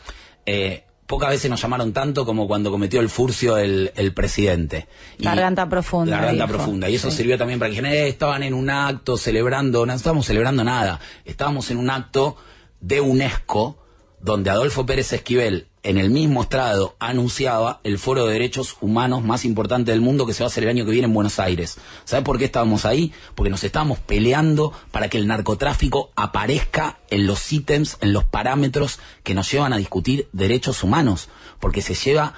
eh, 0.45 0.85
pocas 1.13 1.29
veces 1.29 1.49
nos 1.49 1.61
llamaron 1.61 1.93
tanto 1.93 2.25
como 2.25 2.47
cuando 2.47 2.71
cometió 2.71 2.99
el 2.99 3.09
furcio 3.09 3.57
el, 3.57 3.91
el 3.95 4.13
presidente. 4.13 4.87
Y- 5.19 5.23
Garganta 5.25 5.69
profunda. 5.69 6.17
Garganta 6.17 6.45
dijo. 6.45 6.57
profunda. 6.57 6.89
Y 6.89 6.95
eso 6.95 7.11
Sí. 7.11 7.17
sirvió 7.17 7.37
también 7.37 7.59
para 7.59 7.69
que 7.69 7.75
dijeran, 7.75 7.91
eh, 7.93 8.07
estaban 8.07 8.43
en 8.43 8.53
un 8.53 8.69
acto 8.69 9.17
celebrando, 9.17 9.85
no 9.85 9.93
estábamos 9.93 10.25
celebrando 10.25 10.63
nada. 10.63 10.99
Estábamos 11.25 11.69
en 11.71 11.77
un 11.77 11.89
acto 11.89 12.35
de 12.81 12.99
UNESCO 13.01 13.77
donde 14.19 14.49
Adolfo 14.49 14.85
Pérez 14.85 15.13
Esquivel, 15.13 15.67
en 15.83 15.97
el 15.97 16.09
mismo 16.09 16.43
estrado, 16.43 16.95
anunciaba 16.99 17.81
el 17.83 17.99
foro 17.99 18.25
de 18.25 18.33
derechos 18.33 18.77
humanos 18.79 19.21
más 19.23 19.43
importante 19.43 19.91
del 19.91 19.99
mundo 19.99 20.25
que 20.25 20.33
se 20.33 20.41
va 20.43 20.47
a 20.47 20.47
hacer 20.47 20.63
el 20.63 20.69
año 20.69 20.85
que 20.85 20.91
viene 20.91 21.07
en 21.07 21.13
Buenos 21.13 21.39
Aires. 21.39 21.77
¿Sabe 22.05 22.23
por 22.23 22.37
qué 22.37 22.45
estábamos 22.45 22.85
ahí? 22.85 23.11
Porque 23.35 23.49
nos 23.49 23.65
estábamos 23.65 23.99
peleando 23.99 24.71
para 24.91 25.09
que 25.09 25.17
el 25.17 25.27
narcotráfico 25.27 26.11
aparezca 26.15 26.99
en 27.09 27.27
los 27.27 27.51
ítems, 27.51 27.97
en 27.99 28.13
los 28.13 28.23
parámetros 28.23 28.99
que 29.23 29.33
nos 29.33 29.51
llevan 29.51 29.73
a 29.73 29.77
discutir 29.77 30.29
derechos 30.31 30.83
humanos. 30.83 31.27
Porque 31.59 31.81
se 31.81 31.95
lleva 31.95 32.33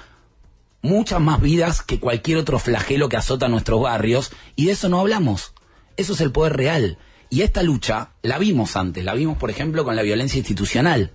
muchas 0.82 1.20
más 1.20 1.40
vidas 1.40 1.82
que 1.82 2.00
cualquier 2.00 2.38
otro 2.38 2.58
flagelo 2.58 3.08
que 3.08 3.16
azota 3.16 3.48
nuestros 3.48 3.80
barrios 3.80 4.32
y 4.56 4.66
de 4.66 4.72
eso 4.72 4.88
no 4.88 4.98
hablamos. 4.98 5.52
Eso 5.96 6.14
es 6.14 6.20
el 6.20 6.32
poder 6.32 6.56
real. 6.56 6.98
Y 7.30 7.42
esta 7.42 7.62
lucha 7.62 8.10
la 8.22 8.38
vimos 8.38 8.76
antes, 8.76 9.04
la 9.04 9.14
vimos 9.14 9.38
por 9.38 9.50
ejemplo 9.50 9.84
con 9.84 9.94
la 9.94 10.02
violencia 10.02 10.38
institucional. 10.38 11.12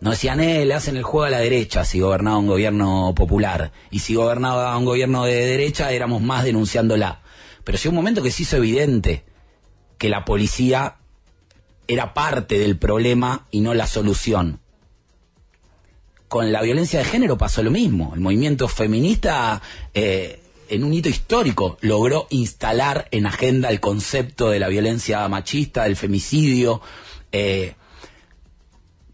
Nos 0.00 0.14
decían, 0.14 0.40
eh, 0.40 0.64
le 0.64 0.74
hacen 0.74 0.96
el 0.96 1.02
juego 1.02 1.24
a 1.24 1.30
la 1.30 1.38
derecha 1.38 1.84
si 1.84 2.00
gobernaba 2.00 2.38
un 2.38 2.46
gobierno 2.46 3.14
popular. 3.14 3.72
Y 3.90 4.00
si 4.00 4.14
gobernaba 4.14 4.76
un 4.76 4.84
gobierno 4.84 5.24
de 5.24 5.46
derecha 5.46 5.92
éramos 5.92 6.22
más 6.22 6.44
denunciándola. 6.44 7.22
Pero 7.64 7.78
llegó 7.78 7.90
un 7.90 7.96
momento 7.96 8.22
que 8.22 8.30
se 8.30 8.42
hizo 8.42 8.56
evidente 8.56 9.24
que 9.98 10.08
la 10.08 10.24
policía 10.24 10.96
era 11.88 12.14
parte 12.14 12.58
del 12.58 12.78
problema 12.78 13.46
y 13.50 13.60
no 13.60 13.74
la 13.74 13.86
solución 13.86 14.60
con 16.28 16.52
la 16.52 16.62
violencia 16.62 16.98
de 16.98 17.04
género 17.04 17.38
pasó 17.38 17.62
lo 17.62 17.70
mismo. 17.70 18.12
El 18.14 18.20
movimiento 18.20 18.68
feminista, 18.68 19.62
eh, 19.94 20.40
en 20.68 20.84
un 20.84 20.92
hito 20.92 21.08
histórico, 21.08 21.78
logró 21.80 22.26
instalar 22.30 23.08
en 23.10 23.26
agenda 23.26 23.70
el 23.70 23.80
concepto 23.80 24.50
de 24.50 24.58
la 24.58 24.68
violencia 24.68 25.26
machista, 25.28 25.84
del 25.84 25.96
femicidio. 25.96 26.80
Eh, 27.32 27.74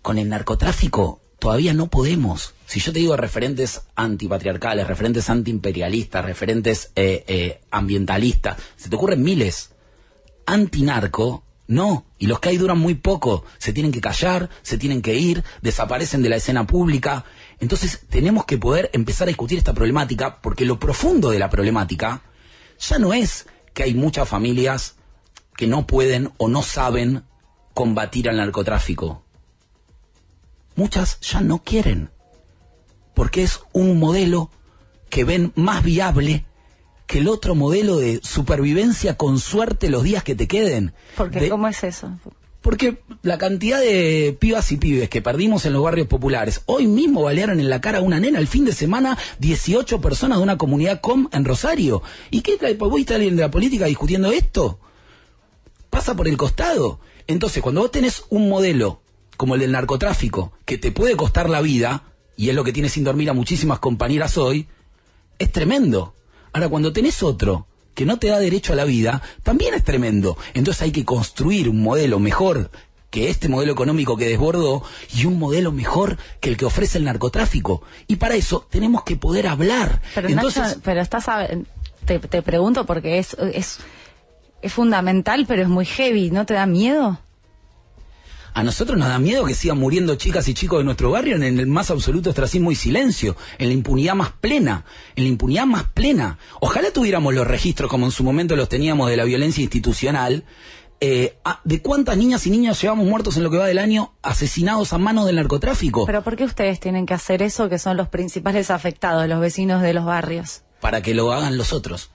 con 0.02 0.18
el 0.18 0.28
narcotráfico 0.28 1.22
todavía 1.38 1.74
no 1.74 1.88
podemos. 1.88 2.54
Si 2.66 2.78
yo 2.78 2.92
te 2.92 3.00
digo 3.00 3.16
referentes 3.16 3.82
antipatriarcales, 3.96 4.86
referentes 4.86 5.28
antiimperialistas, 5.28 6.24
referentes 6.24 6.92
eh, 6.94 7.24
eh, 7.26 7.60
ambientalistas, 7.70 8.58
se 8.76 8.88
te 8.88 8.94
ocurren 8.94 9.22
miles. 9.22 9.70
Antinarco, 10.46 11.42
no. 11.66 12.06
Y 12.18 12.28
los 12.28 12.38
que 12.38 12.50
hay 12.50 12.58
duran 12.58 12.78
muy 12.78 12.94
poco. 12.94 13.44
Se 13.58 13.72
tienen 13.72 13.90
que 13.90 14.00
callar, 14.00 14.50
se 14.62 14.78
tienen 14.78 15.02
que 15.02 15.14
ir, 15.14 15.42
desaparecen 15.62 16.22
de 16.22 16.28
la 16.28 16.36
escena 16.36 16.64
pública. 16.64 17.24
Entonces 17.58 18.02
tenemos 18.08 18.44
que 18.44 18.58
poder 18.58 18.90
empezar 18.92 19.26
a 19.26 19.30
discutir 19.30 19.58
esta 19.58 19.74
problemática 19.74 20.40
porque 20.42 20.64
lo 20.64 20.78
profundo 20.78 21.30
de 21.30 21.40
la 21.40 21.50
problemática 21.50 22.22
ya 22.78 22.98
no 22.98 23.12
es 23.12 23.46
que 23.74 23.82
hay 23.82 23.94
muchas 23.94 24.28
familias 24.28 24.94
que 25.56 25.66
no 25.66 25.86
pueden 25.86 26.30
o 26.36 26.48
no 26.48 26.62
saben 26.62 27.24
combatir 27.74 28.28
al 28.28 28.36
narcotráfico. 28.36 29.24
Muchas 30.76 31.20
ya 31.20 31.40
no 31.40 31.62
quieren. 31.62 32.10
Porque 33.14 33.42
es 33.42 33.60
un 33.72 33.98
modelo 33.98 34.50
que 35.10 35.24
ven 35.24 35.52
más 35.54 35.82
viable 35.82 36.44
que 37.06 37.18
el 37.18 37.28
otro 37.28 37.54
modelo 37.54 37.98
de 37.98 38.20
supervivencia 38.22 39.16
con 39.18 39.38
suerte 39.38 39.90
los 39.90 40.02
días 40.02 40.22
que 40.24 40.34
te 40.34 40.48
queden. 40.48 40.94
Porque, 41.16 41.40
De- 41.40 41.48
¿cómo 41.50 41.68
es 41.68 41.84
eso? 41.84 42.10
porque 42.62 43.02
la 43.22 43.38
cantidad 43.38 43.80
de 43.80 44.36
pibas 44.38 44.70
y 44.70 44.76
pibes 44.76 45.08
que 45.10 45.20
perdimos 45.20 45.66
en 45.66 45.72
los 45.72 45.82
barrios 45.82 46.06
populares, 46.06 46.62
hoy 46.66 46.86
mismo 46.86 47.22
balearon 47.22 47.58
en 47.58 47.68
la 47.68 47.80
cara 47.80 47.98
a 47.98 48.02
una 48.02 48.20
nena 48.20 48.38
el 48.38 48.46
fin 48.46 48.64
de 48.64 48.72
semana 48.72 49.18
18 49.40 50.00
personas 50.00 50.38
de 50.38 50.44
una 50.44 50.56
comunidad 50.56 51.00
com 51.00 51.28
en 51.32 51.44
Rosario. 51.44 52.02
¿Y 52.30 52.40
qué 52.42 52.56
trae? 52.56 52.74
¿Vos 52.74 52.92
a 53.10 53.14
alguien 53.16 53.34
de 53.34 53.42
la 53.42 53.50
política 53.50 53.86
discutiendo 53.86 54.30
esto? 54.30 54.78
Pasa 55.90 56.14
por 56.14 56.28
el 56.28 56.36
costado. 56.36 57.00
Entonces, 57.26 57.62
cuando 57.62 57.80
vos 57.82 57.90
tenés 57.90 58.22
un 58.30 58.48
modelo 58.48 59.01
como 59.36 59.54
el 59.54 59.60
del 59.60 59.72
narcotráfico, 59.72 60.52
que 60.64 60.78
te 60.78 60.92
puede 60.92 61.16
costar 61.16 61.48
la 61.50 61.60
vida, 61.60 62.04
y 62.36 62.48
es 62.48 62.54
lo 62.54 62.64
que 62.64 62.72
tiene 62.72 62.88
sin 62.88 63.04
dormir 63.04 63.30
a 63.30 63.34
muchísimas 63.34 63.78
compañeras 63.78 64.38
hoy, 64.38 64.68
es 65.38 65.50
tremendo. 65.52 66.14
Ahora, 66.52 66.68
cuando 66.68 66.92
tenés 66.92 67.22
otro 67.22 67.66
que 67.94 68.06
no 68.06 68.18
te 68.18 68.28
da 68.28 68.38
derecho 68.38 68.72
a 68.72 68.76
la 68.76 68.84
vida, 68.84 69.22
también 69.42 69.74
es 69.74 69.84
tremendo. 69.84 70.36
Entonces 70.54 70.82
hay 70.82 70.92
que 70.92 71.04
construir 71.04 71.68
un 71.68 71.82
modelo 71.82 72.18
mejor 72.18 72.70
que 73.10 73.28
este 73.28 73.48
modelo 73.50 73.72
económico 73.72 74.16
que 74.16 74.26
desbordó 74.26 74.82
y 75.14 75.26
un 75.26 75.38
modelo 75.38 75.70
mejor 75.72 76.16
que 76.40 76.48
el 76.48 76.56
que 76.56 76.64
ofrece 76.64 76.96
el 76.96 77.04
narcotráfico. 77.04 77.82
Y 78.06 78.16
para 78.16 78.34
eso 78.36 78.66
tenemos 78.70 79.02
que 79.04 79.16
poder 79.16 79.46
hablar. 79.46 80.00
Pero 80.14 80.28
Entonces, 80.28 80.62
Nacho, 80.62 80.80
pero 80.82 81.00
estás 81.02 81.28
a- 81.28 81.46
te, 82.06 82.18
te 82.18 82.40
pregunto 82.42 82.86
porque 82.86 83.18
es, 83.18 83.34
es 83.52 83.78
es 84.62 84.72
fundamental, 84.72 85.44
pero 85.46 85.62
es 85.62 85.68
muy 85.68 85.84
heavy, 85.84 86.30
¿no 86.30 86.46
te 86.46 86.54
da 86.54 86.64
miedo? 86.66 87.18
A 88.54 88.62
nosotros 88.62 88.98
nos 88.98 89.08
da 89.08 89.18
miedo 89.18 89.44
que 89.44 89.54
sigan 89.54 89.78
muriendo 89.78 90.14
chicas 90.16 90.46
y 90.48 90.54
chicos 90.54 90.78
de 90.78 90.84
nuestro 90.84 91.10
barrio 91.10 91.36
en 91.36 91.42
el 91.42 91.66
más 91.66 91.90
absoluto 91.90 92.30
ostracismo 92.30 92.70
y 92.70 92.74
silencio, 92.74 93.36
en 93.58 93.68
la 93.68 93.74
impunidad 93.74 94.14
más 94.14 94.32
plena, 94.32 94.84
en 95.16 95.24
la 95.24 95.30
impunidad 95.30 95.66
más 95.66 95.84
plena. 95.84 96.38
Ojalá 96.60 96.90
tuviéramos 96.90 97.34
los 97.34 97.46
registros 97.46 97.90
como 97.90 98.06
en 98.06 98.12
su 98.12 98.24
momento 98.24 98.56
los 98.56 98.68
teníamos 98.68 99.08
de 99.08 99.16
la 99.16 99.24
violencia 99.24 99.62
institucional, 99.62 100.44
eh, 101.00 101.36
de 101.64 101.82
cuántas 101.82 102.16
niñas 102.16 102.46
y 102.46 102.50
niños 102.50 102.80
llevamos 102.80 103.06
muertos 103.06 103.36
en 103.36 103.42
lo 103.42 103.50
que 103.50 103.56
va 103.56 103.66
del 103.66 103.78
año 103.78 104.14
asesinados 104.22 104.92
a 104.92 104.98
manos 104.98 105.26
del 105.26 105.36
narcotráfico. 105.36 106.06
Pero 106.06 106.22
¿por 106.22 106.36
qué 106.36 106.44
ustedes 106.44 106.78
tienen 106.78 107.06
que 107.06 107.14
hacer 107.14 107.42
eso 107.42 107.68
que 107.68 107.78
son 107.78 107.96
los 107.96 108.08
principales 108.08 108.70
afectados, 108.70 109.28
los 109.28 109.40
vecinos 109.40 109.82
de 109.82 109.94
los 109.94 110.04
barrios? 110.04 110.62
para 110.82 111.00
que 111.00 111.14
lo 111.14 111.32
hagan 111.32 111.56
los 111.56 111.72
otros. 111.72 112.10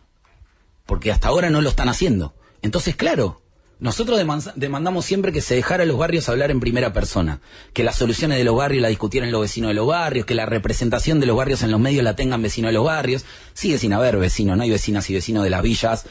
Porque 0.85 1.11
hasta 1.11 1.29
ahora 1.29 1.49
no 1.49 1.61
lo 1.61 1.69
están 1.69 1.89
haciendo. 1.89 2.35
Entonces, 2.61 2.95
claro, 2.97 3.41
nosotros 3.79 4.19
deman- 4.19 4.53
demandamos 4.55 5.05
siempre 5.05 5.31
que 5.31 5.41
se 5.41 5.55
dejara 5.55 5.83
a 5.83 5.85
los 5.85 5.97
barrios 5.97 6.27
hablar 6.29 6.49
en 6.51 6.59
primera 6.59 6.93
persona. 6.93 7.41
Que 7.73 7.83
las 7.83 7.95
soluciones 7.95 8.37
de 8.37 8.43
los 8.43 8.55
barrios 8.55 8.81
la 8.81 8.87
discutieran 8.87 9.31
los 9.31 9.41
vecinos 9.41 9.69
de 9.69 9.75
los 9.75 9.85
barrios, 9.87 10.25
que 10.25 10.33
la 10.35 10.45
representación 10.47 11.19
de 11.19 11.27
los 11.27 11.37
barrios 11.37 11.61
en 11.61 11.71
los 11.71 11.79
medios 11.79 12.03
la 12.03 12.15
tengan 12.15 12.41
vecinos 12.41 12.69
de 12.69 12.73
los 12.73 12.85
barrios. 12.85 13.25
Sigue 13.53 13.77
sin 13.77 13.93
haber 13.93 14.17
vecinos, 14.17 14.57
no 14.57 14.63
hay 14.63 14.71
vecinas 14.71 15.09
y 15.09 15.13
vecinos 15.13 15.43
de 15.43 15.49
las 15.51 15.61
villas, 15.61 16.05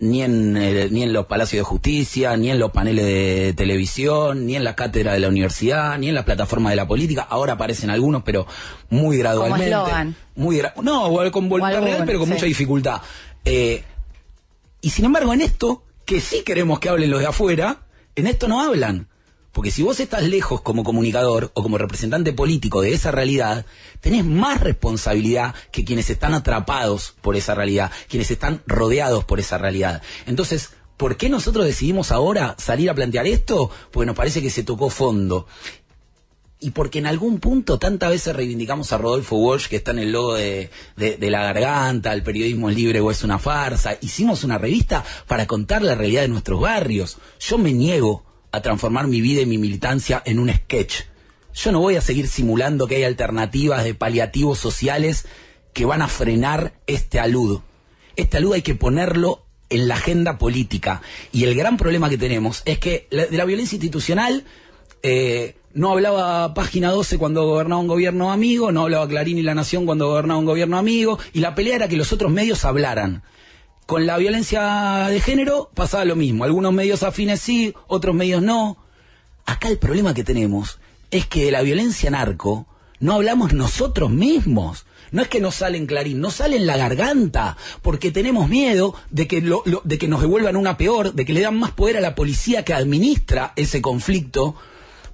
ni 0.00 0.22
en, 0.24 0.56
eh, 0.56 0.88
ni 0.90 1.04
en 1.04 1.12
los 1.12 1.26
palacios 1.26 1.60
de 1.60 1.62
justicia, 1.62 2.36
ni 2.36 2.50
en 2.50 2.58
los 2.58 2.72
paneles 2.72 3.04
de 3.04 3.54
televisión, 3.56 4.46
ni 4.46 4.56
en 4.56 4.64
la 4.64 4.74
cátedra 4.74 5.12
de 5.12 5.20
la 5.20 5.28
universidad, 5.28 5.96
ni 5.98 6.08
en 6.08 6.16
las 6.16 6.24
plataformas 6.24 6.70
de 6.72 6.76
la 6.76 6.88
política. 6.88 7.22
Ahora 7.22 7.52
aparecen 7.52 7.88
algunos, 7.88 8.24
pero 8.24 8.48
muy 8.90 9.16
gradualmente. 9.18 9.70
Muy 10.34 10.56
gra- 10.58 10.72
no, 10.82 11.08
con 11.30 11.48
voluntad 11.48 11.82
real, 11.84 12.02
pero 12.04 12.18
con 12.18 12.26
sí. 12.26 12.34
mucha 12.34 12.46
dificultad. 12.46 13.00
Eh, 13.44 13.84
y 14.80 14.90
sin 14.90 15.04
embargo, 15.04 15.32
en 15.34 15.42
esto, 15.42 15.84
que 16.04 16.20
sí 16.20 16.42
queremos 16.42 16.80
que 16.80 16.88
hablen 16.88 17.10
los 17.10 17.20
de 17.20 17.26
afuera, 17.26 17.86
en 18.14 18.26
esto 18.26 18.48
no 18.48 18.60
hablan. 18.60 19.08
Porque 19.52 19.70
si 19.70 19.82
vos 19.82 20.00
estás 20.00 20.22
lejos 20.22 20.62
como 20.62 20.82
comunicador 20.82 21.50
o 21.54 21.62
como 21.62 21.76
representante 21.76 22.32
político 22.32 22.80
de 22.80 22.94
esa 22.94 23.10
realidad, 23.10 23.66
tenés 24.00 24.24
más 24.24 24.60
responsabilidad 24.60 25.54
que 25.70 25.84
quienes 25.84 26.08
están 26.08 26.32
atrapados 26.32 27.14
por 27.20 27.36
esa 27.36 27.54
realidad, 27.54 27.92
quienes 28.08 28.30
están 28.30 28.62
rodeados 28.66 29.24
por 29.24 29.40
esa 29.40 29.58
realidad. 29.58 30.00
Entonces, 30.26 30.70
¿por 30.96 31.18
qué 31.18 31.28
nosotros 31.28 31.66
decidimos 31.66 32.12
ahora 32.12 32.56
salir 32.58 32.88
a 32.88 32.94
plantear 32.94 33.26
esto? 33.26 33.70
Porque 33.90 34.06
nos 34.06 34.16
parece 34.16 34.40
que 34.40 34.48
se 34.48 34.62
tocó 34.62 34.88
fondo 34.88 35.46
y 36.62 36.70
porque 36.70 37.00
en 37.00 37.06
algún 37.06 37.40
punto 37.40 37.78
tantas 37.78 38.10
veces 38.10 38.36
reivindicamos 38.36 38.92
a 38.92 38.98
Rodolfo 38.98 39.36
Walsh, 39.36 39.66
que 39.66 39.76
está 39.76 39.90
en 39.90 39.98
el 39.98 40.12
logo 40.12 40.34
de, 40.34 40.70
la 40.96 41.42
garganta, 41.42 42.12
el 42.12 42.22
periodismo 42.22 42.70
es 42.70 42.76
libre 42.76 43.00
o 43.00 43.10
es 43.10 43.24
una 43.24 43.40
farsa, 43.40 43.98
hicimos 44.00 44.44
una 44.44 44.58
revista 44.58 45.04
para 45.26 45.46
contar 45.48 45.82
la 45.82 45.96
realidad 45.96 46.22
de 46.22 46.28
nuestros 46.28 46.60
barrios. 46.60 47.18
Yo 47.40 47.58
me 47.58 47.72
niego 47.72 48.24
a 48.52 48.62
transformar 48.62 49.08
mi 49.08 49.20
vida 49.20 49.42
y 49.42 49.46
mi 49.46 49.58
militancia 49.58 50.22
en 50.24 50.38
un 50.38 50.50
sketch. 50.50 51.02
Yo 51.52 51.72
no 51.72 51.80
voy 51.80 51.96
a 51.96 52.00
seguir 52.00 52.28
simulando 52.28 52.86
que 52.86 52.96
hay 52.96 53.04
alternativas 53.04 53.82
de 53.82 53.94
paliativos 53.94 54.58
sociales 54.58 55.26
que 55.72 55.84
van 55.84 56.00
a 56.00 56.08
frenar 56.08 56.74
este 56.86 57.18
alud. 57.18 57.60
Este 58.14 58.36
alud 58.36 58.54
hay 58.54 58.62
que 58.62 58.76
ponerlo 58.76 59.44
en 59.68 59.88
la 59.88 59.96
agenda 59.96 60.38
política. 60.38 61.02
Y 61.32 61.42
el 61.42 61.56
gran 61.56 61.76
problema 61.76 62.08
que 62.08 62.18
tenemos 62.18 62.62
es 62.66 62.78
que 62.78 63.08
de 63.10 63.36
la 63.36 63.44
violencia 63.44 63.74
institucional 63.74 64.44
eh, 65.02 65.56
no 65.74 65.90
hablaba 65.90 66.54
Página 66.54 66.90
12 66.90 67.18
cuando 67.18 67.46
gobernaba 67.46 67.80
un 67.80 67.86
gobierno 67.86 68.32
amigo, 68.32 68.72
no 68.72 68.82
hablaba 68.82 69.08
Clarín 69.08 69.38
y 69.38 69.42
La 69.42 69.54
Nación 69.54 69.86
cuando 69.86 70.08
gobernaba 70.08 70.38
un 70.38 70.46
gobierno 70.46 70.78
amigo, 70.78 71.18
y 71.32 71.40
la 71.40 71.54
pelea 71.54 71.76
era 71.76 71.88
que 71.88 71.96
los 71.96 72.12
otros 72.12 72.30
medios 72.30 72.64
hablaran. 72.64 73.22
Con 73.86 74.06
la 74.06 74.18
violencia 74.18 75.06
de 75.08 75.20
género 75.20 75.70
pasaba 75.74 76.04
lo 76.04 76.16
mismo, 76.16 76.44
algunos 76.44 76.72
medios 76.72 77.02
afines 77.02 77.40
sí, 77.40 77.74
otros 77.88 78.14
medios 78.14 78.42
no. 78.42 78.78
Acá 79.44 79.68
el 79.68 79.78
problema 79.78 80.14
que 80.14 80.24
tenemos 80.24 80.78
es 81.10 81.26
que 81.26 81.44
de 81.46 81.50
la 81.50 81.62
violencia 81.62 82.10
narco 82.10 82.66
no 83.00 83.14
hablamos 83.14 83.52
nosotros 83.52 84.10
mismos. 84.10 84.86
No 85.10 85.20
es 85.20 85.28
que 85.28 85.40
nos 85.40 85.56
sale 85.56 85.76
en 85.76 85.86
Clarín, 85.86 86.20
nos 86.20 86.34
sale 86.36 86.56
en 86.56 86.66
la 86.66 86.78
garganta, 86.78 87.58
porque 87.82 88.10
tenemos 88.10 88.48
miedo 88.48 88.94
de 89.10 89.26
que, 89.26 89.42
lo, 89.42 89.62
lo, 89.66 89.82
de 89.84 89.98
que 89.98 90.08
nos 90.08 90.22
devuelvan 90.22 90.56
una 90.56 90.78
peor, 90.78 91.12
de 91.12 91.26
que 91.26 91.34
le 91.34 91.42
dan 91.42 91.58
más 91.58 91.72
poder 91.72 91.98
a 91.98 92.00
la 92.00 92.14
policía 92.14 92.64
que 92.64 92.72
administra 92.72 93.52
ese 93.56 93.82
conflicto, 93.82 94.54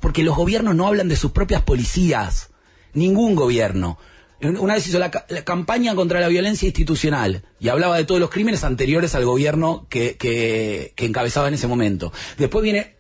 porque 0.01 0.23
los 0.23 0.37
gobiernos 0.37 0.75
no 0.75 0.87
hablan 0.87 1.09
de 1.09 1.17
sus 1.17 1.33
propias 1.33 1.63
policías. 1.63 2.51
Ningún 2.95 3.35
gobierno. 3.35 3.99
Una 4.41 4.75
vez 4.75 4.87
hizo 4.87 5.01
la, 5.01 5.11
campaña 5.11 5.95
contra 5.97 6.21
la 6.21 6.29
violencia 6.29 6.67
institucional 6.67 7.43
y 7.59 7.69
hablaba 7.69 7.97
de 7.97 8.05
todos 8.05 8.21
los 8.21 8.31
crímenes 8.31 8.63
anteriores 8.63 9.17
al 9.17 9.25
gobierno 9.25 9.87
que, 9.89 10.17
que, 10.17 10.93
que 10.95 11.07
encabezaba 11.07 11.49
en 11.49 11.55
ese 11.55 11.67
momento. 11.67 12.13
Después 12.37 12.63
viene 12.63 12.99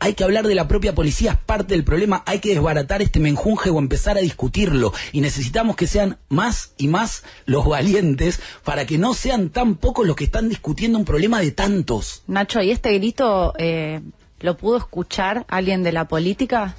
hay 0.00 0.14
que 0.14 0.24
hablar 0.24 0.46
de 0.46 0.54
la 0.54 0.68
propia 0.68 0.94
policía, 0.94 1.32
es 1.32 1.38
parte 1.38 1.74
del 1.74 1.84
problema, 1.84 2.22
hay 2.26 2.38
que 2.38 2.50
desbaratar 2.50 3.02
este 3.02 3.20
menjunje 3.20 3.70
o 3.70 3.78
empezar 3.78 4.16
a 4.16 4.20
discutirlo. 4.20 4.92
Y 5.12 5.20
necesitamos 5.20 5.76
que 5.76 5.86
sean 5.86 6.18
más 6.28 6.72
y 6.76 6.88
más 6.88 7.24
los 7.46 7.66
valientes 7.66 8.40
para 8.64 8.86
que 8.86 8.98
no 8.98 9.14
sean 9.14 9.50
tan 9.50 9.76
pocos 9.76 10.06
los 10.06 10.16
que 10.16 10.24
están 10.24 10.48
discutiendo 10.48 10.98
un 10.98 11.04
problema 11.04 11.40
de 11.40 11.50
tantos. 11.50 12.22
Nacho, 12.26 12.62
¿y 12.62 12.70
este 12.70 12.92
grito 12.94 13.54
eh, 13.58 14.00
lo 14.40 14.56
pudo 14.56 14.76
escuchar 14.76 15.44
alguien 15.48 15.82
de 15.82 15.92
la 15.92 16.08
política? 16.08 16.74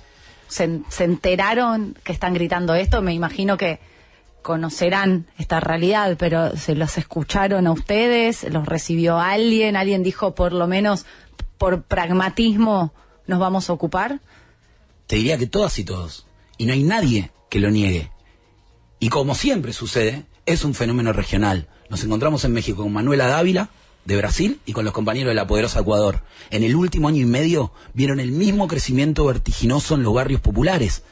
¿Se, 0.47 0.81
¿Se 0.89 1.03
enteraron 1.03 1.95
que 2.03 2.11
están 2.11 2.33
gritando 2.33 2.73
esto? 2.73 3.01
Me 3.01 3.13
imagino 3.13 3.57
que 3.57 3.79
conocerán 4.41 5.27
esta 5.37 5.59
realidad, 5.59 6.15
pero 6.17 6.55
¿se 6.55 6.75
los 6.75 6.97
escucharon 6.97 7.67
a 7.67 7.71
ustedes? 7.71 8.43
¿Los 8.51 8.65
recibió 8.65 9.19
alguien? 9.19 9.75
¿Alguien 9.75 10.03
dijo 10.03 10.33
por 10.33 10.53
lo 10.53 10.67
menos 10.67 11.05
por 11.57 11.83
pragmatismo 11.83 12.93
nos 13.27 13.39
vamos 13.39 13.69
a 13.69 13.73
ocupar? 13.73 14.19
Te 15.07 15.17
diría 15.17 15.37
que 15.37 15.47
todas 15.47 15.77
y 15.79 15.83
todos. 15.83 16.25
Y 16.57 16.65
no 16.65 16.73
hay 16.73 16.83
nadie 16.83 17.31
que 17.49 17.59
lo 17.59 17.69
niegue. 17.69 18.11
Y 18.99 19.09
como 19.09 19.35
siempre 19.35 19.73
sucede, 19.73 20.25
es 20.45 20.65
un 20.65 20.73
fenómeno 20.73 21.13
regional. 21.13 21.67
Nos 21.89 22.03
encontramos 22.03 22.43
en 22.43 22.53
México 22.53 22.83
con 22.83 22.93
Manuela 22.93 23.27
Dávila, 23.27 23.69
de 24.05 24.17
Brasil, 24.17 24.59
y 24.65 24.73
con 24.73 24.85
los 24.85 24.93
compañeros 24.93 25.31
de 25.31 25.35
la 25.35 25.47
poderosa 25.47 25.81
Ecuador. 25.81 26.23
En 26.49 26.63
el 26.63 26.75
último 26.75 27.07
año 27.07 27.21
y 27.21 27.25
medio 27.25 27.71
vieron 27.93 28.19
el 28.19 28.31
mismo 28.31 28.67
crecimiento 28.67 29.25
vertiginoso 29.25 29.95
en 29.95 30.03
los 30.03 30.13
barrios 30.13 30.41
populares. 30.41 31.03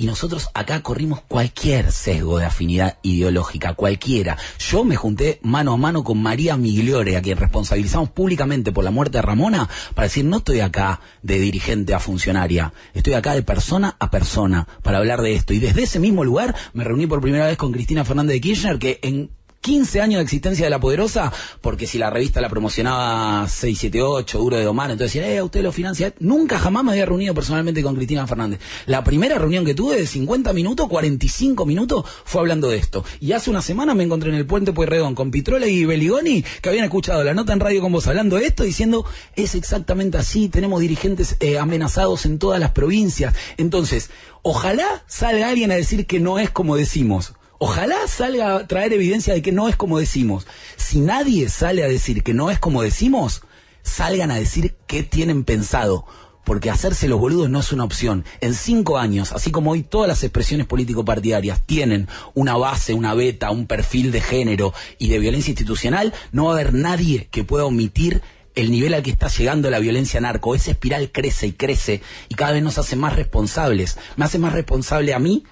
Y 0.00 0.06
nosotros 0.06 0.48
acá 0.54 0.80
corrimos 0.82 1.20
cualquier 1.20 1.92
sesgo 1.92 2.38
de 2.38 2.46
afinidad 2.46 2.96
ideológica, 3.02 3.74
cualquiera. 3.74 4.38
Yo 4.58 4.82
me 4.82 4.96
junté 4.96 5.40
mano 5.42 5.74
a 5.74 5.76
mano 5.76 6.04
con 6.04 6.22
María 6.22 6.56
Migliore, 6.56 7.18
a 7.18 7.20
quien 7.20 7.36
responsabilizamos 7.36 8.08
públicamente 8.08 8.72
por 8.72 8.82
la 8.82 8.90
muerte 8.90 9.18
de 9.18 9.22
Ramona, 9.22 9.68
para 9.94 10.06
decir, 10.06 10.24
no 10.24 10.38
estoy 10.38 10.60
acá 10.60 11.02
de 11.22 11.38
dirigente 11.38 11.92
a 11.92 12.00
funcionaria, 12.00 12.72
estoy 12.94 13.12
acá 13.12 13.34
de 13.34 13.42
persona 13.42 13.94
a 13.98 14.10
persona 14.10 14.66
para 14.82 14.96
hablar 14.96 15.20
de 15.20 15.34
esto. 15.34 15.52
Y 15.52 15.58
desde 15.58 15.82
ese 15.82 15.98
mismo 15.98 16.24
lugar 16.24 16.56
me 16.72 16.82
reuní 16.82 17.06
por 17.06 17.20
primera 17.20 17.44
vez 17.44 17.58
con 17.58 17.70
Cristina 17.70 18.02
Fernández 18.02 18.36
de 18.36 18.40
Kirchner, 18.40 18.78
que 18.78 19.00
en 19.02 19.30
15 19.60 20.00
años 20.00 20.18
de 20.18 20.22
existencia 20.22 20.64
de 20.64 20.70
La 20.70 20.80
Poderosa, 20.80 21.30
porque 21.60 21.86
si 21.86 21.98
la 21.98 22.08
revista 22.08 22.40
la 22.40 22.48
promocionaba 22.48 23.46
678, 23.46 24.38
Duro 24.38 24.56
de 24.56 24.64
Domar, 24.64 24.90
entonces 24.90 25.12
decía, 25.12 25.34
eh, 25.34 25.42
usted 25.42 25.62
lo 25.62 25.70
financia. 25.70 26.14
Nunca 26.18 26.58
jamás 26.58 26.82
me 26.82 26.92
había 26.92 27.04
reunido 27.04 27.34
personalmente 27.34 27.82
con 27.82 27.94
Cristina 27.94 28.26
Fernández. 28.26 28.58
La 28.86 29.04
primera 29.04 29.38
reunión 29.38 29.66
que 29.66 29.74
tuve 29.74 29.96
de 29.96 30.06
50 30.06 30.54
minutos, 30.54 30.88
45 30.88 31.66
minutos, 31.66 32.06
fue 32.24 32.40
hablando 32.40 32.70
de 32.70 32.78
esto. 32.78 33.04
Y 33.20 33.32
hace 33.32 33.50
una 33.50 33.60
semana 33.60 33.94
me 33.94 34.02
encontré 34.02 34.30
en 34.30 34.36
el 34.36 34.46
puente 34.46 34.72
Pueyrredón 34.72 35.14
con 35.14 35.30
Pitrola 35.30 35.66
y 35.66 35.84
Beligoni, 35.84 36.42
que 36.62 36.68
habían 36.70 36.84
escuchado 36.84 37.22
la 37.22 37.34
nota 37.34 37.52
en 37.52 37.60
radio 37.60 37.82
con 37.82 37.92
vos 37.92 38.06
hablando 38.06 38.36
de 38.36 38.46
esto, 38.46 38.64
diciendo, 38.64 39.04
es 39.36 39.54
exactamente 39.54 40.16
así, 40.16 40.48
tenemos 40.48 40.80
dirigentes 40.80 41.36
eh, 41.40 41.58
amenazados 41.58 42.24
en 42.24 42.38
todas 42.38 42.60
las 42.60 42.70
provincias. 42.70 43.34
Entonces, 43.58 44.08
ojalá 44.40 45.04
salga 45.06 45.50
alguien 45.50 45.70
a 45.70 45.74
decir 45.76 46.06
que 46.06 46.18
no 46.18 46.38
es 46.38 46.48
como 46.48 46.76
decimos. 46.76 47.34
Ojalá 47.62 48.08
salga 48.08 48.56
a 48.56 48.66
traer 48.66 48.94
evidencia 48.94 49.34
de 49.34 49.42
que 49.42 49.52
no 49.52 49.68
es 49.68 49.76
como 49.76 49.98
decimos. 49.98 50.46
Si 50.78 50.98
nadie 50.98 51.50
sale 51.50 51.84
a 51.84 51.88
decir 51.88 52.22
que 52.22 52.32
no 52.32 52.50
es 52.50 52.58
como 52.58 52.80
decimos, 52.80 53.42
salgan 53.82 54.30
a 54.30 54.36
decir 54.36 54.76
qué 54.86 55.02
tienen 55.02 55.44
pensado. 55.44 56.06
Porque 56.42 56.70
hacerse 56.70 57.06
los 57.06 57.20
boludos 57.20 57.50
no 57.50 57.60
es 57.60 57.70
una 57.70 57.84
opción. 57.84 58.24
En 58.40 58.54
cinco 58.54 58.96
años, 58.96 59.32
así 59.32 59.50
como 59.50 59.72
hoy 59.72 59.82
todas 59.82 60.08
las 60.08 60.24
expresiones 60.24 60.66
político-partidarias 60.66 61.60
tienen 61.66 62.08
una 62.32 62.56
base, 62.56 62.94
una 62.94 63.12
beta, 63.12 63.50
un 63.50 63.66
perfil 63.66 64.10
de 64.10 64.22
género 64.22 64.72
y 64.96 65.10
de 65.10 65.18
violencia 65.18 65.50
institucional, 65.50 66.14
no 66.32 66.46
va 66.46 66.52
a 66.52 66.54
haber 66.54 66.72
nadie 66.72 67.28
que 67.30 67.44
pueda 67.44 67.66
omitir 67.66 68.22
el 68.54 68.70
nivel 68.70 68.94
al 68.94 69.02
que 69.02 69.10
está 69.10 69.28
llegando 69.28 69.68
la 69.68 69.80
violencia 69.80 70.18
narco. 70.18 70.54
Esa 70.54 70.70
espiral 70.70 71.12
crece 71.12 71.48
y 71.48 71.52
crece 71.52 72.00
y 72.30 72.36
cada 72.36 72.52
vez 72.52 72.62
nos 72.62 72.78
hace 72.78 72.96
más 72.96 73.16
responsables. 73.16 73.98
Me 74.16 74.24
hace 74.24 74.38
más 74.38 74.54
responsable 74.54 75.12
a 75.12 75.18
mí 75.18 75.44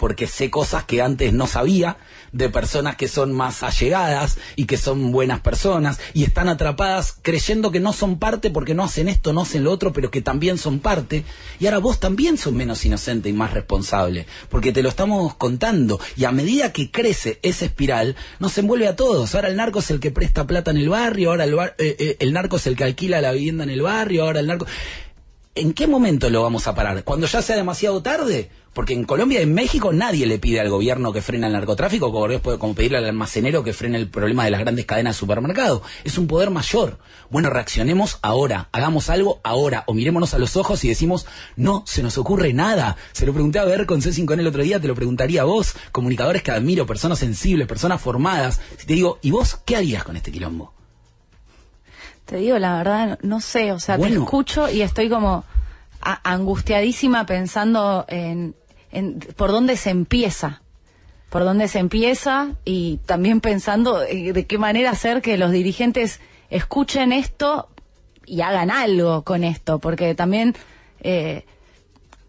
porque 0.00 0.26
sé 0.26 0.50
cosas 0.50 0.84
que 0.84 1.02
antes 1.02 1.34
no 1.34 1.46
sabía 1.46 1.98
de 2.32 2.48
personas 2.48 2.96
que 2.96 3.06
son 3.06 3.32
más 3.32 3.62
allegadas 3.62 4.38
y 4.56 4.64
que 4.64 4.78
son 4.78 5.12
buenas 5.12 5.40
personas 5.40 6.00
y 6.14 6.24
están 6.24 6.48
atrapadas 6.48 7.14
creyendo 7.20 7.70
que 7.70 7.80
no 7.80 7.92
son 7.92 8.18
parte 8.18 8.50
porque 8.50 8.74
no 8.74 8.82
hacen 8.82 9.08
esto, 9.08 9.34
no 9.34 9.42
hacen 9.42 9.62
lo 9.62 9.70
otro, 9.70 9.92
pero 9.92 10.10
que 10.10 10.22
también 10.22 10.56
son 10.56 10.78
parte. 10.80 11.24
Y 11.58 11.66
ahora 11.66 11.78
vos 11.78 12.00
también 12.00 12.38
sos 12.38 12.54
menos 12.54 12.84
inocente 12.86 13.28
y 13.28 13.34
más 13.34 13.52
responsable, 13.52 14.26
porque 14.48 14.72
te 14.72 14.82
lo 14.82 14.88
estamos 14.88 15.34
contando. 15.34 16.00
Y 16.16 16.24
a 16.24 16.32
medida 16.32 16.72
que 16.72 16.90
crece 16.90 17.38
esa 17.42 17.66
espiral, 17.66 18.16
nos 18.38 18.56
envuelve 18.56 18.88
a 18.88 18.96
todos. 18.96 19.34
Ahora 19.34 19.48
el 19.48 19.56
narco 19.56 19.80
es 19.80 19.90
el 19.90 20.00
que 20.00 20.10
presta 20.10 20.46
plata 20.46 20.70
en 20.70 20.78
el 20.78 20.88
barrio, 20.88 21.30
ahora 21.30 21.44
el, 21.44 21.54
bar, 21.54 21.74
eh, 21.78 21.96
eh, 21.98 22.16
el 22.20 22.32
narco 22.32 22.56
es 22.56 22.66
el 22.66 22.74
que 22.74 22.84
alquila 22.84 23.20
la 23.20 23.32
vivienda 23.32 23.64
en 23.64 23.70
el 23.70 23.82
barrio, 23.82 24.24
ahora 24.24 24.40
el 24.40 24.46
narco... 24.46 24.66
¿En 25.56 25.74
qué 25.74 25.88
momento 25.88 26.30
lo 26.30 26.42
vamos 26.42 26.68
a 26.68 26.74
parar? 26.76 27.02
¿Cuando 27.02 27.26
ya 27.26 27.42
sea 27.42 27.56
demasiado 27.56 28.00
tarde? 28.02 28.50
Porque 28.72 28.94
en 28.94 29.04
Colombia 29.04 29.40
y 29.40 29.42
en 29.42 29.52
México 29.52 29.92
nadie 29.92 30.26
le 30.26 30.38
pide 30.38 30.60
al 30.60 30.70
gobierno 30.70 31.12
que 31.12 31.22
frene 31.22 31.48
el 31.48 31.52
narcotráfico 31.52 32.12
como, 32.12 32.58
como 32.58 32.74
pedirle 32.74 32.98
al 32.98 33.06
almacenero 33.06 33.64
que 33.64 33.72
frene 33.72 33.98
el 33.98 34.08
problema 34.08 34.44
de 34.44 34.52
las 34.52 34.60
grandes 34.60 34.86
cadenas 34.86 35.16
de 35.16 35.18
supermercados. 35.18 35.82
Es 36.04 36.18
un 36.18 36.28
poder 36.28 36.50
mayor. 36.50 36.98
Bueno, 37.30 37.50
reaccionemos 37.50 38.18
ahora, 38.22 38.68
hagamos 38.70 39.10
algo 39.10 39.40
ahora, 39.42 39.82
o 39.86 39.94
mirémonos 39.94 40.34
a 40.34 40.38
los 40.38 40.56
ojos 40.56 40.84
y 40.84 40.88
decimos, 40.88 41.26
no, 41.56 41.82
se 41.84 42.02
nos 42.02 42.16
ocurre 42.16 42.52
nada. 42.52 42.96
Se 43.12 43.26
lo 43.26 43.32
pregunté 43.32 43.58
a 43.58 43.64
ver 43.64 43.86
con 43.86 44.00
C5 44.00 44.24
con 44.24 44.38
el 44.38 44.46
otro 44.46 44.62
día, 44.62 44.78
te 44.78 44.86
lo 44.86 44.94
preguntaría 44.94 45.42
a 45.42 45.44
vos, 45.44 45.74
comunicadores 45.90 46.42
que 46.44 46.52
admiro, 46.52 46.86
personas 46.86 47.18
sensibles, 47.18 47.66
personas 47.66 48.00
formadas. 48.00 48.60
Si 48.78 48.86
te 48.86 48.94
digo, 48.94 49.18
¿y 49.22 49.32
vos 49.32 49.58
qué 49.64 49.76
harías 49.76 50.04
con 50.04 50.16
este 50.16 50.30
quilombo? 50.30 50.72
Te 52.24 52.36
digo, 52.36 52.56
la 52.60 52.76
verdad, 52.76 53.18
no 53.22 53.40
sé, 53.40 53.72
o 53.72 53.80
sea, 53.80 53.96
bueno. 53.96 54.14
te 54.14 54.22
escucho 54.22 54.70
y 54.70 54.82
estoy 54.82 55.08
como 55.08 55.44
angustiadísima 56.00 57.26
pensando 57.26 58.04
en, 58.08 58.54
por 59.36 59.52
dónde 59.52 59.76
se 59.76 59.90
empieza, 59.90 60.62
por 61.28 61.44
dónde 61.44 61.68
se 61.68 61.78
empieza 61.78 62.56
y 62.64 62.98
también 63.06 63.40
pensando 63.40 63.98
de 64.00 64.46
qué 64.46 64.58
manera 64.58 64.90
hacer 64.90 65.22
que 65.22 65.38
los 65.38 65.52
dirigentes 65.52 66.20
escuchen 66.50 67.12
esto 67.12 67.68
y 68.26 68.40
hagan 68.42 68.70
algo 68.70 69.22
con 69.22 69.44
esto, 69.44 69.78
porque 69.78 70.14
también 70.14 70.54
eh, 71.00 71.44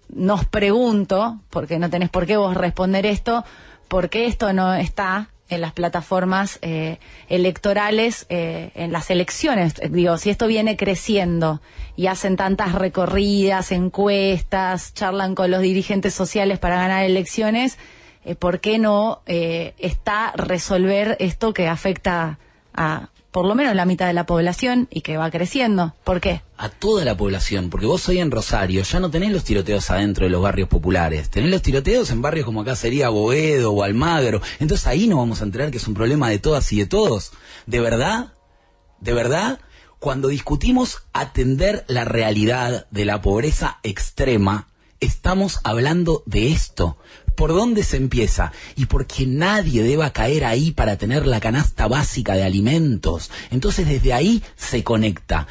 nos 0.09 0.45
pregunto, 0.45 1.39
porque 1.49 1.79
no 1.79 1.89
tenés 1.89 2.09
por 2.09 2.25
qué 2.25 2.37
vos 2.37 2.55
responder 2.55 3.05
esto, 3.05 3.43
por 3.87 4.09
qué 4.09 4.25
esto 4.25 4.53
no 4.53 4.73
está 4.73 5.29
en 5.51 5.61
las 5.61 5.73
plataformas 5.73 6.57
eh, 6.61 6.97
electorales, 7.29 8.25
eh, 8.29 8.71
en 8.73 8.91
las 8.91 9.11
elecciones. 9.11 9.75
Digo, 9.91 10.17
si 10.17 10.29
esto 10.29 10.47
viene 10.47 10.77
creciendo 10.77 11.61
y 11.95 12.07
hacen 12.07 12.37
tantas 12.37 12.73
recorridas, 12.73 13.71
encuestas, 13.71 14.93
charlan 14.93 15.35
con 15.35 15.51
los 15.51 15.61
dirigentes 15.61 16.13
sociales 16.13 16.57
para 16.57 16.77
ganar 16.77 17.03
elecciones, 17.03 17.77
eh, 18.23 18.35
¿por 18.35 18.61
qué 18.61 18.79
no 18.79 19.21
eh, 19.25 19.73
está 19.77 20.31
resolver 20.35 21.17
esto 21.19 21.53
que 21.53 21.67
afecta 21.67 22.39
a 22.73 23.09
por 23.31 23.45
lo 23.45 23.55
menos 23.55 23.75
la 23.75 23.85
mitad 23.85 24.07
de 24.07 24.13
la 24.13 24.25
población 24.25 24.87
y 24.91 25.01
que 25.01 25.17
va 25.17 25.31
creciendo. 25.31 25.95
¿Por 26.03 26.19
qué? 26.19 26.41
A 26.57 26.69
toda 26.69 27.05
la 27.05 27.15
población, 27.17 27.69
porque 27.69 27.85
vos 27.85 28.07
hoy 28.09 28.19
en 28.19 28.29
Rosario 28.29 28.83
ya 28.83 28.99
no 28.99 29.09
tenés 29.09 29.31
los 29.31 29.43
tiroteos 29.43 29.89
adentro 29.89 30.25
de 30.25 30.31
los 30.31 30.41
barrios 30.41 30.67
populares, 30.67 31.29
tenés 31.29 31.49
los 31.49 31.61
tiroteos 31.61 32.11
en 32.11 32.21
barrios 32.21 32.45
como 32.45 32.61
acá 32.61 32.75
sería 32.75 33.09
Boedo 33.09 33.71
o 33.71 33.83
Almagro, 33.83 34.41
entonces 34.59 34.85
ahí 34.85 35.07
nos 35.07 35.19
vamos 35.19 35.41
a 35.41 35.45
enterar 35.45 35.71
que 35.71 35.77
es 35.77 35.87
un 35.87 35.93
problema 35.93 36.29
de 36.29 36.39
todas 36.39 36.71
y 36.73 36.79
de 36.79 36.85
todos. 36.85 37.31
¿De 37.65 37.79
verdad? 37.79 38.33
¿De 38.99 39.13
verdad? 39.13 39.59
Cuando 39.99 40.27
discutimos 40.27 41.03
atender 41.13 41.85
la 41.87 42.05
realidad 42.05 42.87
de 42.91 43.05
la 43.05 43.21
pobreza 43.21 43.79
extrema, 43.83 44.67
estamos 44.99 45.59
hablando 45.63 46.23
de 46.25 46.51
esto 46.51 46.97
por 47.35 47.51
dónde 47.53 47.83
se 47.83 47.97
empieza 47.97 48.51
y 48.75 48.85
porque 48.85 49.25
nadie 49.25 49.83
deba 49.83 50.13
caer 50.13 50.45
ahí 50.45 50.71
para 50.71 50.97
tener 50.97 51.27
la 51.27 51.39
canasta 51.39 51.87
básica 51.87 52.33
de 52.33 52.43
alimentos. 52.43 53.31
Entonces 53.49 53.87
desde 53.87 54.13
ahí 54.13 54.43
se 54.55 54.83
conecta. 54.83 55.47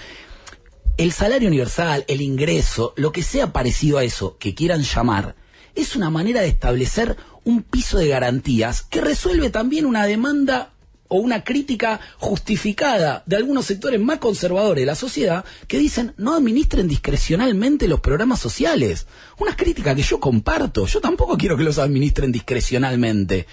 El 0.97 1.13
salario 1.13 1.49
universal, 1.49 2.05
el 2.09 2.21
ingreso, 2.21 2.93
lo 2.97 3.13
que 3.13 3.23
sea 3.23 3.53
parecido 3.53 3.99
a 3.99 4.05
eso 4.05 4.37
que 4.39 4.55
quieran 4.55 4.83
llamar, 4.83 5.35
es 5.75 5.97
una 5.97 6.11
manera 6.11 6.43
de 6.43 6.49
establecer 6.49 7.17
un 7.45 7.63
piso 7.63 7.99
de 7.99 8.09
garantías 8.09 8.83
que 8.83 9.01
resuelve 9.01 9.51
también 9.51 9.87
una 9.87 10.05
demanda 10.05 10.73
o 11.11 11.19
una 11.19 11.43
crítica 11.43 12.01
justificada 12.19 13.23
de 13.27 13.37
algunos 13.37 13.67
sectores 13.67 14.01
más 14.01 14.19
conservadores 14.19 14.83
de 14.83 14.87
la 14.87 14.95
sociedad 14.95 15.45
que 15.67 15.79
dicen 15.79 16.15
no 16.17 16.35
administren 16.35 16.87
discrecionalmente 16.87 17.89
los 17.89 18.01
programas 18.01 18.39
sociales. 18.39 19.07
Una 19.39 19.57
crítica 19.57 19.95
que 19.95 20.03
yo 20.03 20.21
comparto. 20.21 20.87
Yo 20.87 21.01
tampoco 21.01 21.37
quiero 21.37 21.57
que 21.57 21.65
los 21.65 21.79
administren 21.79 22.31
discrecionalmente 22.31 23.47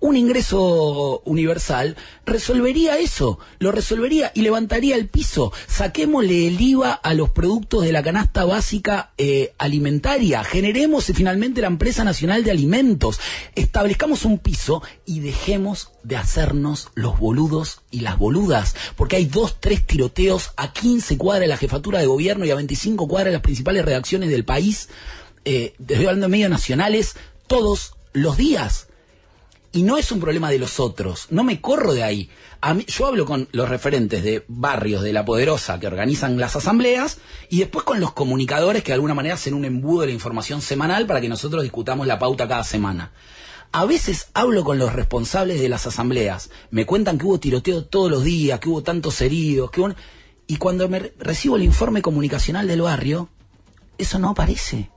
un 0.00 0.16
ingreso 0.16 1.20
universal 1.24 1.96
resolvería 2.26 2.98
eso, 2.98 3.38
lo 3.58 3.70
resolvería 3.70 4.32
y 4.34 4.42
levantaría 4.42 4.96
el 4.96 5.08
piso. 5.08 5.52
Saquémosle 5.66 6.46
el 6.46 6.60
IVA 6.60 6.92
a 6.92 7.14
los 7.14 7.30
productos 7.30 7.84
de 7.84 7.92
la 7.92 8.02
canasta 8.02 8.44
básica 8.44 9.12
eh, 9.18 9.52
alimentaria, 9.58 10.42
generemos 10.44 11.04
finalmente 11.06 11.60
la 11.60 11.66
empresa 11.66 12.04
nacional 12.04 12.44
de 12.44 12.50
alimentos, 12.50 13.20
establezcamos 13.54 14.24
un 14.24 14.38
piso 14.38 14.82
y 15.04 15.20
dejemos 15.20 15.90
de 16.02 16.16
hacernos 16.16 16.88
los 16.94 17.18
boludos 17.18 17.82
y 17.90 18.00
las 18.00 18.18
boludas, 18.18 18.74
porque 18.96 19.16
hay 19.16 19.26
dos, 19.26 19.60
tres 19.60 19.86
tiroteos 19.86 20.52
a 20.56 20.72
15 20.72 21.18
cuadras 21.18 21.42
de 21.42 21.48
la 21.48 21.56
jefatura 21.56 21.98
de 21.98 22.06
gobierno 22.06 22.44
y 22.44 22.50
a 22.50 22.54
25 22.54 23.06
cuadras 23.06 23.26
de 23.26 23.32
las 23.32 23.42
principales 23.42 23.84
redacciones 23.84 24.30
del 24.30 24.44
país, 24.44 24.88
eh, 25.44 25.74
desde 25.78 26.06
hablando 26.06 26.26
de 26.26 26.30
medios 26.30 26.50
nacionales, 26.50 27.16
todos 27.46 27.94
los 28.12 28.36
días. 28.36 28.86
Y 29.72 29.84
no 29.84 29.98
es 29.98 30.10
un 30.10 30.18
problema 30.18 30.50
de 30.50 30.58
los 30.58 30.80
otros, 30.80 31.28
no 31.30 31.44
me 31.44 31.60
corro 31.60 31.92
de 31.92 32.02
ahí. 32.02 32.28
A 32.60 32.74
mí, 32.74 32.84
yo 32.88 33.06
hablo 33.06 33.24
con 33.24 33.48
los 33.52 33.68
referentes 33.68 34.24
de 34.24 34.44
barrios 34.48 35.02
de 35.02 35.12
La 35.12 35.24
Poderosa 35.24 35.78
que 35.78 35.86
organizan 35.86 36.38
las 36.38 36.56
asambleas 36.56 37.18
y 37.48 37.60
después 37.60 37.84
con 37.84 38.00
los 38.00 38.12
comunicadores 38.12 38.82
que 38.82 38.90
de 38.90 38.94
alguna 38.94 39.14
manera 39.14 39.36
hacen 39.36 39.54
un 39.54 39.64
embudo 39.64 40.00
de 40.00 40.08
la 40.08 40.12
información 40.12 40.60
semanal 40.60 41.06
para 41.06 41.20
que 41.20 41.28
nosotros 41.28 41.62
discutamos 41.62 42.08
la 42.08 42.18
pauta 42.18 42.48
cada 42.48 42.64
semana. 42.64 43.12
A 43.70 43.84
veces 43.84 44.30
hablo 44.34 44.64
con 44.64 44.78
los 44.78 44.92
responsables 44.92 45.60
de 45.60 45.68
las 45.68 45.86
asambleas, 45.86 46.50
me 46.72 46.84
cuentan 46.84 47.16
que 47.16 47.26
hubo 47.26 47.38
tiroteo 47.38 47.84
todos 47.84 48.10
los 48.10 48.24
días, 48.24 48.58
que 48.58 48.68
hubo 48.68 48.82
tantos 48.82 49.20
heridos, 49.20 49.70
que 49.70 49.80
hubo... 49.82 49.94
y 50.48 50.56
cuando 50.56 50.88
me 50.88 51.12
recibo 51.20 51.54
el 51.54 51.62
informe 51.62 52.02
comunicacional 52.02 52.66
del 52.66 52.82
barrio, 52.82 53.28
eso 53.98 54.18
no 54.18 54.30
aparece. 54.30 54.90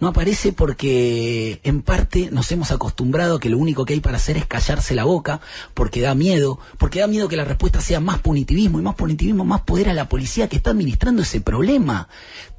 No 0.00 0.08
aparece 0.08 0.52
porque 0.52 1.60
en 1.62 1.82
parte 1.82 2.28
nos 2.32 2.50
hemos 2.50 2.72
acostumbrado 2.72 3.36
a 3.36 3.40
que 3.40 3.48
lo 3.48 3.58
único 3.58 3.84
que 3.84 3.94
hay 3.94 4.00
para 4.00 4.16
hacer 4.16 4.36
es 4.36 4.46
callarse 4.46 4.94
la 4.94 5.04
boca, 5.04 5.40
porque 5.72 6.00
da 6.00 6.14
miedo, 6.14 6.58
porque 6.78 7.00
da 7.00 7.06
miedo 7.06 7.28
que 7.28 7.36
la 7.36 7.44
respuesta 7.44 7.80
sea 7.80 8.00
más 8.00 8.18
punitivismo 8.18 8.78
y 8.80 8.82
más 8.82 8.96
punitivismo, 8.96 9.44
más 9.44 9.62
poder 9.62 9.88
a 9.88 9.94
la 9.94 10.08
policía 10.08 10.48
que 10.48 10.56
está 10.56 10.70
administrando 10.70 11.22
ese 11.22 11.40
problema. 11.40 12.08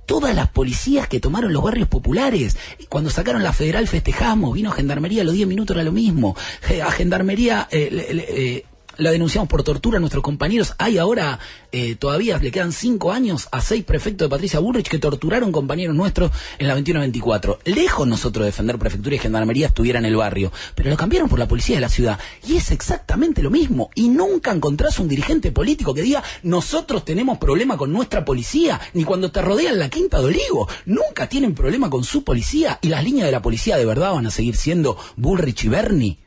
Todas 0.06 0.36
las 0.36 0.50
policías 0.50 1.08
que 1.08 1.20
tomaron 1.20 1.52
los 1.52 1.64
barrios 1.64 1.88
populares, 1.88 2.58
cuando 2.90 3.10
sacaron 3.10 3.44
la 3.44 3.54
federal 3.54 3.88
festejamos, 3.88 4.54
vino 4.54 4.72
Gendarmería, 4.72 5.24
a 5.24 5.26
los 5.26 5.34
10 5.34 5.48
minutos 5.48 5.76
era 5.76 5.84
lo 5.84 5.92
mismo. 5.92 6.36
Eh, 6.70 6.82
a 6.82 6.92
Gendarmería 6.92 7.68
eh, 7.72 7.90
eh, 7.92 8.66
la 8.98 9.12
denunciamos 9.12 9.50
por 9.50 9.64
tortura 9.64 9.98
a 9.98 10.00
nuestros 10.00 10.24
compañeros. 10.24 10.74
Hay 10.78 10.98
ahora, 10.98 11.40
eh, 11.72 11.96
todavía 11.96 12.38
le 12.38 12.52
quedan 12.52 12.72
cinco 12.72 13.12
años 13.12 13.48
a 13.52 13.62
seis 13.62 13.84
prefectos 13.84 14.26
de 14.26 14.30
Patricia 14.30 14.60
Bullrich 14.60 14.88
que 14.88 15.00
torturaron 15.00 15.52
compañeros 15.52 15.96
nuestros 15.96 16.32
en 16.60 16.68
la 16.68 16.76
21-24. 16.76 17.60
Lejos 17.66 18.08
nosotros 18.08 18.44
de 18.44 18.52
defender 18.52 18.78
prefectura 18.78 19.16
y 19.16 19.20
gendarmería 19.20 19.68
estuviera 19.68 20.00
en 20.00 20.06
el 20.06 20.16
barrio, 20.16 20.52
pero 20.74 20.90
lo 20.90 20.98
cambiaron 20.98 21.30
por 21.30 21.40
la 21.40 21.48
policía 21.48 21.76
de 21.76 21.82
la 21.82 21.90
ciudad. 21.90 22.20
Y 22.48 22.58
es 22.58 22.72
exactamente 22.72 23.42
lo 23.42 23.52
mismo. 23.52 23.90
Y 23.96 24.10
nunca 24.10 24.52
encontrás 24.52 25.00
un 25.00 25.08
dirigente 25.08 25.52
político 25.52 25.94
que 25.94 26.02
diga, 26.02 26.24
nosotros 26.44 27.06
tenemos 27.06 27.38
problema 27.38 27.78
con 27.78 27.92
nuestra 27.92 28.26
policía, 28.26 28.80
ni 28.94 29.04
cuando 29.04 29.32
te 29.32 29.42
rodean 29.42 29.80
la 29.80 29.90
quinta 29.90 30.20
de 30.20 30.26
olivo. 30.26 30.68
Nunca 30.86 31.28
tienen 31.28 31.56
problema 31.56 31.90
con 31.90 32.04
su 32.04 32.24
policía 32.24 32.80
y 32.82 32.90
las 32.90 33.04
líneas 33.04 33.26
de 33.28 33.32
la 33.32 33.42
policía 33.42 33.78
de 33.78 33.86
verdad 33.86 34.14
van 34.14 34.28
a 34.28 34.32
seguir 34.32 34.56
siendo 34.56 34.98
Bullrich 35.16 35.66
y 35.66 35.70
Bernie. 35.70 36.25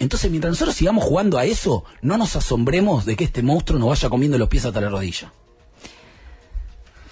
Entonces, 0.00 0.30
mientras 0.30 0.52
nosotros 0.52 0.74
sigamos 0.74 1.04
jugando 1.04 1.36
a 1.36 1.44
eso, 1.44 1.84
no 2.00 2.16
nos 2.16 2.34
asombremos 2.34 3.04
de 3.04 3.16
que 3.16 3.24
este 3.24 3.42
monstruo 3.42 3.78
nos 3.78 3.90
vaya 3.90 4.08
comiendo 4.08 4.38
los 4.38 4.48
pies 4.48 4.64
hasta 4.64 4.80
la 4.80 4.88
rodilla. 4.88 5.30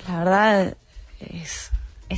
La 0.08 0.18
verdad 0.18 0.76
es, 1.20 1.70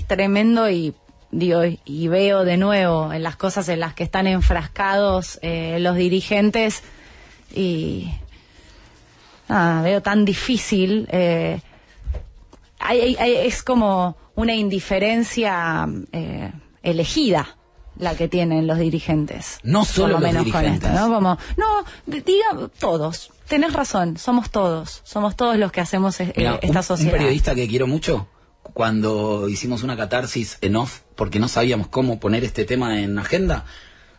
tremendo 0.07 0.71
y 0.71 0.95
digo 1.33 1.63
y 1.85 2.07
veo 2.07 2.45
de 2.45 2.57
nuevo 2.57 3.13
en 3.13 3.25
las 3.25 3.35
cosas 3.35 3.69
en 3.69 3.81
las 3.81 3.95
que 3.95 4.05
están 4.05 4.29
enfrascados 4.29 5.41
eh, 5.43 5.79
los 5.81 5.97
dirigentes 5.97 6.85
y 7.53 8.13
veo 9.49 10.03
tan 10.03 10.25
difícil. 10.25 11.09
Eh, 11.11 11.61
es 12.89 13.63
como 13.65 14.17
una 14.37 14.55
indiferencia 14.55 15.89
eh, 16.13 16.53
elegida 16.85 17.57
la 18.01 18.17
que 18.17 18.29
tienen 18.29 18.67
los 18.67 18.79
dirigentes. 18.79 19.59
No 19.63 19.85
solo 19.85 20.15
por 20.15 20.23
lo 20.23 20.27
menos 20.29 20.45
dirigentes. 20.45 20.81
con 20.81 20.91
esto, 20.91 21.09
¿no? 21.09 21.15
Como, 21.15 21.39
no, 21.57 21.85
diga 22.07 22.71
todos. 22.79 23.31
Tenés 23.49 23.73
razón, 23.73 24.17
somos 24.17 24.51
todos. 24.51 25.03
Somos 25.05 25.37
todos 25.37 25.57
los 25.57 25.73
que 25.73 25.81
hacemos 25.81 26.21
eh, 26.21 26.33
Mira, 26.37 26.59
esta 26.63 26.79
un, 26.79 26.85
sociedad. 26.85 27.13
Un 27.13 27.19
periodista 27.19 27.55
que 27.55 27.69
quiero 27.69 27.87
mucho, 27.87 28.29
cuando 28.63 29.49
hicimos 29.49 29.83
una 29.83 29.97
catarsis 29.97 30.59
en 30.61 30.77
off, 30.77 31.01
porque 31.17 31.39
no 31.39 31.49
sabíamos 31.49 31.89
cómo 31.89 32.21
poner 32.21 32.45
este 32.45 32.65
tema 32.65 33.01
en 33.01 33.19
agenda, 33.19 33.65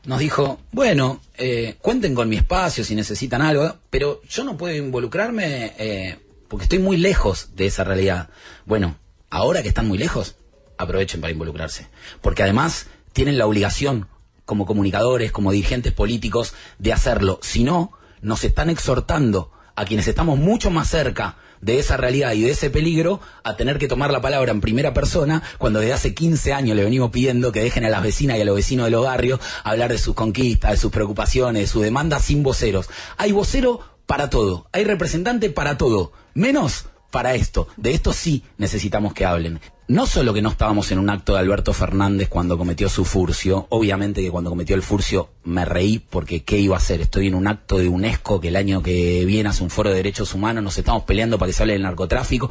nos 0.05 0.19
dijo, 0.19 0.59
bueno, 0.71 1.21
eh, 1.38 1.75
cuenten 1.82 2.15
con 2.15 2.27
mi 2.27 2.36
espacio 2.36 2.84
si 2.84 2.95
necesitan 2.95 3.41
algo, 3.41 3.77
pero 3.89 4.21
yo 4.27 4.43
no 4.43 4.57
puedo 4.57 4.75
involucrarme 4.75 5.73
eh, 5.77 6.19
porque 6.47 6.63
estoy 6.63 6.79
muy 6.79 6.97
lejos 6.97 7.55
de 7.55 7.67
esa 7.67 7.84
realidad. 7.84 8.29
Bueno, 8.65 8.95
ahora 9.29 9.61
que 9.61 9.69
están 9.69 9.88
muy 9.88 9.97
lejos, 9.97 10.36
aprovechen 10.77 11.21
para 11.21 11.32
involucrarse. 11.32 11.88
Porque 12.21 12.43
además 12.43 12.88
tienen 13.14 13.38
la 13.38 13.45
obligación, 13.45 14.07
como 14.45 14.66
comunicadores, 14.66 15.32
como 15.32 15.51
dirigentes 15.51 15.93
políticos, 15.93 16.53
de 16.80 16.93
hacerlo. 16.93 17.39
Si 17.41 17.64
no, 17.64 17.93
nos 18.22 18.43
están 18.43 18.70
exhortando 18.70 19.51
a 19.76 19.86
quienes 19.86 20.07
estamos 20.07 20.38
mucho 20.38 20.70
más 20.70 20.89
cerca 20.89 21.38
de 21.62 21.80
esa 21.80 21.95
realidad 21.95 22.34
y 22.34 22.41
de 22.41 22.51
ese 22.51 22.70
peligro 22.70 23.22
a 23.43 23.55
tener 23.55 23.78
que 23.78 23.88
tomar 23.88 24.12
la 24.12 24.22
palabra 24.22 24.51
en 24.51 24.62
primera 24.62 24.93
persona 24.93 25.43
cuando 25.57 25.80
desde 25.80 25.93
hace 25.93 26.14
15 26.14 26.53
años 26.53 26.76
le 26.76 26.84
venimos 26.84 27.12
pidiendo 27.12 27.51
que 27.51 27.62
dejen 27.62 27.86
a 27.86 27.89
las 27.89 28.03
vecinas 28.03 28.38
y 28.38 28.41
a 28.41 28.45
los 28.45 28.55
vecinos 28.55 28.86
de 28.86 28.91
los 28.91 29.05
barrios 29.05 29.39
hablar 29.64 29.91
de 29.91 29.97
sus 29.97 30.16
conquistas, 30.16 30.72
de 30.72 30.78
sus 30.78 30.91
preocupaciones, 30.91 31.62
de 31.62 31.68
sus 31.68 31.84
demandas 31.84 32.24
sin 32.24 32.43
voceros. 32.43 32.89
Hay 33.18 33.32
vocero 33.32 33.82
para 34.05 34.30
todo, 34.30 34.68
hay 34.72 34.84
representante 34.84 35.49
para 35.49 35.78
todo, 35.78 36.12
menos 36.34 36.86
para 37.12 37.36
esto. 37.36 37.68
De 37.78 37.91
esto 37.91 38.14
sí 38.14 38.43
necesitamos 38.57 39.14
que 39.14 39.26
hablen. 39.26 39.62
No 39.91 40.05
solo 40.05 40.33
que 40.33 40.41
no 40.41 40.47
estábamos 40.47 40.89
en 40.93 40.99
un 40.99 41.09
acto 41.09 41.33
de 41.33 41.39
Alberto 41.39 41.73
Fernández 41.73 42.29
cuando 42.29 42.57
cometió 42.57 42.87
su 42.87 43.03
furcio, 43.03 43.67
obviamente 43.67 44.21
que 44.21 44.31
cuando 44.31 44.49
cometió 44.49 44.73
el 44.73 44.83
furcio 44.83 45.31
me 45.43 45.65
reí 45.65 45.99
porque 45.99 46.43
¿qué 46.43 46.59
iba 46.59 46.75
a 46.75 46.77
hacer? 46.77 47.01
Estoy 47.01 47.27
en 47.27 47.35
un 47.35 47.45
acto 47.45 47.77
de 47.77 47.89
UNESCO 47.89 48.39
que 48.39 48.47
el 48.47 48.55
año 48.55 48.81
que 48.81 49.25
viene 49.25 49.49
hace 49.49 49.63
un 49.63 49.69
foro 49.69 49.89
de 49.89 49.97
derechos 49.97 50.33
humanos, 50.33 50.63
nos 50.63 50.77
estamos 50.77 51.03
peleando 51.03 51.37
para 51.37 51.49
que 51.49 51.53
se 51.53 51.63
hable 51.63 51.73
del 51.73 51.81
narcotráfico. 51.81 52.49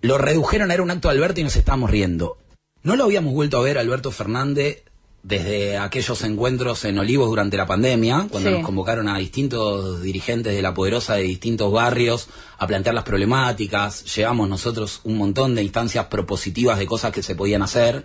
Lo 0.00 0.18
redujeron 0.18 0.72
a 0.72 0.74
era 0.74 0.82
un 0.82 0.90
acto 0.90 1.06
de 1.06 1.14
Alberto 1.14 1.38
y 1.38 1.44
nos 1.44 1.54
estábamos 1.54 1.88
riendo. 1.88 2.36
No 2.82 2.96
lo 2.96 3.04
habíamos 3.04 3.32
vuelto 3.32 3.56
a 3.56 3.62
ver 3.62 3.78
a 3.78 3.82
Alberto 3.82 4.10
Fernández 4.10 4.82
desde 5.22 5.76
aquellos 5.76 6.22
encuentros 6.24 6.84
en 6.86 6.98
Olivos 6.98 7.28
durante 7.28 7.56
la 7.56 7.66
pandemia, 7.66 8.26
cuando 8.30 8.48
Sí. 8.48 8.54
nos 8.56 8.64
convocaron 8.64 9.06
a 9.08 9.18
distintos 9.18 10.00
dirigentes 10.02 10.54
de 10.54 10.62
la 10.62 10.72
poderosa 10.72 11.14
de 11.16 11.22
distintos 11.22 11.70
barrios 11.70 12.28
a 12.58 12.66
plantear 12.66 12.94
las 12.94 13.04
problemáticas, 13.04 14.04
llevamos 14.16 14.48
nosotros 14.48 15.00
un 15.04 15.18
montón 15.18 15.54
de 15.54 15.62
instancias 15.62 16.06
propositivas 16.06 16.78
de 16.78 16.86
cosas 16.86 17.12
que 17.12 17.22
se 17.22 17.34
podían 17.34 17.60
hacer 17.62 18.04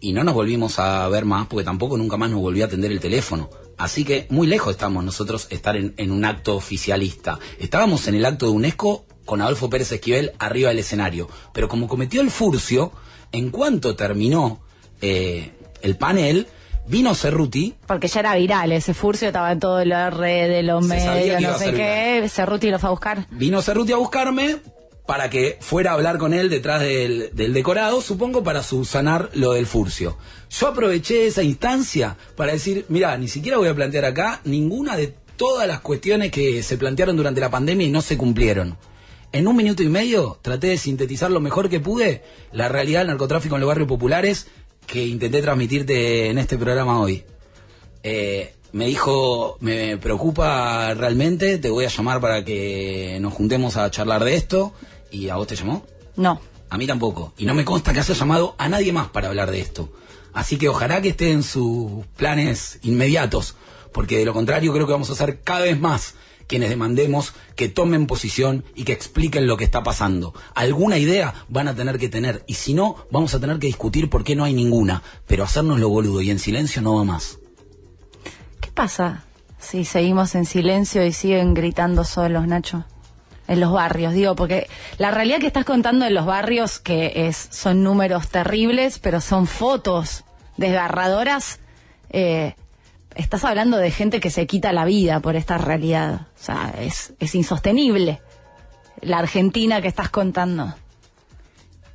y 0.00 0.12
no 0.12 0.22
nos 0.24 0.34
volvimos 0.34 0.78
a 0.78 1.08
ver 1.08 1.24
más 1.24 1.46
porque 1.46 1.64
tampoco 1.64 1.96
nunca 1.96 2.16
más 2.18 2.30
nos 2.30 2.40
volvió 2.40 2.64
a 2.64 2.66
atender 2.66 2.90
el 2.92 3.00
teléfono. 3.00 3.48
Así 3.78 4.04
que 4.04 4.26
muy 4.28 4.46
lejos 4.46 4.72
estamos 4.72 5.02
nosotros 5.04 5.46
estar 5.50 5.76
en, 5.76 5.94
en 5.96 6.12
un 6.12 6.24
acto 6.26 6.56
oficialista. 6.56 7.38
Estábamos 7.58 8.06
en 8.06 8.16
el 8.16 8.24
acto 8.26 8.46
de 8.46 8.52
UNESCO 8.52 9.06
con 9.24 9.40
Adolfo 9.40 9.70
Pérez 9.70 9.92
Esquivel 9.92 10.32
arriba 10.38 10.68
del 10.68 10.80
escenario, 10.80 11.28
pero 11.54 11.68
como 11.68 11.88
cometió 11.88 12.20
el 12.20 12.30
furcio, 12.30 12.92
en 13.32 13.50
cuanto 13.50 13.96
terminó 13.96 14.60
eh, 15.00 15.52
el 15.82 15.96
panel, 15.96 16.46
vino 16.86 17.14
Cerruti 17.14 17.74
Porque 17.86 18.08
ya 18.08 18.20
era 18.20 18.34
viral, 18.34 18.72
ese 18.72 18.94
furcio 18.94 19.28
estaba 19.28 19.52
en 19.52 19.60
todas 19.60 19.86
las 19.86 20.12
redes, 20.12 20.64
los 20.64 20.84
medios, 20.84 21.40
no 21.40 21.58
sé 21.58 21.72
qué. 21.72 22.28
Cerruti 22.28 22.70
lo 22.70 22.78
fue 22.78 22.88
a 22.88 22.90
buscar. 22.90 23.26
Vino 23.30 23.62
Cerruti 23.62 23.92
a 23.92 23.96
buscarme 23.96 24.58
para 25.06 25.28
que 25.30 25.58
fuera 25.60 25.90
a 25.90 25.94
hablar 25.94 26.18
con 26.18 26.32
él 26.32 26.48
detrás 26.48 26.80
del, 26.80 27.30
del 27.34 27.52
decorado, 27.52 28.00
supongo 28.00 28.44
para 28.44 28.62
subsanar 28.62 29.30
lo 29.34 29.52
del 29.52 29.66
furcio. 29.66 30.16
Yo 30.50 30.68
aproveché 30.68 31.26
esa 31.26 31.42
instancia 31.42 32.16
para 32.36 32.52
decir, 32.52 32.86
mira, 32.88 33.16
ni 33.18 33.28
siquiera 33.28 33.58
voy 33.58 33.68
a 33.68 33.74
plantear 33.74 34.04
acá 34.04 34.40
ninguna 34.44 34.96
de 34.96 35.14
todas 35.36 35.66
las 35.66 35.80
cuestiones 35.80 36.30
que 36.30 36.62
se 36.62 36.78
plantearon 36.78 37.16
durante 37.16 37.40
la 37.40 37.50
pandemia 37.50 37.86
y 37.86 37.90
no 37.90 38.00
se 38.00 38.16
cumplieron. 38.16 38.76
En 39.32 39.48
un 39.48 39.56
minuto 39.56 39.82
y 39.82 39.88
medio 39.88 40.38
traté 40.42 40.68
de 40.68 40.78
sintetizar 40.78 41.30
lo 41.30 41.40
mejor 41.40 41.70
que 41.70 41.80
pude 41.80 42.22
la 42.52 42.68
realidad 42.68 43.00
del 43.00 43.08
narcotráfico 43.08 43.54
en 43.54 43.62
los 43.62 43.68
barrios 43.68 43.88
populares 43.88 44.46
que 44.86 45.06
intenté 45.06 45.42
transmitirte 45.42 46.30
en 46.30 46.38
este 46.38 46.58
programa 46.58 47.00
hoy. 47.00 47.24
Eh, 48.02 48.54
me 48.72 48.86
dijo, 48.86 49.58
me 49.60 49.96
preocupa 49.98 50.94
realmente, 50.94 51.58
te 51.58 51.70
voy 51.70 51.84
a 51.84 51.88
llamar 51.88 52.20
para 52.20 52.44
que 52.44 53.18
nos 53.20 53.34
juntemos 53.34 53.76
a 53.76 53.90
charlar 53.90 54.24
de 54.24 54.34
esto. 54.34 54.72
¿Y 55.10 55.28
a 55.28 55.36
vos 55.36 55.46
te 55.46 55.56
llamó? 55.56 55.86
No. 56.16 56.40
A 56.70 56.78
mí 56.78 56.86
tampoco. 56.86 57.34
Y 57.36 57.44
no 57.44 57.54
me 57.54 57.64
consta 57.64 57.92
que 57.92 58.00
haya 58.00 58.14
llamado 58.14 58.54
a 58.58 58.68
nadie 58.68 58.92
más 58.92 59.08
para 59.08 59.28
hablar 59.28 59.50
de 59.50 59.60
esto. 59.60 59.92
Así 60.32 60.56
que 60.56 60.68
ojalá 60.70 61.02
que 61.02 61.10
esté 61.10 61.30
en 61.30 61.42
sus 61.42 62.06
planes 62.16 62.78
inmediatos, 62.82 63.56
porque 63.92 64.18
de 64.18 64.24
lo 64.24 64.32
contrario 64.32 64.72
creo 64.72 64.86
que 64.86 64.92
vamos 64.92 65.10
a 65.10 65.14
ser 65.14 65.40
cada 65.40 65.60
vez 65.60 65.78
más 65.78 66.14
quienes 66.52 66.68
demandemos 66.68 67.32
que 67.56 67.70
tomen 67.70 68.06
posición 68.06 68.62
y 68.74 68.84
que 68.84 68.92
expliquen 68.92 69.46
lo 69.46 69.56
que 69.56 69.64
está 69.64 69.82
pasando. 69.82 70.34
Alguna 70.54 70.98
idea 70.98 71.32
van 71.48 71.66
a 71.66 71.74
tener 71.74 71.98
que 71.98 72.10
tener, 72.10 72.44
y 72.46 72.54
si 72.54 72.74
no, 72.74 73.06
vamos 73.10 73.34
a 73.34 73.40
tener 73.40 73.58
que 73.58 73.68
discutir 73.68 74.10
por 74.10 74.22
qué 74.22 74.36
no 74.36 74.44
hay 74.44 74.52
ninguna, 74.52 75.02
pero 75.26 75.44
hacernos 75.44 75.80
lo 75.80 75.88
boludo 75.88 76.20
y 76.20 76.30
en 76.30 76.38
silencio 76.38 76.82
no 76.82 76.94
va 76.94 77.04
más. 77.04 77.38
¿Qué 78.60 78.70
pasa 78.70 79.24
si 79.58 79.86
seguimos 79.86 80.34
en 80.34 80.44
silencio 80.44 81.06
y 81.06 81.12
siguen 81.12 81.54
gritando 81.54 82.04
solos, 82.04 82.46
Nacho? 82.46 82.84
En 83.48 83.58
los 83.58 83.72
barrios, 83.72 84.12
digo, 84.12 84.36
porque 84.36 84.68
la 84.98 85.10
realidad 85.10 85.38
que 85.38 85.46
estás 85.46 85.64
contando 85.64 86.04
en 86.04 86.12
los 86.12 86.26
barrios, 86.26 86.80
que 86.80 87.28
es, 87.28 87.48
son 87.50 87.82
números 87.82 88.28
terribles, 88.28 88.98
pero 88.98 89.22
son 89.22 89.46
fotos 89.46 90.24
desgarradoras, 90.58 91.60
eh, 92.10 92.56
estás 93.16 93.44
hablando 93.44 93.76
de 93.78 93.90
gente 93.90 94.20
que 94.20 94.30
se 94.30 94.46
quita 94.46 94.72
la 94.72 94.84
vida 94.84 95.20
por 95.20 95.36
esta 95.36 95.58
realidad. 95.58 96.28
O 96.40 96.44
sea, 96.44 96.74
es, 96.80 97.14
insostenible 97.34 98.20
la 99.00 99.18
Argentina 99.18 99.80
que 99.80 99.88
estás 99.88 100.10
contando. 100.10 100.74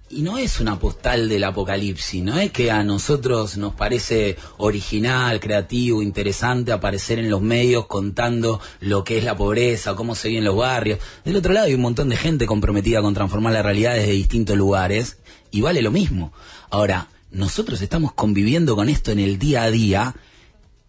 Y 0.09 0.21
no 0.21 0.37
es 0.37 0.61
una 0.61 0.79
postal 0.79 1.27
del 1.27 1.43
apocalipsis, 1.43 2.23
no 2.23 2.39
es 2.39 2.51
que 2.51 2.71
a 2.71 2.81
nosotros 2.85 3.57
nos 3.57 3.73
parece 3.73 4.37
original, 4.55 5.41
creativo, 5.41 6.01
interesante 6.01 6.71
aparecer 6.71 7.19
en 7.19 7.29
los 7.29 7.41
medios 7.41 7.87
contando 7.87 8.61
lo 8.79 9.03
que 9.03 9.17
es 9.17 9.25
la 9.25 9.35
pobreza, 9.35 9.95
cómo 9.95 10.15
se 10.15 10.29
vive 10.29 10.39
en 10.39 10.45
los 10.45 10.55
barrios. 10.55 10.99
Del 11.25 11.35
otro 11.35 11.51
lado 11.51 11.65
hay 11.65 11.73
un 11.73 11.81
montón 11.81 12.07
de 12.07 12.15
gente 12.15 12.45
comprometida 12.45 13.01
con 13.01 13.13
transformar 13.13 13.51
la 13.51 13.63
realidad 13.63 13.95
desde 13.95 14.11
distintos 14.11 14.55
lugares 14.55 15.17
y 15.51 15.59
vale 15.59 15.81
lo 15.81 15.91
mismo. 15.91 16.31
Ahora, 16.69 17.09
nosotros 17.29 17.81
estamos 17.81 18.13
conviviendo 18.13 18.77
con 18.77 18.87
esto 18.87 19.11
en 19.11 19.19
el 19.19 19.37
día 19.37 19.63
a 19.63 19.71
día 19.71 20.15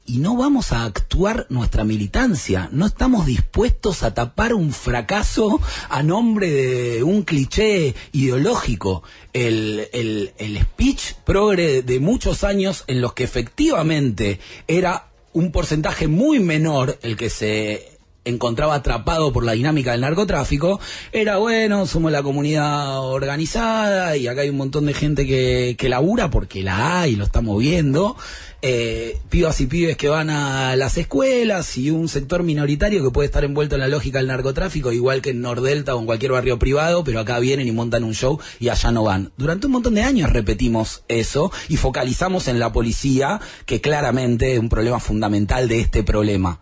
y 0.08 0.18
no 0.18 0.36
vamos 0.36 0.72
a 0.72 0.84
actuar 0.84 1.46
nuestra 1.50 1.84
militancia. 1.84 2.70
No 2.72 2.86
estamos 2.86 3.26
dispuestos 3.26 4.02
a 4.02 4.14
tapar 4.14 4.54
un 4.54 4.72
fracaso 4.72 5.60
a 5.90 6.02
nombre 6.02 6.50
de 6.50 7.02
un 7.02 7.22
cliché 7.22 7.94
ideológico. 8.12 9.02
El, 9.34 9.88
el, 9.92 10.32
el 10.38 10.60
speech 10.62 11.12
progre 11.24 11.82
de 11.82 12.00
muchos 12.00 12.42
años 12.42 12.84
en 12.86 13.02
los 13.02 13.12
que 13.12 13.24
efectivamente 13.24 14.40
era 14.66 15.08
un 15.34 15.52
porcentaje 15.52 16.08
muy 16.08 16.40
menor 16.40 16.98
el 17.02 17.16
que 17.16 17.28
se 17.28 17.98
encontraba 18.28 18.74
atrapado 18.74 19.32
por 19.32 19.44
la 19.44 19.52
dinámica 19.52 19.92
del 19.92 20.02
narcotráfico, 20.02 20.80
era 21.12 21.38
bueno, 21.38 21.86
somos 21.86 22.12
la 22.12 22.22
comunidad 22.22 23.00
organizada 23.00 24.16
y 24.16 24.26
acá 24.26 24.42
hay 24.42 24.50
un 24.50 24.58
montón 24.58 24.86
de 24.86 24.94
gente 24.94 25.26
que, 25.26 25.76
que 25.78 25.88
labura 25.88 26.30
porque 26.30 26.62
la 26.62 27.00
hay, 27.00 27.16
lo 27.16 27.24
estamos 27.24 27.58
viendo, 27.58 28.16
eh, 28.60 29.20
pibas 29.30 29.60
y 29.60 29.66
pibes 29.66 29.96
que 29.96 30.08
van 30.08 30.30
a 30.30 30.74
las 30.74 30.98
escuelas 30.98 31.76
y 31.78 31.90
un 31.90 32.08
sector 32.08 32.42
minoritario 32.42 33.04
que 33.04 33.10
puede 33.10 33.26
estar 33.26 33.44
envuelto 33.44 33.76
en 33.76 33.82
la 33.82 33.88
lógica 33.88 34.18
del 34.18 34.26
narcotráfico, 34.26 34.92
igual 34.92 35.22
que 35.22 35.30
en 35.30 35.40
Nordelta 35.40 35.94
o 35.94 36.00
en 36.00 36.06
cualquier 36.06 36.32
barrio 36.32 36.58
privado, 36.58 37.04
pero 37.04 37.20
acá 37.20 37.38
vienen 37.38 37.68
y 37.68 37.72
montan 37.72 38.02
un 38.02 38.14
show 38.14 38.40
y 38.58 38.68
allá 38.68 38.90
no 38.90 39.04
van. 39.04 39.32
Durante 39.36 39.66
un 39.66 39.72
montón 39.74 39.94
de 39.94 40.02
años 40.02 40.30
repetimos 40.30 41.04
eso 41.06 41.52
y 41.68 41.76
focalizamos 41.76 42.48
en 42.48 42.58
la 42.58 42.72
policía, 42.72 43.40
que 43.64 43.80
claramente 43.80 44.54
es 44.54 44.58
un 44.58 44.68
problema 44.68 44.98
fundamental 44.98 45.68
de 45.68 45.80
este 45.80 46.02
problema. 46.02 46.60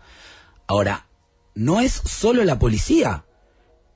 Ahora, 0.67 1.07
no 1.55 1.79
es 1.79 1.93
solo 1.93 2.43
la 2.43 2.59
policía. 2.59 3.23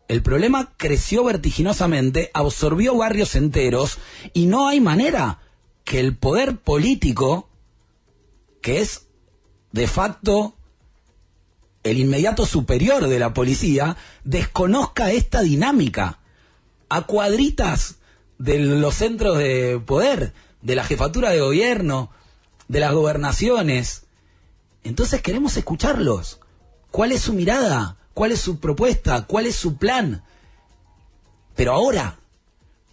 El 0.08 0.24
problema 0.24 0.74
creció 0.76 1.24
vertiginosamente, 1.24 2.32
absorbió 2.34 2.98
barrios 2.98 3.36
enteros 3.36 4.00
y 4.34 4.48
no 4.48 4.68
hay 4.68 4.82
manera 4.82 5.40
que 5.84 6.00
el 6.00 6.18
poder 6.18 6.58
político, 6.58 7.48
que 8.62 8.82
es 8.82 9.08
de 9.72 9.88
facto 9.88 10.56
el 11.84 12.00
inmediato 12.00 12.46
superior 12.46 13.08
de 13.08 13.20
la 13.20 13.34
policía, 13.34 13.98
desconozca 14.24 15.12
esta 15.12 15.42
dinámica. 15.42 16.20
A 16.90 17.04
cuadritas 17.04 17.96
de 18.38 18.60
los 18.60 18.96
centros 18.96 19.38
de 19.38 19.82
poder, 19.86 20.34
de 20.62 20.76
la 20.76 20.84
jefatura 20.84 21.30
de 21.32 21.40
gobierno, 21.40 22.12
de 22.68 22.80
las 22.80 22.94
gobernaciones. 22.94 24.04
Entonces 24.84 25.22
queremos 25.22 25.56
escucharlos. 25.58 26.40
¿Cuál 26.92 27.14
es 27.14 27.22
su 27.22 27.34
mirada? 27.34 27.98
¿Cuál 28.14 28.34
es 28.34 28.42
su 28.42 28.60
propuesta? 28.60 29.26
¿Cuál 29.26 29.46
es 29.46 29.56
su 29.56 29.78
plan? 29.78 30.24
Pero 31.56 31.74
ahora, 31.74 32.20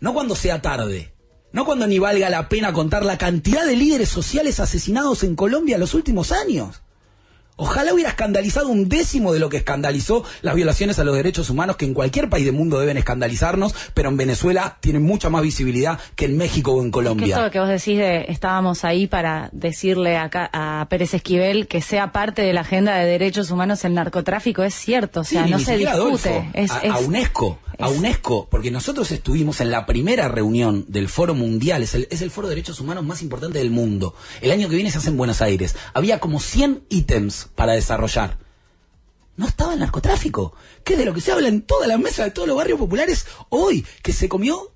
no 0.00 0.14
cuando 0.14 0.36
sea 0.36 0.62
tarde, 0.62 1.12
no 1.52 1.64
cuando 1.64 1.86
ni 1.86 1.98
valga 1.98 2.28
la 2.30 2.48
pena 2.48 2.72
contar 2.72 3.04
la 3.04 3.18
cantidad 3.18 3.64
de 3.66 3.76
líderes 3.76 4.08
sociales 4.08 4.60
asesinados 4.60 5.22
en 5.24 5.36
Colombia 5.36 5.74
en 5.76 5.80
los 5.80 5.94
últimos 5.94 6.32
años. 6.32 6.82
Ojalá 7.60 7.92
hubiera 7.92 8.10
escandalizado 8.10 8.68
un 8.68 8.88
décimo 8.88 9.32
de 9.32 9.40
lo 9.40 9.48
que 9.48 9.58
escandalizó 9.58 10.24
las 10.42 10.54
violaciones 10.54 10.98
a 10.98 11.04
los 11.04 11.16
derechos 11.16 11.50
humanos 11.50 11.76
que 11.76 11.84
en 11.84 11.92
cualquier 11.92 12.30
país 12.30 12.44
del 12.46 12.54
mundo 12.54 12.78
deben 12.78 12.96
escandalizarnos, 12.96 13.74
pero 13.94 14.08
en 14.08 14.16
Venezuela 14.16 14.78
tienen 14.80 15.02
mucha 15.02 15.28
más 15.28 15.42
visibilidad 15.42 15.98
que 16.16 16.26
en 16.26 16.36
México 16.36 16.72
o 16.72 16.82
en 16.82 16.90
Colombia. 16.90 17.26
Que 17.26 17.32
esto 17.40 17.50
que 17.50 17.58
vos 17.60 17.68
decís 17.68 17.98
de 17.98 18.26
estábamos 18.28 18.84
ahí 18.84 19.06
para 19.08 19.50
decirle 19.52 20.16
acá 20.16 20.48
a 20.52 20.86
Pérez 20.88 21.14
Esquivel 21.14 21.66
que 21.66 21.82
sea 21.82 22.12
parte 22.12 22.42
de 22.42 22.52
la 22.52 22.60
agenda 22.60 22.96
de 22.96 23.06
derechos 23.06 23.50
humanos 23.50 23.84
el 23.84 23.94
narcotráfico 23.94 24.62
es 24.62 24.74
cierto, 24.74 25.20
o 25.20 25.24
sea, 25.24 25.44
Sí, 25.44 25.50
no 25.50 25.58
se 25.58 25.76
discute. 25.76 25.98
Adolfo, 25.98 26.46
es, 26.54 26.70
a, 26.70 26.78
es- 26.78 26.92
a 26.92 26.98
UNESCO, 26.98 27.58
a 27.80 27.88
UNESCO, 27.88 28.48
porque 28.50 28.70
nosotros 28.70 29.10
estuvimos 29.10 29.60
en 29.60 29.70
la 29.70 29.84
primera 29.84 30.28
reunión 30.28 30.84
del 30.88 31.08
Foro 31.08 31.34
Mundial, 31.34 31.82
es 31.82 31.94
el, 31.94 32.06
es 32.10 32.22
el 32.22 32.30
foro 32.30 32.48
de 32.48 32.54
derechos 32.54 32.80
humanos 32.80 33.04
más 33.04 33.20
importante 33.22 33.58
del 33.58 33.70
mundo. 33.70 34.14
El 34.40 34.50
año 34.52 34.68
que 34.68 34.76
viene 34.76 34.90
se 34.90 34.98
hace 34.98 35.08
en 35.10 35.16
Buenos 35.16 35.42
Aires. 35.42 35.76
Había 35.94 36.18
como 36.20 36.40
100 36.40 36.84
ítems 36.88 37.47
para 37.54 37.72
desarrollar. 37.72 38.38
No 39.36 39.46
estaba 39.46 39.74
el 39.74 39.78
narcotráfico, 39.80 40.54
que 40.84 40.94
es 40.94 40.98
de 40.98 41.04
lo 41.04 41.14
que 41.14 41.20
se 41.20 41.30
habla 41.32 41.48
en 41.48 41.62
todas 41.62 41.86
las 41.88 41.98
mesas 41.98 42.26
de 42.26 42.30
todos 42.32 42.48
los 42.48 42.56
barrios 42.56 42.78
populares 42.78 43.26
hoy, 43.50 43.86
que 44.02 44.12
se 44.12 44.28
comió 44.28 44.72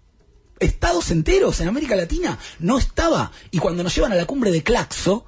estados 0.61 1.11
enteros 1.11 1.61
en 1.61 1.69
América 1.69 1.97
Latina. 1.97 2.39
No 2.61 2.79
estaba. 2.79 3.33
Y 3.51 3.59
cuando 3.59 3.83
nos 3.83 3.95
llevan 3.95 4.13
a 4.13 4.17
la 4.17 4.27
cumbre 4.27 4.53
de 4.53 4.63
Claxo, 4.63 5.27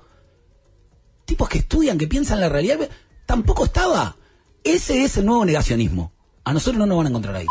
tipos 1.24 1.48
que 1.48 1.58
estudian, 1.58 1.98
que 1.98 2.06
piensan 2.06 2.40
la 2.40 2.48
realidad, 2.48 2.88
tampoco 3.26 3.64
estaba. 3.64 4.16
Ese 4.62 5.02
es 5.02 5.16
el 5.16 5.26
nuevo 5.26 5.44
negacionismo. 5.44 6.12
A 6.44 6.52
nosotros 6.52 6.78
no 6.78 6.86
nos 6.86 6.98
van 6.98 7.06
a 7.06 7.10
encontrar 7.10 7.34
ahí. 7.36 7.46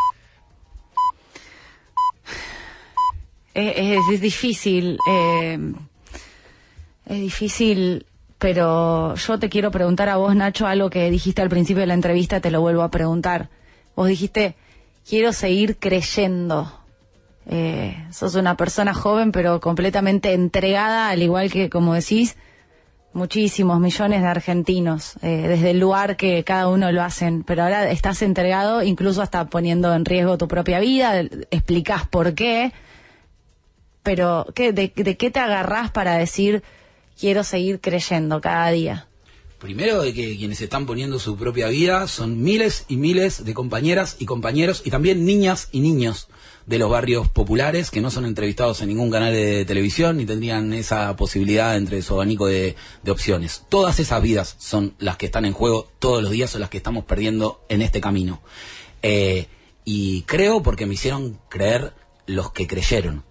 es, 3.54 3.74
es- 3.78 4.14
es 4.14 4.22
difícil, 4.22 4.98
eh, 5.08 5.74
es 7.06 7.20
difícil, 7.20 8.06
pero 8.44 9.16
yo 9.16 9.40
te 9.40 9.48
quiero 9.48 9.72
preguntar 9.72 10.10
a 10.10 10.18
vos, 10.18 10.36
Nacho, 10.36 10.68
algo 10.68 10.90
que 10.90 11.10
dijiste 11.10 11.42
al 11.42 11.48
principio 11.48 11.80
de 11.80 11.88
la 11.88 11.94
entrevista, 11.94 12.42
te 12.42 12.52
lo 12.52 12.60
vuelvo 12.60 12.82
a 12.82 12.92
preguntar. 12.92 13.48
Vos 13.96 14.10
dijiste, 14.10 14.58
quiero 15.08 15.32
seguir 15.32 15.78
creyendo. 15.78 16.70
Eh, 17.46 17.96
sos 18.12 18.36
una 18.36 18.58
persona 18.58 18.94
joven, 18.94 19.32
pero 19.32 19.62
completamente 19.62 20.34
entregada, 20.34 21.08
al 21.08 21.22
igual 21.22 21.50
que, 21.50 21.70
como 21.70 21.94
decís, 21.94 22.36
muchísimos 23.14 23.80
millones 23.80 24.22
de 24.22 24.28
argentinos, 24.28 25.16
eh, 25.22 25.46
desde 25.48 25.72
el 25.72 25.80
lugar 25.80 26.18
que 26.18 26.44
cada 26.44 26.68
uno 26.68 26.92
lo 26.92 27.02
hacen, 27.02 27.44
pero 27.44 27.64
ahora 27.64 27.90
estás 27.92 28.22
entregado, 28.24 28.84
incluso 28.84 29.22
hasta 29.22 29.46
poniendo 29.46 29.94
en 29.94 30.04
riesgo 30.04 30.38
tu 30.38 30.50
propia 30.50 30.82
vida, 30.82 31.18
explicás 31.50 32.10
por 32.10 32.34
qué, 32.34 32.74
pero 34.04 34.48
¿qué, 34.54 34.74
de, 34.74 34.92
de 34.94 35.16
qué 35.16 35.32
te 35.32 35.40
agarrás 35.40 35.92
para 35.92 36.18
decir 36.18 36.62
quiero 37.20 37.44
seguir 37.44 37.80
creyendo 37.80 38.42
cada 38.42 38.70
día? 38.72 39.08
Primero 39.64 40.02
de 40.02 40.14
que 40.14 40.36
quienes 40.36 40.60
están 40.60 40.86
poniendo 40.86 41.20
su 41.20 41.38
propia 41.38 41.70
vida 41.70 42.08
son 42.08 42.44
miles 42.44 42.84
y 42.90 42.98
miles 42.98 43.46
de 43.46 43.54
compañeras 43.54 44.18
y 44.20 44.26
compañeros 44.26 44.82
y 44.84 44.90
también 44.90 45.24
niñas 45.24 45.70
y 45.72 45.80
niños 45.80 46.28
de 46.66 46.80
los 46.80 46.90
barrios 46.90 47.30
populares 47.30 47.90
que 47.90 48.02
no 48.02 48.12
son 48.12 48.26
entrevistados 48.26 48.82
en 48.82 48.90
ningún 48.90 49.10
canal 49.10 49.32
de 49.32 49.64
televisión 49.64 50.18
ni 50.18 50.26
tendrían 50.26 50.74
esa 50.74 51.16
posibilidad 51.16 51.78
entre 51.78 52.02
su 52.02 52.14
abanico 52.14 52.48
de, 52.48 52.76
opciones. 53.08 53.64
Todas 53.70 54.02
esas 54.02 54.22
vidas 54.22 54.58
son 54.60 54.96
las 55.00 55.16
que 55.16 55.28
están 55.28 55.46
en 55.46 55.54
juego 55.54 55.90
todos 55.98 56.22
los 56.22 56.32
días 56.32 56.54
o 56.56 56.60
las 56.60 56.70
que 56.70 56.78
estamos 56.78 57.06
perdiendo 57.06 57.64
en 57.70 57.82
este 57.82 58.02
camino. 58.02 58.42
Eh, 59.02 59.48
y 59.86 60.24
creo 60.24 60.62
porque 60.62 60.86
me 60.86 60.96
hicieron 60.96 61.40
creer 61.50 61.94
los 62.26 62.52
que 62.52 62.68
creyeron 62.68 63.24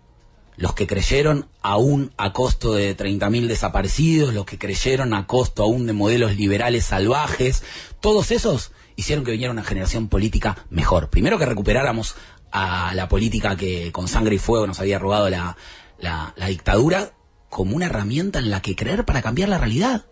los 0.56 0.74
que 0.74 0.86
creyeron 0.86 1.48
aún 1.62 2.12
a 2.16 2.32
costo 2.32 2.74
de 2.74 2.96
30.000 2.96 3.46
desaparecidos, 3.46 4.34
los 4.34 4.44
que 4.44 4.58
creyeron 4.58 5.14
a 5.14 5.26
costo 5.26 5.62
aún 5.62 5.86
de 5.86 5.92
modelos 5.92 6.36
liberales 6.36 6.86
salvajes, 6.86 7.62
todos 8.00 8.30
esos 8.30 8.72
hicieron 8.96 9.24
que 9.24 9.32
viniera 9.32 9.52
una 9.52 9.64
generación 9.64 10.08
política 10.08 10.66
mejor. 10.70 11.08
Primero 11.08 11.38
que 11.38 11.46
recuperáramos 11.46 12.14
a 12.50 12.94
la 12.94 13.08
política 13.08 13.56
que 13.56 13.92
con 13.92 14.08
sangre 14.08 14.34
y 14.34 14.38
fuego 14.38 14.66
nos 14.66 14.78
había 14.80 14.98
robado 14.98 15.30
la, 15.30 15.56
la, 15.98 16.34
la 16.36 16.46
dictadura 16.48 17.14
como 17.48 17.76
una 17.76 17.86
herramienta 17.86 18.38
en 18.38 18.50
la 18.50 18.60
que 18.60 18.76
creer 18.76 19.04
para 19.04 19.22
cambiar 19.22 19.48
la 19.48 19.58
realidad. 19.58 20.06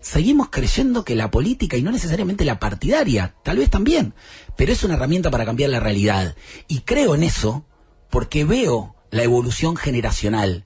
seguimos 0.00 0.48
creyendo 0.50 1.04
que 1.04 1.16
la 1.16 1.30
política, 1.30 1.76
y 1.76 1.82
no 1.82 1.90
necesariamente 1.90 2.44
la 2.44 2.60
partidaria, 2.60 3.34
tal 3.42 3.56
vez 3.56 3.70
también, 3.70 4.14
pero 4.56 4.72
es 4.72 4.84
una 4.84 4.94
herramienta 4.94 5.30
para 5.30 5.46
cambiar 5.46 5.70
la 5.70 5.80
realidad. 5.80 6.36
Y 6.68 6.80
creo 6.80 7.14
en 7.14 7.22
eso 7.22 7.64
porque 8.10 8.44
veo 8.44 8.93
la 9.14 9.22
evolución 9.22 9.76
generacional. 9.76 10.64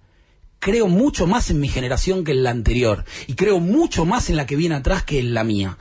Creo 0.58 0.88
mucho 0.88 1.26
más 1.26 1.50
en 1.50 1.60
mi 1.60 1.68
generación 1.68 2.24
que 2.24 2.32
en 2.32 2.42
la 2.44 2.50
anterior. 2.50 3.04
Y 3.26 3.34
creo 3.34 3.60
mucho 3.60 4.06
más 4.06 4.30
en 4.30 4.36
la 4.36 4.46
que 4.46 4.56
viene 4.56 4.74
atrás 4.74 5.02
que 5.02 5.18
en 5.18 5.34
la 5.34 5.44
mía. 5.44 5.76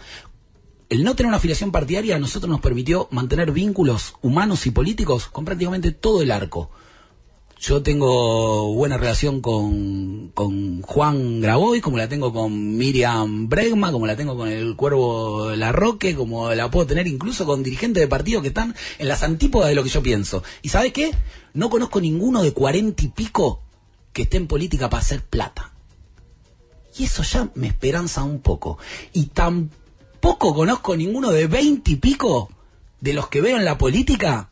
El 0.90 1.06
no 1.06 1.16
tener 1.16 1.30
una 1.30 1.38
afiliación 1.38 1.72
partidaria 1.72 2.18
a 2.18 2.20
nosotros 2.20 2.50
nos 2.50 2.60
permitió 2.60 3.08
mantener 3.10 3.52
vínculos 3.52 4.16
humanos 4.22 4.68
y 4.68 4.72
políticos 4.72 5.30
con 5.30 5.46
prácticamente 5.46 5.94
todo 5.94 6.22
el 6.22 6.30
arco. 6.30 6.70
Yo 7.60 7.82
tengo 7.82 8.74
buena 8.76 8.98
relación 8.98 9.42
con, 9.42 10.30
con 10.36 10.84
Juan 10.84 11.42
Graboy, 11.42 11.82
como 11.82 11.98
la 11.98 12.08
tengo 12.08 12.32
con 12.32 12.78
Miriam 12.78 13.50
Bregma, 13.50 13.92
como 13.92 14.06
la 14.06 14.16
tengo 14.16 14.38
con 14.38 14.48
el 14.48 14.76
Cuervo 14.76 15.56
Larroque, 15.56 16.16
como 16.16 16.54
la 16.54 16.70
puedo 16.70 16.86
tener 16.86 17.08
incluso 17.08 17.48
con 17.48 17.64
dirigentes 17.64 18.02
de 18.02 18.08
partidos 18.08 18.44
que 18.44 18.50
están 18.50 18.76
en 19.00 19.08
las 19.08 19.24
antípodas 19.24 19.70
de 19.70 19.76
lo 19.76 19.84
que 19.84 19.90
yo 19.90 20.04
pienso. 20.04 20.44
¿Y 20.62 20.70
sabe 20.70 20.94
qué? 20.94 21.12
No 21.56 21.72
conozco 21.72 22.00
ninguno 22.00 22.44
de 22.44 22.54
cuarenta 22.54 23.04
y 23.04 23.08
pico 23.08 23.64
que 24.14 24.24
esté 24.24 24.38
en 24.38 24.48
política 24.48 24.90
para 24.90 25.02
hacer 25.02 25.24
plata. 25.24 25.72
Y 26.98 27.06
eso 27.06 27.24
ya 27.24 27.50
me 27.56 27.68
esperanza 27.68 28.24
un 28.24 28.40
poco. 28.40 28.78
Y 29.14 29.26
tampoco 29.26 30.54
conozco 30.54 30.96
ninguno 30.96 31.32
de 31.32 31.48
veinte 31.48 31.92
y 31.92 31.96
pico 31.96 32.50
de 33.02 33.14
los 33.14 33.30
que 33.30 33.42
veo 33.42 33.58
en 33.58 33.66
la 33.66 33.80
política 33.80 34.52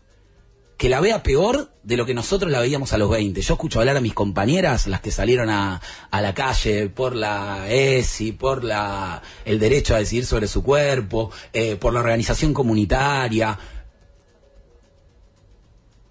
que 0.77 0.89
la 0.89 0.99
vea 0.99 1.23
peor 1.23 1.71
de 1.83 1.95
lo 1.95 2.05
que 2.05 2.13
nosotros 2.13 2.51
la 2.51 2.59
veíamos 2.59 2.91
a 2.91 2.97
los 2.97 3.09
20. 3.09 3.41
Yo 3.41 3.53
escucho 3.53 3.79
hablar 3.79 3.97
a 3.97 4.01
mis 4.01 4.13
compañeras, 4.13 4.87
las 4.87 5.01
que 5.01 5.11
salieron 5.11 5.49
a, 5.49 5.81
la 6.11 6.33
calle 6.33 6.89
por 6.89 7.15
la 7.15 7.69
ESI, 7.69 8.33
por 8.33 8.63
la, 8.63 9.21
el 9.45 9.59
derecho 9.59 9.95
a 9.95 9.99
decidir 9.99 10.25
sobre 10.25 10.47
su 10.47 10.63
cuerpo, 10.63 11.31
eh, 11.53 11.77
por 11.77 11.93
la 11.93 12.01
organización 12.01 12.53
comunitaria. 12.53 13.57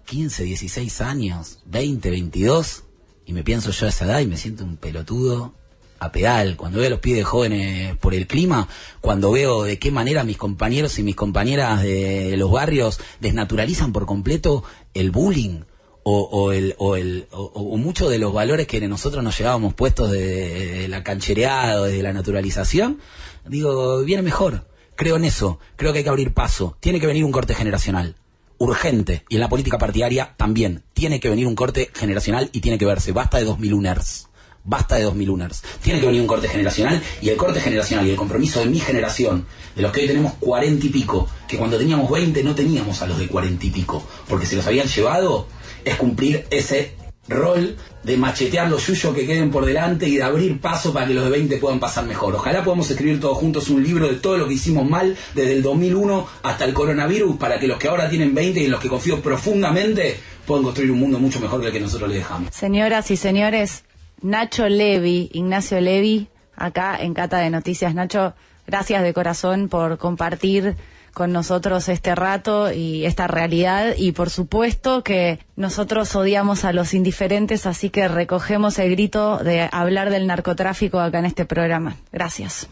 15, 0.05 0.43
16 0.43 1.01
años, 1.01 1.59
20, 1.65 2.09
22, 2.09 2.83
y 3.25 3.33
me 3.33 3.43
pienso 3.43 3.71
yo 3.71 3.85
a 3.85 3.89
esa 3.89 4.05
edad 4.05 4.19
y 4.19 4.27
me 4.27 4.37
siento 4.37 4.63
un 4.63 4.77
pelotudo 4.77 5.53
a 5.99 6.11
pedal, 6.11 6.57
cuando 6.57 6.79
veo 6.79 6.87
a 6.87 6.91
los 6.91 6.99
pibes 6.99 7.25
jóvenes 7.25 7.95
por 7.97 8.13
el 8.13 8.27
clima, 8.27 8.67
cuando 9.01 9.31
veo 9.31 9.63
de 9.63 9.79
qué 9.79 9.91
manera 9.91 10.23
mis 10.23 10.37
compañeros 10.37 10.99
y 10.99 11.03
mis 11.03 11.15
compañeras 11.15 11.83
de 11.83 12.35
los 12.37 12.51
barrios 12.51 12.99
desnaturalizan 13.21 13.91
por 13.91 14.05
completo 14.05 14.63
el 14.93 15.11
bullying 15.11 15.61
o, 16.03 16.21
o 16.21 16.51
el, 16.51 16.75
o, 16.77 16.95
el, 16.95 17.27
o, 17.31 17.43
o 17.43 17.77
muchos 17.77 18.09
de 18.09 18.19
los 18.19 18.33
valores 18.33 18.67
que 18.67 18.85
nosotros 18.87 19.23
nos 19.23 19.37
llevábamos 19.37 19.73
puestos 19.73 20.11
de, 20.11 20.87
la 20.87 21.03
canchereada 21.03 21.81
o 21.81 21.85
de 21.85 22.03
la 22.03 22.13
naturalización, 22.13 22.99
digo, 23.47 24.03
viene 24.03 24.21
mejor. 24.21 24.67
Creo 24.95 25.17
en 25.17 25.25
eso, 25.25 25.59
creo 25.75 25.91
que 25.91 25.99
hay 25.99 26.03
que 26.03 26.09
abrir 26.09 26.33
paso, 26.33 26.77
tiene 26.79 26.99
que 26.99 27.07
venir 27.07 27.25
un 27.25 27.31
corte 27.31 27.55
generacional. 27.55 28.15
Urgente. 28.57 29.25
Y 29.27 29.35
en 29.35 29.41
la 29.41 29.49
política 29.49 29.77
partidaria 29.77 30.33
también. 30.37 30.83
Tiene 30.93 31.19
que 31.19 31.27
venir 31.27 31.45
un 31.45 31.55
corte 31.55 31.89
generacional 31.93 32.49
y 32.53 32.61
tiene 32.61 32.77
que 32.77 32.85
verse, 32.85 33.11
basta 33.11 33.37
de 33.37 33.45
2001ers 33.45 34.27
basta 34.65 34.95
de 34.95 35.03
2000 35.03 35.29
uners. 35.29 35.63
Tiene 35.81 35.99
que 35.99 36.07
venir 36.07 36.21
un 36.21 36.27
corte 36.27 36.47
generacional 36.47 37.01
y 37.21 37.29
el 37.29 37.37
corte 37.37 37.61
generacional 37.61 38.05
y 38.05 38.11
el 38.11 38.17
compromiso 38.17 38.59
de 38.59 38.65
mi 38.65 38.79
generación, 38.79 39.45
de 39.75 39.81
los 39.81 39.91
que 39.91 40.01
hoy 40.01 40.07
tenemos 40.07 40.33
40 40.39 40.85
y 40.85 40.89
pico, 40.89 41.29
que 41.47 41.57
cuando 41.57 41.77
teníamos 41.77 42.09
20 42.11 42.43
no 42.43 42.55
teníamos 42.55 43.01
a 43.01 43.07
los 43.07 43.17
de 43.17 43.27
40 43.27 43.65
y 43.65 43.69
pico, 43.69 44.05
porque 44.27 44.45
se 44.45 44.55
los 44.55 44.65
habían 44.67 44.87
llevado, 44.87 45.47
es 45.85 45.95
cumplir 45.95 46.45
ese 46.49 46.95
rol 47.27 47.75
de 48.03 48.17
machetear 48.17 48.69
los 48.69 48.85
yuyos 48.85 49.15
que 49.15 49.25
queden 49.25 49.49
por 49.49 49.65
delante 49.65 50.07
y 50.07 50.17
de 50.17 50.23
abrir 50.23 50.61
paso 50.61 50.93
para 50.93 51.07
que 51.07 51.13
los 51.13 51.23
de 51.23 51.31
20 51.31 51.57
puedan 51.57 51.79
pasar 51.79 52.05
mejor. 52.05 52.35
Ojalá 52.35 52.63
podamos 52.63 52.89
escribir 52.89 53.19
todos 53.19 53.37
juntos 53.37 53.69
un 53.69 53.83
libro 53.83 54.07
de 54.07 54.15
todo 54.15 54.37
lo 54.37 54.47
que 54.47 54.53
hicimos 54.53 54.87
mal 54.87 55.17
desde 55.33 55.53
el 55.53 55.63
2001 55.63 56.27
hasta 56.43 56.65
el 56.65 56.73
coronavirus 56.73 57.37
para 57.37 57.59
que 57.59 57.67
los 57.67 57.79
que 57.79 57.87
ahora 57.87 58.09
tienen 58.09 58.35
20 58.35 58.59
y 58.59 58.65
en 58.65 58.71
los 58.71 58.79
que 58.79 58.89
confío 58.89 59.21
profundamente 59.21 60.19
puedan 60.45 60.63
construir 60.63 60.91
un 60.91 60.99
mundo 60.99 61.19
mucho 61.19 61.39
mejor 61.39 61.61
que 61.61 61.67
el 61.67 61.73
que 61.73 61.79
nosotros 61.79 62.09
les 62.09 62.19
dejamos. 62.19 62.53
Señoras 62.53 63.09
y 63.09 63.17
señores, 63.17 63.83
Nacho 64.21 64.67
Levi, 64.67 65.29
Ignacio 65.33 65.79
Levi, 65.81 66.27
acá 66.55 66.97
en 66.99 67.13
Cata 67.13 67.37
de 67.39 67.49
Noticias. 67.49 67.93
Nacho, 67.93 68.33
gracias 68.67 69.03
de 69.03 69.13
corazón 69.13 69.69
por 69.69 69.97
compartir 69.97 70.75
con 71.15 71.31
nosotros 71.31 71.87
este 71.87 72.13
rato 72.13 72.73
y 72.73 73.05
esta 73.05 73.25
realidad 73.25 73.93
y 73.97 74.11
por 74.11 74.29
supuesto 74.29 75.01
que 75.01 75.39
nosotros 75.55 76.13
odiamos 76.15 76.65
a 76.65 76.73
los 76.73 76.93
indiferentes, 76.93 77.65
así 77.65 77.89
que 77.89 78.09
recogemos 78.09 78.77
el 78.79 78.91
grito 78.91 79.37
de 79.37 79.69
hablar 79.71 80.09
del 80.09 80.27
narcotráfico 80.27 80.99
acá 80.99 81.19
en 81.19 81.25
este 81.25 81.45
programa. 81.45 81.95
Gracias. 82.11 82.67